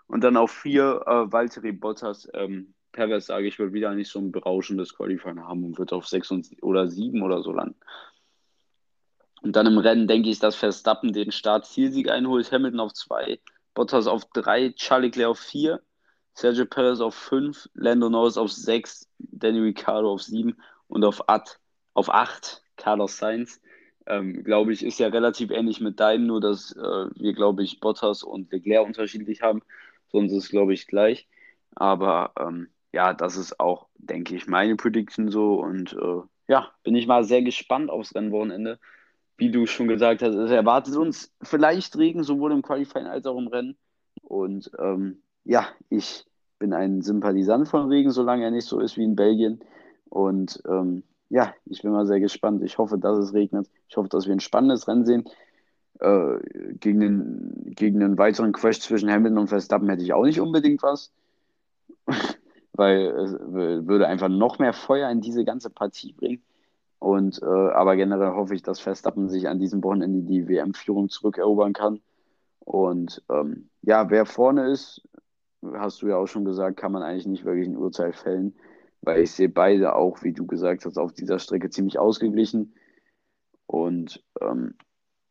Und 0.05 0.23
dann 0.23 0.37
auf 0.37 0.51
vier 0.51 1.01
äh, 1.07 1.31
Valtteri 1.31 1.71
Bottas. 1.71 2.29
Ähm, 2.33 2.73
Perez 2.91 3.27
sage 3.27 3.47
ich, 3.47 3.57
wird 3.59 3.73
wieder 3.73 3.93
nicht 3.93 4.11
so 4.11 4.19
ein 4.19 4.31
berauschendes 4.31 4.95
Qualifying 4.95 5.41
haben 5.41 5.63
und 5.63 5.77
wird 5.79 5.93
auf 5.93 6.07
sechs 6.07 6.31
und, 6.31 6.47
oder 6.61 6.87
sieben 6.87 7.21
oder 7.21 7.41
so 7.41 7.51
landen. 7.51 7.79
Und 9.41 9.55
dann 9.55 9.67
im 9.67 9.77
Rennen 9.77 10.07
denke 10.07 10.29
ich, 10.29 10.39
dass 10.39 10.55
Verstappen 10.55 11.13
den 11.13 11.31
Start-Zielsieg 11.31 12.09
einholt, 12.09 12.51
Hamilton 12.51 12.79
auf 12.79 12.93
zwei, 12.93 13.39
Bottas 13.73 14.07
auf 14.07 14.25
drei, 14.33 14.71
Charles 14.71 15.07
Leclerc 15.07 15.31
auf 15.31 15.39
vier, 15.39 15.81
Sergio 16.33 16.65
Perez 16.65 17.01
auf 17.01 17.15
fünf, 17.15 17.69
Lando 17.73 18.09
Norris 18.09 18.37
auf 18.37 18.51
sechs, 18.51 19.09
Danny 19.17 19.59
Ricciardo 19.59 20.11
auf 20.11 20.21
sieben 20.21 20.57
und 20.87 21.03
auf, 21.03 21.27
acht, 21.27 21.59
auf 21.93 22.09
acht 22.09 22.63
Carlos 22.77 23.17
Sainz. 23.17 23.61
Ähm, 24.05 24.43
glaube 24.43 24.73
ich, 24.73 24.83
ist 24.83 24.99
ja 24.99 25.09
relativ 25.09 25.51
ähnlich 25.51 25.81
mit 25.81 25.99
deinem, 25.99 26.25
nur 26.27 26.41
dass 26.41 26.71
äh, 26.75 27.07
wir, 27.15 27.33
glaube 27.33 27.63
ich, 27.63 27.79
Bottas 27.79 28.23
und 28.23 28.51
Leclerc 28.51 28.85
unterschiedlich 28.85 29.41
haben. 29.41 29.61
Sonst 30.11 30.31
ist 30.31 30.45
es, 30.45 30.49
glaube 30.49 30.73
ich, 30.73 30.87
gleich. 30.87 31.27
Aber 31.75 32.33
ähm, 32.39 32.69
ja, 32.91 33.13
das 33.13 33.37
ist 33.37 33.59
auch, 33.59 33.87
denke 33.95 34.35
ich, 34.35 34.47
meine 34.47 34.75
Prediction 34.75 35.29
so. 35.29 35.55
Und 35.55 35.93
äh, 35.93 36.21
ja, 36.47 36.71
bin 36.83 36.95
ich 36.95 37.05
mal 37.05 37.23
sehr 37.23 37.43
gespannt 37.43 37.91
aufs 37.91 38.15
Rennwochenende 38.15 38.79
wie 39.39 39.51
du 39.51 39.65
schon 39.65 39.87
gesagt 39.87 40.21
hast, 40.21 40.35
es 40.35 40.51
erwartet 40.51 40.95
uns 40.95 41.31
vielleicht 41.41 41.97
Regen, 41.97 42.23
sowohl 42.23 42.51
im 42.51 42.61
Qualifying 42.61 43.07
als 43.07 43.25
auch 43.25 43.37
im 43.37 43.47
Rennen. 43.47 43.77
Und 44.21 44.69
ähm, 44.79 45.21
ja, 45.45 45.67
ich 45.89 46.25
bin 46.59 46.73
ein 46.73 47.01
Sympathisant 47.01 47.67
von 47.67 47.87
Regen, 47.87 48.11
solange 48.11 48.43
er 48.43 48.51
nicht 48.51 48.67
so 48.67 48.79
ist 48.79 48.97
wie 48.97 49.03
in 49.03 49.15
Belgien. 49.15 49.61
Und 50.09 50.61
ähm, 50.67 51.03
ja, 51.29 51.53
ich 51.65 51.81
bin 51.81 51.91
mal 51.91 52.05
sehr 52.05 52.19
gespannt. 52.19 52.63
Ich 52.63 52.77
hoffe, 52.77 52.97
dass 52.97 53.17
es 53.17 53.33
regnet. 53.33 53.69
Ich 53.87 53.97
hoffe, 53.97 54.09
dass 54.09 54.27
wir 54.27 54.33
ein 54.33 54.39
spannendes 54.39 54.87
Rennen 54.87 55.05
sehen. 55.05 55.23
Äh, 55.99 56.39
gegen, 56.79 56.99
den, 56.99 57.73
gegen 57.75 58.03
einen 58.03 58.17
weiteren 58.17 58.51
Crash 58.51 58.79
zwischen 58.79 59.11
Hamilton 59.11 59.39
und 59.39 59.47
Verstappen 59.47 59.89
hätte 59.89 60.03
ich 60.03 60.13
auch 60.13 60.23
nicht 60.23 60.39
unbedingt 60.39 60.81
was, 60.81 61.11
weil 62.73 63.07
es 63.07 63.33
würde 63.33 64.07
einfach 64.07 64.29
noch 64.29 64.59
mehr 64.59 64.73
Feuer 64.73 65.09
in 65.09 65.21
diese 65.21 65.43
ganze 65.43 65.69
Partie 65.69 66.13
bringen. 66.13 66.41
Und 66.99 67.41
äh, 67.41 67.45
aber 67.45 67.95
generell 67.95 68.33
hoffe 68.33 68.53
ich, 68.55 68.61
dass 68.61 68.79
Verstappen 68.79 69.29
sich 69.29 69.47
an 69.47 69.59
diesem 69.59 69.83
Wochenende 69.83 70.21
die 70.23 70.47
WM-Führung 70.47 71.09
zurückerobern 71.09 71.73
kann. 71.73 72.01
Und 72.59 73.23
ähm, 73.29 73.69
ja, 73.81 74.09
wer 74.09 74.25
vorne 74.25 74.69
ist, 74.71 75.01
hast 75.73 76.01
du 76.01 76.07
ja 76.07 76.17
auch 76.17 76.27
schon 76.27 76.45
gesagt, 76.45 76.77
kann 76.77 76.91
man 76.91 77.03
eigentlich 77.03 77.27
nicht 77.27 77.45
wirklich 77.45 77.67
ein 77.67 77.77
Urteil 77.77 78.13
fällen, 78.13 78.55
weil 79.01 79.21
ich 79.23 79.31
sehe 79.31 79.49
beide 79.49 79.95
auch, 79.95 80.23
wie 80.23 80.33
du 80.33 80.45
gesagt 80.45 80.85
hast, 80.85 80.97
auf 80.97 81.13
dieser 81.13 81.39
Strecke 81.39 81.69
ziemlich 81.69 81.97
ausgeglichen. 81.99 82.75
Und 83.65 84.23
ähm, 84.41 84.75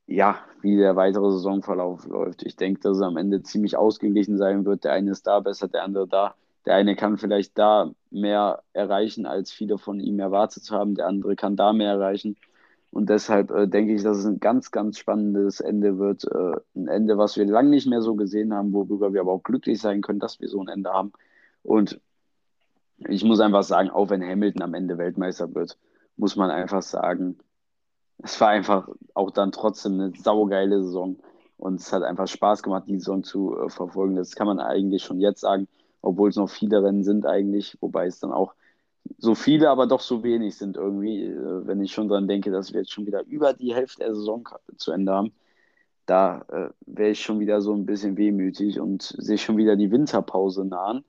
ja, 0.07 0.39
wie 0.63 0.77
der 0.77 0.97
weitere 0.97 1.31
Saisonverlauf 1.33 2.07
läuft. 2.07 2.43
Ich 2.45 2.57
denke, 2.57 2.81
dass 2.81 2.97
es 2.97 3.03
am 3.03 3.19
Ende 3.19 3.43
ziemlich 3.43 3.77
ausgeglichen 3.77 4.39
sein 4.39 4.65
wird. 4.65 4.85
Der 4.85 4.93
eine 4.93 5.11
ist 5.11 5.27
da 5.27 5.41
besser, 5.41 5.69
der 5.69 5.85
andere 5.85 6.09
da. 6.09 6.35
Der 6.69 6.75
eine 6.75 6.97
kann 6.97 7.17
vielleicht 7.17 7.57
da 7.57 7.93
mehr 8.11 8.63
erreichen, 8.75 9.25
als 9.25 9.51
viele 9.51 9.79
von 9.79 10.01
ihm 10.01 10.21
erwartet 10.21 10.71
haben. 10.71 10.97
Der 10.97 11.07
andere 11.07 11.35
kann 11.35 11.57
da 11.57 11.73
mehr 11.73 11.93
erreichen. 11.93 12.37
Und 12.91 13.09
deshalb 13.09 13.51
äh, 13.51 13.67
denke 13.67 13.95
ich, 13.95 14.03
dass 14.03 14.19
es 14.19 14.27
ein 14.27 14.39
ganz, 14.39 14.71
ganz 14.71 14.99
spannendes 14.99 15.61
Ende 15.61 15.99
wird. 15.99 16.25
Äh, 16.25 16.61
ein 16.77 16.89
Ende, 16.89 17.17
was 17.17 17.39
wir 17.39 17.47
lange 17.47 17.71
nicht 17.71 17.87
mehr 17.87 18.03
so 18.03 18.17
gesehen 18.17 18.53
haben, 18.53 18.75
worüber 18.75 19.15
wir 19.15 19.23
aber 19.23 19.33
auch 19.33 19.43
glücklich 19.43 19.81
sein 19.81 20.03
können, 20.03 20.21
dass 20.21 20.41
wir 20.41 20.49
so 20.49 20.61
ein 20.61 20.69
Ende 20.69 20.91
haben. 20.93 21.15
Und 21.63 22.03
ich 22.99 23.25
muss 23.25 23.41
einfach 23.41 23.63
sagen, 23.63 23.89
auch 23.89 24.11
wenn 24.11 24.23
Hamilton 24.23 24.61
am 24.61 24.75
Ende 24.75 24.99
Weltmeister 24.99 25.55
wird, 25.55 25.79
muss 26.19 26.37
man 26.37 26.51
einfach 26.51 26.83
sagen, 26.83 27.39
es 28.19 28.39
war 28.43 28.49
einfach 28.49 28.91
auch 29.15 29.31
dann 29.31 29.53
trotzdem 29.53 29.95
eine 29.95 30.13
saugeile 30.15 30.83
Saison. 30.83 31.17
Und 31.57 31.81
es 31.81 31.95
hat 31.95 32.03
einfach 32.03 32.29
Spaß 32.29 32.63
gemacht, 32.63 32.85
die 32.89 32.99
Saison 32.99 33.25
zu 33.25 33.59
äh, 33.59 33.71
verfolgen. 33.71 34.17
Das 34.17 34.35
kann 34.35 34.47
man 34.47 34.61
eigentlich 34.61 35.03
schon 35.03 35.19
jetzt 35.19 35.41
sagen, 35.41 35.67
obwohl 36.03 36.31
es 36.31 36.37
noch 36.37 36.51
viele 36.51 36.83
Rennen 36.83 37.05
sind 37.05 37.27
eigentlich, 37.27 37.77
wobei 37.81 38.07
es 38.07 38.21
dann 38.21 38.33
auch 38.33 38.55
so 39.19 39.35
viele, 39.35 39.71
aber 39.71 39.87
doch 39.87 40.01
so 40.01 40.23
wenig 40.23 40.57
sind 40.57 40.77
irgendwie. 40.77 41.25
Äh, 41.27 41.67
wenn 41.67 41.81
ich 41.81 41.93
schon 41.93 42.09
dran 42.09 42.29
denke, 42.29 42.51
dass 42.51 42.73
wir 42.73 42.81
jetzt 42.81 42.93
schon 42.93 43.07
wieder 43.07 43.25
über 43.27 43.55
die 43.55 43.75
Hälfte 43.75 44.05
der 44.05 44.15
Saison 44.15 44.49
zu 44.77 44.93
Ende 44.93 45.13
haben, 45.13 45.33
da 46.07 46.43
äh, 46.49 46.71
wäre 46.87 47.11
ich 47.11 47.23
schon 47.23 47.41
wieder 47.41 47.61
so 47.61 47.75
ein 47.75 47.87
bisschen 47.87 48.17
wehmütig 48.17 48.81
und 48.81 49.03
sehe 49.03 49.39
schon 49.39 49.57
wieder 49.57 49.77
die 49.77 49.91
Winterpause 49.91 50.65
nahen, 50.65 51.05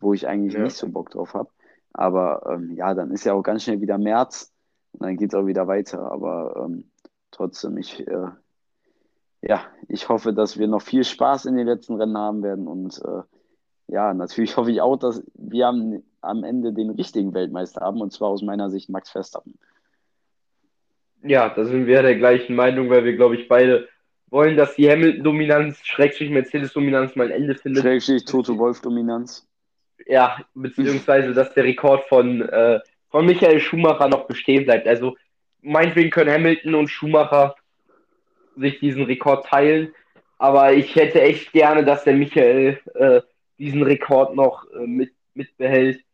wo 0.00 0.12
ich 0.14 0.26
eigentlich 0.28 0.54
Ja. 0.54 0.60
nicht 0.60 0.76
so 0.76 0.88
Bock 0.88 1.10
drauf 1.10 1.34
habe. 1.34 1.50
Aber 1.92 2.44
ähm, 2.50 2.72
ja, 2.76 2.94
dann 2.94 3.10
ist 3.10 3.24
ja 3.24 3.32
auch 3.34 3.42
ganz 3.42 3.62
schnell 3.64 3.80
wieder 3.80 3.98
März 3.98 4.52
und 4.92 5.02
dann 5.02 5.16
geht 5.16 5.32
es 5.32 5.38
auch 5.38 5.46
wieder 5.46 5.66
weiter. 5.66 6.10
Aber 6.12 6.64
ähm, 6.66 6.90
trotzdem, 7.30 7.78
ich, 7.78 8.06
äh, 8.06 8.28
ja, 9.42 9.62
ich 9.88 10.08
hoffe, 10.08 10.32
dass 10.34 10.58
wir 10.58 10.66
noch 10.68 10.82
viel 10.82 11.04
Spaß 11.04 11.46
in 11.46 11.56
den 11.56 11.66
letzten 11.66 11.94
Rennen 11.96 12.18
haben 12.18 12.42
werden. 12.42 12.66
Und 12.66 13.00
äh, 13.02 13.22
ja, 13.88 14.14
natürlich 14.14 14.56
hoffe 14.56 14.70
ich 14.70 14.80
auch, 14.80 14.96
dass 14.96 15.22
wir 15.34 15.68
am, 15.68 16.02
am 16.20 16.44
Ende 16.44 16.72
den 16.72 16.90
richtigen 16.90 17.34
Weltmeister 17.34 17.82
haben, 17.82 18.00
und 18.00 18.12
zwar 18.12 18.28
aus 18.28 18.42
meiner 18.42 18.70
Sicht 18.70 18.88
Max 18.88 19.10
Verstappen. 19.10 19.58
Ja, 21.22 21.48
da 21.48 21.64
sind 21.64 21.86
wir 21.86 22.02
der 22.02 22.16
gleichen 22.16 22.54
Meinung, 22.54 22.90
weil 22.90 23.04
wir, 23.04 23.16
glaube 23.16 23.36
ich, 23.36 23.48
beide 23.48 23.88
wollen, 24.28 24.56
dass 24.56 24.74
die 24.74 24.90
Hamilton-Dominanz, 24.90 25.78
Schrägstrich 25.84 26.30
Mercedes-Dominanz 26.30 27.16
mal 27.16 27.26
ein 27.26 27.42
Ende 27.42 27.54
findet. 27.54 27.82
Schrägstrich 27.82 28.24
Toto 28.24 28.58
Wolf-Dominanz. 28.58 29.46
Ja, 30.06 30.38
beziehungsweise, 30.54 31.32
dass 31.32 31.54
der 31.54 31.64
Rekord 31.64 32.04
von, 32.08 32.42
äh, 32.42 32.80
von 33.10 33.24
Michael 33.24 33.60
Schumacher 33.60 34.08
noch 34.08 34.26
bestehen 34.26 34.64
bleibt. 34.64 34.86
Also, 34.86 35.16
meinetwegen 35.62 36.10
können 36.10 36.30
Hamilton 36.30 36.74
und 36.74 36.88
Schumacher 36.88 37.54
sich 38.56 38.78
diesen 38.80 39.04
Rekord 39.04 39.46
teilen. 39.46 39.94
Aber 40.38 40.72
ich 40.74 40.94
hätte 40.94 41.22
echt 41.22 41.52
gerne, 41.52 41.84
dass 41.84 42.04
der 42.04 42.14
Michael 42.14 42.80
äh, 42.94 43.22
diesen 43.58 43.82
Rekord 43.82 44.34
noch 44.34 44.64
äh, 44.72 44.86
mit, 44.86 45.12
mitbehält. 45.34 46.04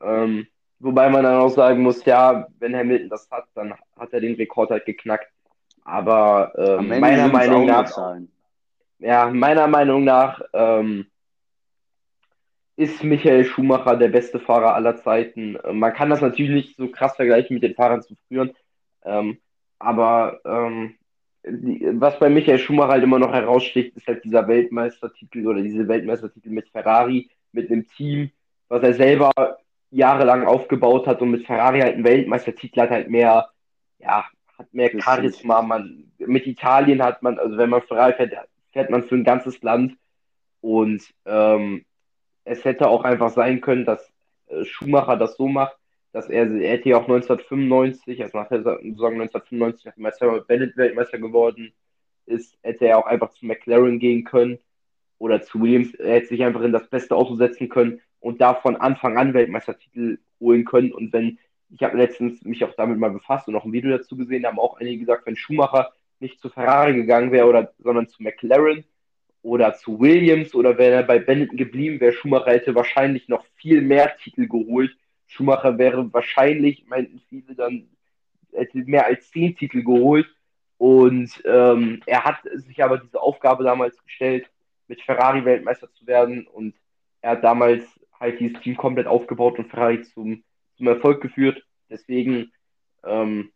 Ähm, 0.00 0.46
wobei 0.78 1.08
man 1.08 1.24
dann 1.24 1.40
auch 1.40 1.48
sagen 1.48 1.82
muss, 1.82 2.04
ja, 2.04 2.46
wenn 2.58 2.76
Hamilton 2.76 3.08
das 3.08 3.30
hat, 3.30 3.46
dann 3.54 3.74
hat 3.98 4.12
er 4.12 4.20
den 4.20 4.34
Rekord 4.34 4.70
halt 4.70 4.84
geknackt. 4.84 5.30
Aber 5.84 6.52
Ende 6.78 7.00
meiner 7.00 7.28
Meinung 7.28 7.66
nach, 7.66 8.18
ja, 8.98 9.30
meiner 9.30 9.66
Meinung 9.68 10.04
nach 10.04 10.40
ähm, 10.52 11.06
ist 12.76 13.02
Michael 13.02 13.44
Schumacher 13.44 13.96
der 13.96 14.08
beste 14.08 14.38
Fahrer 14.38 14.74
aller 14.74 14.96
Zeiten. 14.96 15.56
Äh, 15.56 15.72
Man 15.72 15.94
kann 15.94 16.10
das 16.10 16.20
natürlich 16.20 16.52
nicht 16.52 16.76
so 16.76 16.88
krass 16.88 17.16
vergleichen 17.16 17.54
mit 17.54 17.62
den 17.62 17.74
Fahrern 17.74 18.02
zu 18.02 18.14
früher, 18.28 18.52
ähm, 19.04 19.38
aber 19.78 20.40
ähm, 20.44 20.96
was 21.46 22.18
bei 22.18 22.28
Michael 22.28 22.58
Schumacher 22.58 22.92
halt 22.92 23.04
immer 23.04 23.18
noch 23.18 23.32
heraussticht, 23.32 23.96
ist 23.96 24.06
halt 24.06 24.24
dieser 24.24 24.48
Weltmeistertitel 24.48 25.46
oder 25.46 25.62
diese 25.62 25.86
Weltmeistertitel 25.86 26.50
mit 26.50 26.68
Ferrari, 26.68 27.30
mit 27.52 27.70
einem 27.70 27.86
Team, 27.88 28.30
was 28.68 28.82
er 28.82 28.94
selber 28.94 29.32
jahrelang 29.90 30.44
aufgebaut 30.44 31.06
hat 31.06 31.22
und 31.22 31.30
mit 31.30 31.46
Ferrari 31.46 31.80
halt 31.80 31.94
einen 31.94 32.04
Weltmeistertitel 32.04 32.80
hat 32.80 32.90
halt 32.90 33.08
mehr, 33.08 33.48
ja, 33.98 34.24
hat 34.58 34.74
mehr. 34.74 34.90
Charisma. 35.00 35.62
Man, 35.62 36.10
mit 36.18 36.46
Italien 36.46 37.02
hat 37.02 37.22
man, 37.22 37.38
also 37.38 37.56
wenn 37.56 37.70
man 37.70 37.82
Ferrari 37.82 38.14
fährt, 38.14 38.34
fährt 38.72 38.90
man 38.90 39.04
für 39.04 39.14
ein 39.14 39.24
ganzes 39.24 39.62
Land 39.62 39.96
und 40.60 41.02
ähm, 41.26 41.84
es 42.44 42.64
hätte 42.64 42.88
auch 42.88 43.04
einfach 43.04 43.30
sein 43.30 43.60
können, 43.60 43.84
dass 43.84 44.12
äh, 44.48 44.64
Schumacher 44.64 45.16
das 45.16 45.36
so 45.36 45.46
macht, 45.46 45.76
dass 46.16 46.30
er, 46.30 46.50
er 46.50 46.70
hätte 46.70 46.88
ja 46.88 46.96
auch 46.96 47.02
1995, 47.02 48.22
also 48.22 48.38
nach 48.38 48.48
der 48.48 48.60
Saison 48.60 48.80
1995, 48.80 49.84
nachdem 49.84 50.02
Marcel 50.02 50.44
Bennett 50.48 50.74
Weltmeister 50.74 51.18
geworden 51.18 51.74
ist, 52.24 52.56
hätte 52.62 52.86
er 52.86 52.96
auch 52.96 53.04
einfach 53.04 53.34
zu 53.34 53.44
McLaren 53.44 53.98
gehen 53.98 54.24
können 54.24 54.58
oder 55.18 55.42
zu 55.42 55.60
Williams. 55.60 55.94
Er 55.94 56.14
hätte 56.14 56.28
sich 56.28 56.42
einfach 56.42 56.62
in 56.62 56.72
das 56.72 56.88
beste 56.88 57.14
Auto 57.14 57.34
setzen 57.34 57.68
können 57.68 58.00
und 58.18 58.40
da 58.40 58.54
von 58.54 58.76
Anfang 58.76 59.18
an 59.18 59.34
Weltmeistertitel 59.34 60.16
holen 60.40 60.64
können. 60.64 60.90
Und 60.90 61.12
wenn, 61.12 61.38
ich 61.68 61.82
habe 61.82 61.98
letztens 61.98 62.42
mich 62.46 62.64
auch 62.64 62.72
damit 62.78 62.98
mal 62.98 63.10
befasst 63.10 63.46
und 63.48 63.56
auch 63.56 63.66
ein 63.66 63.74
Video 63.74 63.90
dazu 63.90 64.16
gesehen, 64.16 64.44
da 64.44 64.48
haben 64.48 64.58
auch 64.58 64.80
einige 64.80 65.00
gesagt, 65.00 65.26
wenn 65.26 65.36
Schumacher 65.36 65.92
nicht 66.18 66.40
zu 66.40 66.48
Ferrari 66.48 66.94
gegangen 66.94 67.30
wäre, 67.30 67.46
oder, 67.46 67.74
sondern 67.76 68.08
zu 68.08 68.22
McLaren, 68.22 68.84
oder 69.42 69.74
zu 69.74 70.00
Williams 70.00 70.54
oder 70.54 70.78
wäre 70.78 70.94
er 70.94 71.02
bei 71.02 71.18
Benetton 71.18 71.58
geblieben, 71.58 72.00
wäre 72.00 72.14
Schumacher 72.14 72.52
hätte 72.52 72.74
wahrscheinlich 72.74 73.28
noch 73.28 73.44
viel 73.56 73.82
mehr 73.82 74.16
Titel 74.16 74.48
geholt. 74.48 74.96
Schumacher 75.26 75.78
wäre 75.78 76.12
wahrscheinlich, 76.12 76.86
meinten 76.86 77.20
viele 77.28 77.54
dann, 77.54 77.88
hätte 78.52 78.78
mehr 78.78 79.06
als 79.06 79.30
zehn 79.30 79.56
Titel 79.56 79.82
geholt. 79.82 80.26
Und 80.78 81.42
ähm, 81.44 82.02
er 82.06 82.24
hat 82.24 82.38
sich 82.54 82.82
aber 82.82 82.98
diese 82.98 83.20
Aufgabe 83.20 83.64
damals 83.64 84.02
gestellt, 84.04 84.50
mit 84.88 85.02
Ferrari 85.02 85.44
Weltmeister 85.44 85.90
zu 85.92 86.06
werden. 86.06 86.46
Und 86.46 86.74
er 87.22 87.32
hat 87.32 87.44
damals 87.44 87.84
halt 88.18 88.40
dieses 88.40 88.60
Team 88.60 88.76
komplett 88.76 89.06
aufgebaut 89.06 89.58
und 89.58 89.68
Ferrari 89.68 90.02
zum, 90.02 90.44
zum 90.76 90.86
Erfolg 90.86 91.22
geführt. 91.22 91.62
Deswegen 91.88 92.52
ähm, 93.04 93.52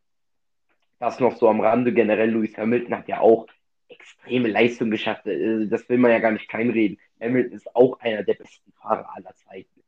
das 0.98 1.20
noch 1.20 1.36
so 1.36 1.48
am 1.48 1.60
Rande. 1.60 1.92
Generell 1.92 2.30
Lewis 2.30 2.56
Hamilton 2.56 2.96
hat 2.96 3.08
ja 3.08 3.20
auch 3.20 3.46
extreme 3.88 4.48
Leistung 4.48 4.90
geschafft. 4.90 5.26
Äh, 5.26 5.66
das 5.66 5.88
will 5.88 5.98
man 5.98 6.10
ja 6.10 6.18
gar 6.18 6.32
nicht 6.32 6.48
kleinreden. 6.48 6.98
Hamilton 7.20 7.52
ist 7.52 7.74
auch 7.74 7.98
einer 8.00 8.22
der 8.22 8.34
besten 8.34 8.72
Fahrer 8.72 9.08
aller 9.14 9.34
Zeiten. 9.34 9.79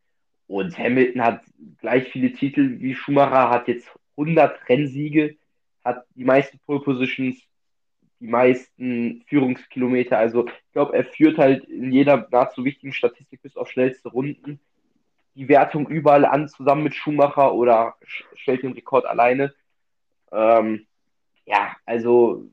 Und 0.46 0.76
Hamilton 0.78 1.22
hat 1.22 1.42
gleich 1.80 2.08
viele 2.08 2.32
Titel 2.32 2.80
wie 2.80 2.94
Schumacher, 2.94 3.50
hat 3.50 3.68
jetzt 3.68 3.88
100 4.16 4.68
Rennsiege, 4.68 5.36
hat 5.84 6.04
die 6.14 6.24
meisten 6.24 6.58
Pole 6.66 6.80
Positions, 6.80 7.40
die 8.20 8.26
meisten 8.26 9.24
Führungskilometer. 9.26 10.18
Also 10.18 10.46
ich 10.46 10.72
glaube, 10.72 10.96
er 10.96 11.04
führt 11.04 11.38
halt 11.38 11.64
in 11.64 11.92
jeder 11.92 12.28
nahezu 12.30 12.64
wichtigen 12.64 12.92
Statistik 12.92 13.42
bis 13.42 13.56
auf 13.56 13.70
schnellste 13.70 14.08
Runden 14.08 14.60
die 15.34 15.48
Wertung 15.48 15.88
überall 15.88 16.24
an, 16.24 16.48
zusammen 16.48 16.84
mit 16.84 16.94
Schumacher 16.94 17.54
oder 17.54 17.94
stellt 18.34 18.62
den 18.62 18.72
Rekord 18.72 19.06
alleine. 19.06 19.54
Ähm, 20.30 20.86
ja, 21.46 21.74
also 21.86 22.44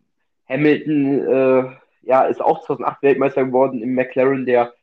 Hamilton 0.47 1.27
äh, 1.27 1.75
ja, 2.03 2.23
ist 2.23 2.41
auch 2.41 2.65
2008 2.65 3.03
Weltmeister 3.03 3.45
geworden 3.45 3.81
im 3.81 3.93
McLaren, 3.95 4.45
der 4.45 4.73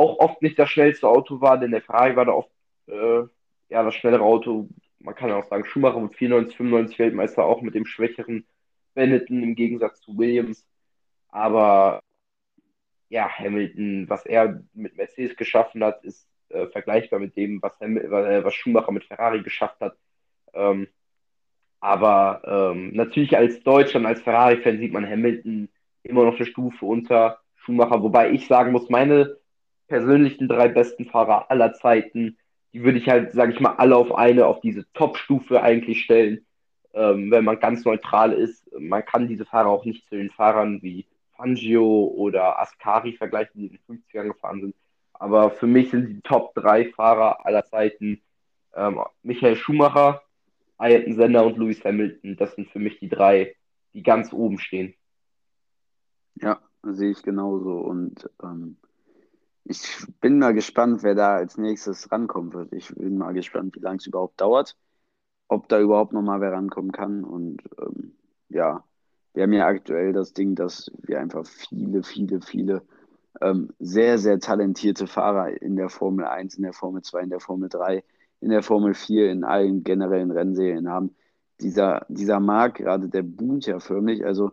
auch 0.00 0.18
oft 0.18 0.40
nicht 0.42 0.58
das 0.58 0.70
schnellste 0.70 1.06
Auto 1.06 1.40
war, 1.40 1.58
denn 1.58 1.72
der 1.72 1.82
Ferrari 1.82 2.16
war 2.16 2.24
da 2.24 2.32
oft 2.32 2.50
äh, 2.88 3.22
ja, 3.68 3.82
das 3.82 3.94
schnellere 3.94 4.22
Auto. 4.22 4.68
Man 4.98 5.14
kann 5.14 5.28
ja 5.28 5.36
auch 5.36 5.48
sagen, 5.48 5.64
Schumacher 5.66 6.00
mit 6.00 6.14
94, 6.14 6.56
95 6.56 6.98
Weltmeister, 6.98 7.44
auch 7.44 7.62
mit 7.62 7.74
dem 7.74 7.86
schwächeren 7.86 8.46
Benetton 8.94 9.42
im 9.42 9.54
Gegensatz 9.54 10.00
zu 10.00 10.16
Williams. 10.16 10.66
Aber 11.28 12.02
ja, 13.10 13.28
Hamilton, 13.28 14.08
was 14.08 14.24
er 14.24 14.62
mit 14.72 14.96
Mercedes 14.96 15.36
geschaffen 15.36 15.84
hat, 15.84 16.02
ist 16.04 16.26
äh, 16.48 16.66
vergleichbar 16.68 17.20
mit 17.20 17.36
dem, 17.36 17.60
was, 17.62 17.78
äh, 17.80 18.44
was 18.44 18.54
Schumacher 18.54 18.92
mit 18.92 19.04
Ferrari 19.04 19.42
geschafft 19.42 19.80
hat. 19.80 19.96
Ähm, 20.54 20.88
aber 21.80 22.42
ähm, 22.44 22.90
natürlich 22.94 23.36
als 23.36 23.62
Deutscher 23.62 23.98
und 23.98 24.06
als 24.06 24.22
Ferrari-Fan 24.22 24.78
sieht 24.78 24.92
man 24.92 25.08
Hamilton 25.08 25.68
immer 26.02 26.24
noch 26.24 26.36
eine 26.36 26.46
Stufe 26.46 26.84
unter 26.86 27.40
Schumacher, 27.56 28.02
wobei 28.02 28.30
ich 28.30 28.46
sagen 28.46 28.72
muss, 28.72 28.88
meine 28.90 29.39
persönlichen 29.90 30.48
drei 30.48 30.68
besten 30.68 31.04
Fahrer 31.04 31.50
aller 31.50 31.74
Zeiten, 31.74 32.38
die 32.72 32.82
würde 32.84 32.98
ich 32.98 33.08
halt, 33.08 33.32
sage 33.32 33.52
ich 33.52 33.60
mal, 33.60 33.74
alle 33.74 33.96
auf 33.96 34.14
eine, 34.14 34.46
auf 34.46 34.60
diese 34.60 34.90
Top-Stufe 34.92 35.60
eigentlich 35.62 36.02
stellen, 36.02 36.46
ähm, 36.94 37.30
wenn 37.30 37.44
man 37.44 37.58
ganz 37.58 37.84
neutral 37.84 38.32
ist. 38.32 38.64
Man 38.78 39.04
kann 39.04 39.28
diese 39.28 39.44
Fahrer 39.44 39.68
auch 39.68 39.84
nicht 39.84 40.08
zu 40.08 40.16
den 40.16 40.30
Fahrern 40.30 40.80
wie 40.82 41.06
Fangio 41.36 42.06
oder 42.16 42.60
Ascari 42.60 43.14
vergleichen, 43.14 43.60
die 43.60 43.66
in 43.66 43.78
den 43.88 43.98
50ern 43.98 44.28
gefahren 44.28 44.60
sind. 44.60 44.76
Aber 45.12 45.50
für 45.50 45.66
mich 45.66 45.90
sind 45.90 46.08
die 46.08 46.20
Top 46.22 46.54
3 46.54 46.92
Fahrer 46.92 47.44
aller 47.44 47.64
Zeiten 47.64 48.22
ähm, 48.74 49.00
Michael 49.22 49.56
Schumacher, 49.56 50.22
Ayrton 50.78 51.14
Senna 51.16 51.40
und 51.40 51.58
Lewis 51.58 51.84
Hamilton. 51.84 52.36
Das 52.36 52.54
sind 52.54 52.70
für 52.70 52.78
mich 52.78 53.00
die 53.00 53.08
drei, 53.08 53.56
die 53.92 54.04
ganz 54.04 54.32
oben 54.32 54.60
stehen. 54.60 54.94
Ja, 56.36 56.60
sehe 56.84 57.10
ich 57.10 57.22
genauso. 57.22 57.72
Und 57.72 58.30
ähm, 58.42 58.76
ich 59.64 60.06
bin 60.20 60.38
mal 60.38 60.54
gespannt, 60.54 61.02
wer 61.02 61.14
da 61.14 61.34
als 61.36 61.58
nächstes 61.58 62.10
rankommen 62.10 62.52
wird. 62.52 62.72
Ich 62.72 62.94
bin 62.94 63.18
mal 63.18 63.32
gespannt, 63.32 63.76
wie 63.76 63.80
lange 63.80 63.98
es 63.98 64.06
überhaupt 64.06 64.40
dauert, 64.40 64.76
ob 65.48 65.68
da 65.68 65.80
überhaupt 65.80 66.12
noch 66.12 66.22
mal 66.22 66.40
wer 66.40 66.52
rankommen 66.52 66.92
kann. 66.92 67.24
Und 67.24 67.62
ähm, 67.80 68.12
ja, 68.48 68.84
wir 69.34 69.44
haben 69.44 69.52
ja 69.52 69.66
aktuell 69.66 70.12
das 70.12 70.32
Ding, 70.32 70.54
dass 70.54 70.90
wir 71.02 71.20
einfach 71.20 71.46
viele, 71.46 72.02
viele, 72.02 72.40
viele 72.40 72.82
ähm, 73.40 73.70
sehr, 73.78 74.18
sehr 74.18 74.40
talentierte 74.40 75.06
Fahrer 75.06 75.62
in 75.62 75.76
der 75.76 75.88
Formel 75.88 76.24
1, 76.24 76.54
in 76.56 76.64
der 76.64 76.72
Formel 76.72 77.02
2, 77.02 77.22
in 77.22 77.30
der 77.30 77.40
Formel 77.40 77.68
3, 77.68 78.02
in 78.40 78.50
der 78.50 78.62
Formel 78.62 78.94
4, 78.94 79.30
in 79.30 79.44
allen 79.44 79.84
generellen 79.84 80.30
Rennserien 80.30 80.88
haben. 80.88 81.14
Dieser, 81.60 82.06
dieser 82.08 82.40
Markt, 82.40 82.78
gerade 82.78 83.08
der 83.08 83.22
boomt 83.22 83.66
ja 83.66 83.78
förmlich. 83.80 84.24
Also 84.24 84.52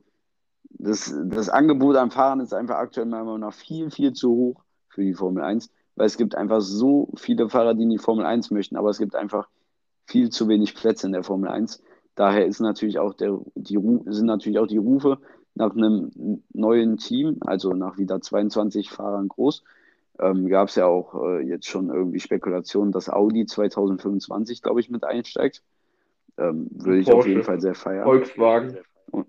das, 0.70 1.14
das 1.26 1.50
Angebot 1.50 1.96
an 1.96 2.12
Fahrern 2.12 2.42
ist 2.42 2.54
einfach 2.54 2.76
aktuell 2.76 3.08
meiner 3.08 3.24
Meinung 3.24 3.52
viel, 3.52 3.90
viel 3.90 4.14
zu 4.14 4.30
hoch 4.30 4.67
für 4.98 5.04
die 5.04 5.14
Formel 5.14 5.44
1, 5.44 5.70
weil 5.96 6.08
es 6.08 6.18
gibt 6.18 6.34
einfach 6.34 6.60
so 6.60 7.10
viele 7.16 7.50
Fahrer, 7.50 7.76
die 7.76 7.84
in 7.84 7.92
die 7.92 8.00
Formel 8.00 8.26
1 8.26 8.50
möchten, 8.50 8.78
aber 8.78 8.90
es 8.90 8.98
gibt 8.98 9.16
einfach 9.16 9.48
viel 10.08 10.32
zu 10.32 10.48
wenig 10.48 10.74
Plätze 10.74 11.06
in 11.06 11.14
der 11.14 11.24
Formel 11.24 11.50
1. 11.50 11.84
Daher 12.16 12.48
ist 12.48 12.60
natürlich 12.62 12.98
auch 12.98 13.14
der, 13.14 13.40
die, 13.54 13.78
sind 14.08 14.26
natürlich 14.26 14.58
auch 14.58 14.66
die 14.66 14.80
Rufe 14.80 15.20
nach 15.54 15.76
einem 15.76 16.42
neuen 16.52 16.98
Team, 16.98 17.38
also 17.42 17.74
nach 17.74 18.00
wieder 18.00 18.20
22 18.20 18.90
Fahrern 18.90 19.28
groß. 19.28 19.64
Ähm, 20.18 20.48
Gab 20.48 20.70
es 20.70 20.76
ja 20.76 20.88
auch 20.88 21.14
äh, 21.14 21.42
jetzt 21.42 21.68
schon 21.68 21.90
irgendwie 21.90 22.20
Spekulationen, 22.20 22.92
dass 22.92 23.08
Audi 23.08 23.46
2025, 23.46 24.64
glaube 24.64 24.80
ich, 24.80 24.90
mit 24.90 25.04
einsteigt. 25.04 25.62
Ähm, 26.40 26.68
würde 26.72 27.00
ich 27.02 27.12
auf 27.12 27.28
jeden 27.28 27.44
Fall 27.44 27.62
sehr 27.62 27.76
feiern. 27.76 28.06
Volkswagen. 28.06 28.78
Und, 29.12 29.28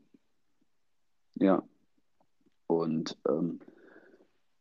ja. 1.34 1.62
Und 2.66 3.18
ähm, 3.28 3.60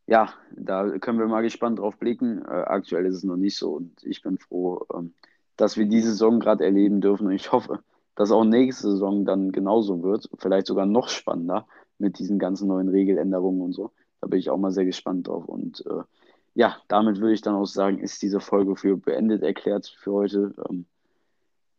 ja, 0.08 0.34
da 0.56 0.98
können 1.00 1.20
wir 1.20 1.28
mal 1.28 1.42
gespannt 1.44 1.80
drauf 1.80 1.98
blicken. 1.98 2.42
Äh, 2.44 2.64
aktuell 2.66 3.06
ist 3.06 3.16
es 3.16 3.24
noch 3.24 3.36
nicht 3.36 3.58
so 3.58 3.74
und 3.74 4.04
ich 4.04 4.22
bin 4.22 4.38
froh, 4.38 4.86
ähm, 4.94 5.14
dass 5.58 5.78
wir 5.78 5.86
diese 5.86 6.10
Saison 6.12 6.40
gerade 6.40 6.64
erleben 6.64 7.02
dürfen 7.02 7.28
und 7.28 7.34
ich 7.34 7.52
hoffe, 7.52 7.80
dass 8.16 8.32
auch 8.32 8.46
nächste 8.46 8.92
Saison 8.92 9.26
dann 9.26 9.52
genauso 9.52 10.02
wird, 10.04 10.30
vielleicht 10.40 10.68
sogar 10.68 10.86
noch 10.86 11.10
spannender 11.10 11.68
mit 12.00 12.20
diesen 12.20 12.40
ganzen 12.40 12.68
neuen 12.68 12.90
Regeländerungen 12.90 13.62
und 13.62 13.74
so. 13.74 13.92
Da 14.22 14.28
bin 14.28 14.40
ich 14.40 14.50
auch 14.50 14.58
mal 14.58 14.72
sehr 14.72 14.86
gespannt 14.86 15.28
drauf. 15.28 15.46
Und 15.46 15.86
äh, 15.86 16.04
ja, 16.56 16.78
damit 16.88 17.20
würde 17.20 17.34
ich 17.34 17.42
dann 17.42 17.56
auch 17.56 17.66
sagen, 17.66 18.00
ist 18.00 18.22
diese 18.22 18.40
Folge 18.40 18.76
für 18.76 18.98
beendet 18.98 19.44
erklärt 19.44 19.88
für 20.00 20.14
heute. 20.14 20.56
Ähm, 20.70 20.86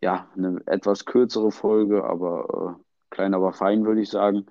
ja, 0.01 0.29
eine 0.37 0.61
etwas 0.67 1.05
kürzere 1.05 1.51
Folge, 1.51 2.05
aber 2.05 2.77
äh, 2.79 2.83
klein, 3.11 3.35
aber 3.35 3.53
fein, 3.53 3.85
würde 3.85 4.03
ich 4.03 4.11
sagen. 4.11 4.47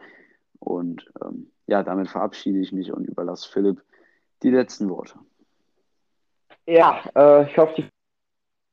Und 0.59 1.09
ähm, 1.23 1.51
ja, 1.67 1.83
damit 1.83 2.09
verabschiede 2.09 2.59
ich 2.59 2.71
mich 2.71 2.91
und 2.91 3.05
überlasse 3.05 3.49
Philipp 3.49 3.83
die 4.43 4.49
letzten 4.49 4.89
Worte. 4.89 5.19
Ja, 6.65 7.03
äh, 7.15 7.49
ich 7.49 7.57
hoffe, 7.57 7.89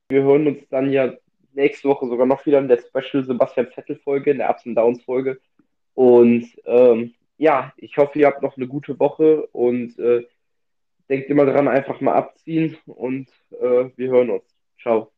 wir 0.09 0.23
hören 0.23 0.47
uns 0.47 0.69
dann 0.71 0.91
ja 0.91 1.13
nächste 1.53 1.89
Woche 1.89 2.07
sogar 2.07 2.27
noch 2.27 2.45
wieder 2.47 2.59
in 2.59 2.69
der 2.69 2.79
Special 2.79 3.25
Sebastian 3.25 3.69
Vettel 3.69 3.97
Folge, 3.97 4.31
in 4.31 4.39
der 4.39 4.51
Ups 4.51 4.67
and 4.67 4.77
Downs 4.77 5.03
Folge. 5.03 5.41
Und 5.95 6.47
ähm, 6.65 7.15
ja, 7.37 7.73
ich 7.77 7.97
hoffe, 7.97 8.19
ihr 8.19 8.27
habt 8.27 8.43
noch 8.43 8.57
eine 8.57 8.67
gute 8.67 8.99
Woche 8.99 9.47
und 9.49 9.99
äh, 9.99 10.27
denkt 11.09 11.31
immer 11.31 11.47
dran, 11.47 11.69
einfach 11.69 12.01
mal 12.01 12.15
abziehen 12.15 12.77
und 12.87 13.29
äh, 13.51 13.91
wir 13.97 14.11
hören 14.11 14.31
uns. 14.31 14.45
Ciao. 14.81 15.14